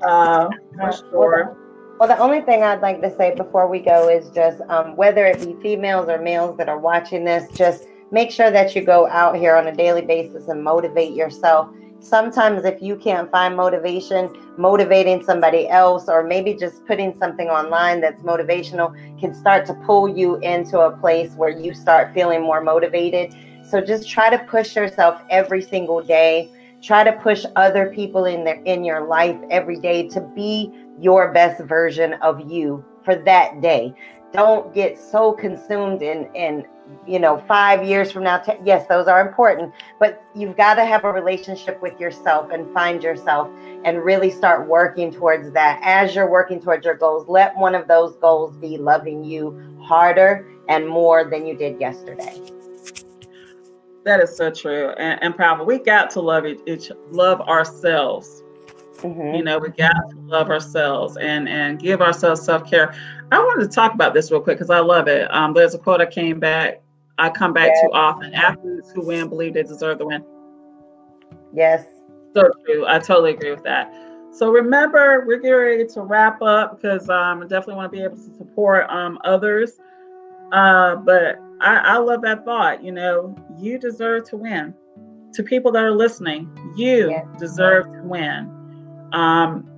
Uh, 0.03 0.49
for 0.77 0.93
sure. 0.93 1.57
Well, 1.99 2.09
the 2.09 2.19
only 2.19 2.43
thing 2.43 2.63
I'd 2.63 2.81
like 2.81 3.03
to 3.03 3.15
say 3.17 3.35
before 3.35 3.67
we 3.69 3.81
go 3.81 4.09
is 4.09 4.31
just 4.31 4.61
um, 4.69 4.95
whether 4.95 5.27
it 5.27 5.45
be 5.45 5.61
females 5.61 6.09
or 6.09 6.19
males 6.19 6.57
that 6.59 6.69
are 6.69 6.79
watching 6.79 7.25
this, 7.25 7.51
just 7.51 7.87
make 8.13 8.31
sure 8.31 8.53
that 8.53 8.77
you 8.77 8.85
go 8.85 9.09
out 9.09 9.37
here 9.37 9.57
on 9.57 9.67
a 9.67 9.75
daily 9.75 10.03
basis 10.03 10.47
and 10.47 10.63
motivate 10.63 11.15
yourself. 11.15 11.69
Sometimes, 12.01 12.65
if 12.65 12.81
you 12.81 12.95
can't 12.95 13.29
find 13.33 13.57
motivation, 13.57 14.33
motivating 14.57 15.25
somebody 15.25 15.69
else, 15.69 16.09
or 16.09 16.23
maybe 16.23 16.55
just 16.55 16.87
putting 16.87 17.19
something 17.19 17.49
online 17.49 18.01
that's 18.01 18.23
motivational, 18.23 18.95
can 19.19 19.35
start 19.35 19.67
to 19.67 19.75
pull 19.85 20.09
you 20.09 20.37
into 20.37 20.79
a 20.79 20.97
place 20.99 21.33
where 21.33 21.51
you 21.51 21.75
start 21.75 22.15
feeling 22.15 22.43
more 22.43 22.63
motivated. 22.63 23.35
So, 23.69 23.81
just 23.81 24.09
try 24.09 24.31
to 24.31 24.39
push 24.45 24.77
yourself 24.77 25.21
every 25.29 25.61
single 25.61 26.01
day 26.01 26.53
try 26.83 27.05
to 27.05 27.13
push 27.13 27.45
other 27.57 27.91
people 27.91 28.25
in 28.25 28.45
their 28.45 28.63
in 28.65 28.85
your 28.85 29.07
life 29.07 29.37
every 29.51 29.79
day 29.79 30.09
to 30.09 30.21
be 30.21 30.73
your 31.01 31.33
best 31.33 31.63
version 31.65 32.15
of 32.15 32.51
you 32.51 32.85
for 33.05 33.17
that 33.17 33.61
day. 33.61 33.95
Don't 34.33 34.75
get 34.75 34.99
so 34.99 35.33
consumed 35.33 36.03
in 36.03 36.29
in 36.35 36.67
you 37.07 37.19
know 37.19 37.43
five 37.47 37.85
years 37.85 38.11
from 38.11 38.25
now 38.25 38.39
ten, 38.39 38.65
yes 38.65 38.87
those 38.89 39.09
are 39.09 39.27
important 39.27 39.75
but 40.01 40.23
you've 40.35 40.57
got 40.57 40.75
to 40.75 40.87
have 40.87 41.05
a 41.05 41.13
relationship 41.13 41.81
with 41.83 41.99
yourself 42.01 42.51
and 42.51 42.73
find 42.73 43.03
yourself 43.03 43.49
and 43.85 44.03
really 44.03 44.31
start 44.31 44.67
working 44.67 45.13
towards 45.13 45.51
that. 45.53 45.81
As 45.83 46.15
you're 46.15 46.31
working 46.31 46.61
towards 46.61 46.85
your 46.85 46.97
goals 46.97 47.29
let 47.29 47.57
one 47.57 47.75
of 47.75 47.89
those 47.89 48.17
goals 48.17 48.57
be 48.57 48.79
loving 48.79 49.23
you 49.25 49.77
harder 49.83 50.47
and 50.69 50.87
more 50.87 51.25
than 51.25 51.47
you 51.47 51.57
did 51.57 51.81
yesterday 51.81 52.41
that 54.05 54.21
is 54.21 54.37
so 54.37 54.51
true 54.51 54.91
and, 54.91 55.23
and 55.23 55.37
powerful. 55.37 55.67
We 55.67 55.79
got 55.79 56.11
to 56.11 56.21
love 56.21 56.45
each, 56.47 56.91
love 57.11 57.41
ourselves. 57.43 58.43
Mm-hmm. 58.99 59.37
You 59.37 59.45
know, 59.45 59.59
we 59.59 59.69
got 59.69 59.93
to 60.11 60.17
love 60.27 60.51
ourselves 60.51 61.17
and 61.19 61.49
and 61.49 61.79
give 61.79 62.01
ourselves 62.01 62.43
self 62.43 62.69
care. 62.69 62.95
I 63.31 63.39
wanted 63.39 63.69
to 63.69 63.75
talk 63.75 63.95
about 63.95 64.15
this 64.15 64.31
real 64.31 64.41
quick 64.41 64.59
because 64.59 64.71
I 64.71 64.81
love 64.81 65.09
it. 65.09 65.33
Um, 65.33 65.55
there's 65.55 65.75
a 65.75 65.79
quote 65.79 66.01
I 66.01 66.07
came 66.07 66.41
back, 66.41 66.83
I 67.19 67.31
come 67.31 67.53
back 67.53 67.75
to 67.75 67.91
often. 67.93 68.33
Athletes 68.35 68.91
who 68.93 69.07
win 69.07 69.29
believe 69.29 69.55
they 69.55 69.63
deserve 69.63 69.99
the 69.99 70.07
win. 70.07 70.25
Yes. 71.53 71.85
So 72.35 72.51
true. 72.65 72.87
I 72.87 72.99
totally 72.99 73.33
agree 73.33 73.51
with 73.51 73.65
that. 73.65 73.93
So 74.31 74.51
remember, 74.51 75.25
we're 75.27 75.39
getting 75.39 75.57
ready 75.57 75.87
to 75.87 76.03
wrap 76.03 76.41
up 76.43 76.81
because 76.81 77.09
um, 77.09 77.43
I 77.43 77.47
definitely 77.47 77.75
want 77.75 77.93
to 77.93 77.97
be 77.99 78.05
able 78.05 78.17
to 78.17 78.37
support 78.37 78.89
um, 78.89 79.19
others. 79.25 79.81
Uh, 80.53 80.97
but 80.97 81.39
I, 81.61 81.77
I 81.77 81.99
love 81.99 82.23
that 82.23 82.45
thought. 82.45 82.83
You 82.83 82.93
know, 82.93 83.37
you 83.57 83.79
deserve 83.79 84.25
to 84.31 84.37
win. 84.37 84.75
To 85.35 85.43
people 85.43 85.71
that 85.73 85.85
are 85.85 85.93
listening, 85.93 86.51
you 86.77 87.11
yeah. 87.11 87.23
deserve 87.39 87.85
to 87.87 88.03
win. 88.03 88.51
Um, 89.13 89.69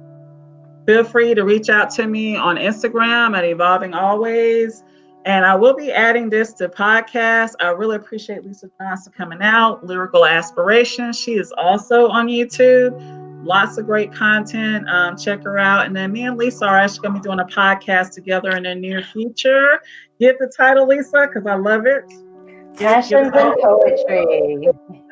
feel 0.87 1.05
free 1.05 1.35
to 1.35 1.45
reach 1.45 1.69
out 1.69 1.91
to 1.93 2.07
me 2.07 2.37
on 2.37 2.57
Instagram 2.57 3.37
at 3.37 3.45
Evolving 3.45 3.93
Always. 3.95 4.85
And 5.27 5.45
I 5.45 5.55
will 5.55 5.75
be 5.75 5.93
adding 5.93 6.31
this 6.31 6.55
to 6.55 6.69
podcast. 6.69 7.53
I 7.61 7.69
really 7.71 7.97
appreciate 7.97 8.45
Lisa 8.45 8.71
Johnson 8.81 9.13
coming 9.15 9.43
out. 9.43 9.85
Lyrical 9.85 10.25
Aspirations. 10.25 11.19
She 11.19 11.35
is 11.35 11.53
also 11.59 12.09
on 12.09 12.29
YouTube. 12.29 12.97
Lots 13.45 13.77
of 13.77 13.87
great 13.87 14.15
content. 14.15 14.89
Um, 14.89 15.17
check 15.17 15.43
her 15.45 15.59
out. 15.59 15.87
And 15.87 15.95
then 15.95 16.13
me 16.13 16.25
and 16.25 16.39
Lisa 16.39 16.65
are 16.67 16.79
actually 16.79 17.09
going 17.09 17.15
to 17.15 17.21
be 17.21 17.25
doing 17.25 17.41
a 17.41 17.45
podcast 17.45 18.13
together 18.13 18.51
in 18.51 18.63
the 18.63 18.75
near 18.75 19.03
future. 19.03 19.81
Get 20.21 20.39
the 20.39 20.53
title, 20.55 20.87
Lisa, 20.87 21.27
because 21.27 21.47
I 21.47 21.55
love 21.55 21.87
it. 21.87 22.05
Passions 22.77 23.31
and 23.35 23.55
poetry. 23.61 24.69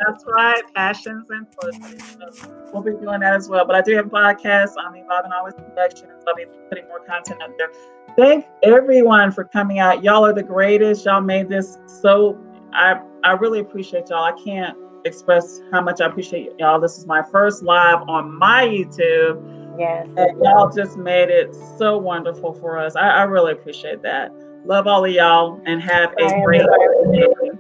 That's 0.07 0.25
right, 0.27 0.63
passions 0.75 1.27
and 1.31 1.47
poetry. 1.51 1.99
So 1.99 2.71
we'll 2.73 2.83
be 2.83 2.93
doing 2.93 3.21
that 3.21 3.35
as 3.35 3.49
well. 3.49 3.67
But 3.67 3.75
I 3.75 3.81
do 3.81 3.97
have 3.97 4.07
a 4.07 4.11
podcast 4.11 4.73
on 4.77 4.95
Evolving 4.95 5.33
Always 5.33 5.55
Productions. 5.55 6.23
I'll 6.29 6.37
be 6.37 6.45
putting 6.69 6.87
more 6.89 7.01
content 7.01 7.43
up 7.43 7.51
there. 7.57 7.71
Thank 8.17 8.47
everyone 8.63 9.33
for 9.33 9.45
coming 9.45 9.79
out. 9.79 10.05
Y'all 10.05 10.27
are 10.27 10.35
the 10.35 10.43
greatest. 10.43 11.07
Y'all 11.07 11.23
made 11.23 11.49
this 11.49 11.79
so. 11.87 12.39
I 12.73 13.01
I 13.25 13.33
really 13.33 13.61
appreciate 13.61 14.11
y'all. 14.11 14.25
I 14.25 14.33
can't 14.45 14.77
express 15.07 15.61
how 15.73 15.81
much 15.81 16.03
I 16.03 16.07
appreciate 16.07 16.51
y'all. 16.59 16.81
This 16.81 16.99
is 16.99 17.07
my 17.07 17.23
first 17.33 17.63
live 17.63 18.03
on 18.09 18.39
my 18.39 18.67
YouTube. 18.67 19.79
Yes. 19.79 20.09
And 20.17 20.39
y'all 20.43 20.71
just 20.71 20.99
made 20.99 21.31
it 21.31 21.55
so 21.79 21.97
wonderful 21.97 22.53
for 22.53 22.79
us. 22.79 22.95
I, 22.97 23.09
I 23.09 23.23
really 23.23 23.53
appreciate 23.53 24.03
that. 24.03 24.33
Love 24.65 24.87
all 24.87 25.05
of 25.05 25.11
y'all 25.11 25.61
and 25.67 25.81
have 25.81 26.13
a 26.19 26.43
great 26.45 26.63
day. 27.13 27.51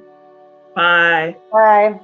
Bye. 0.74 1.36
Bye. 1.52 2.00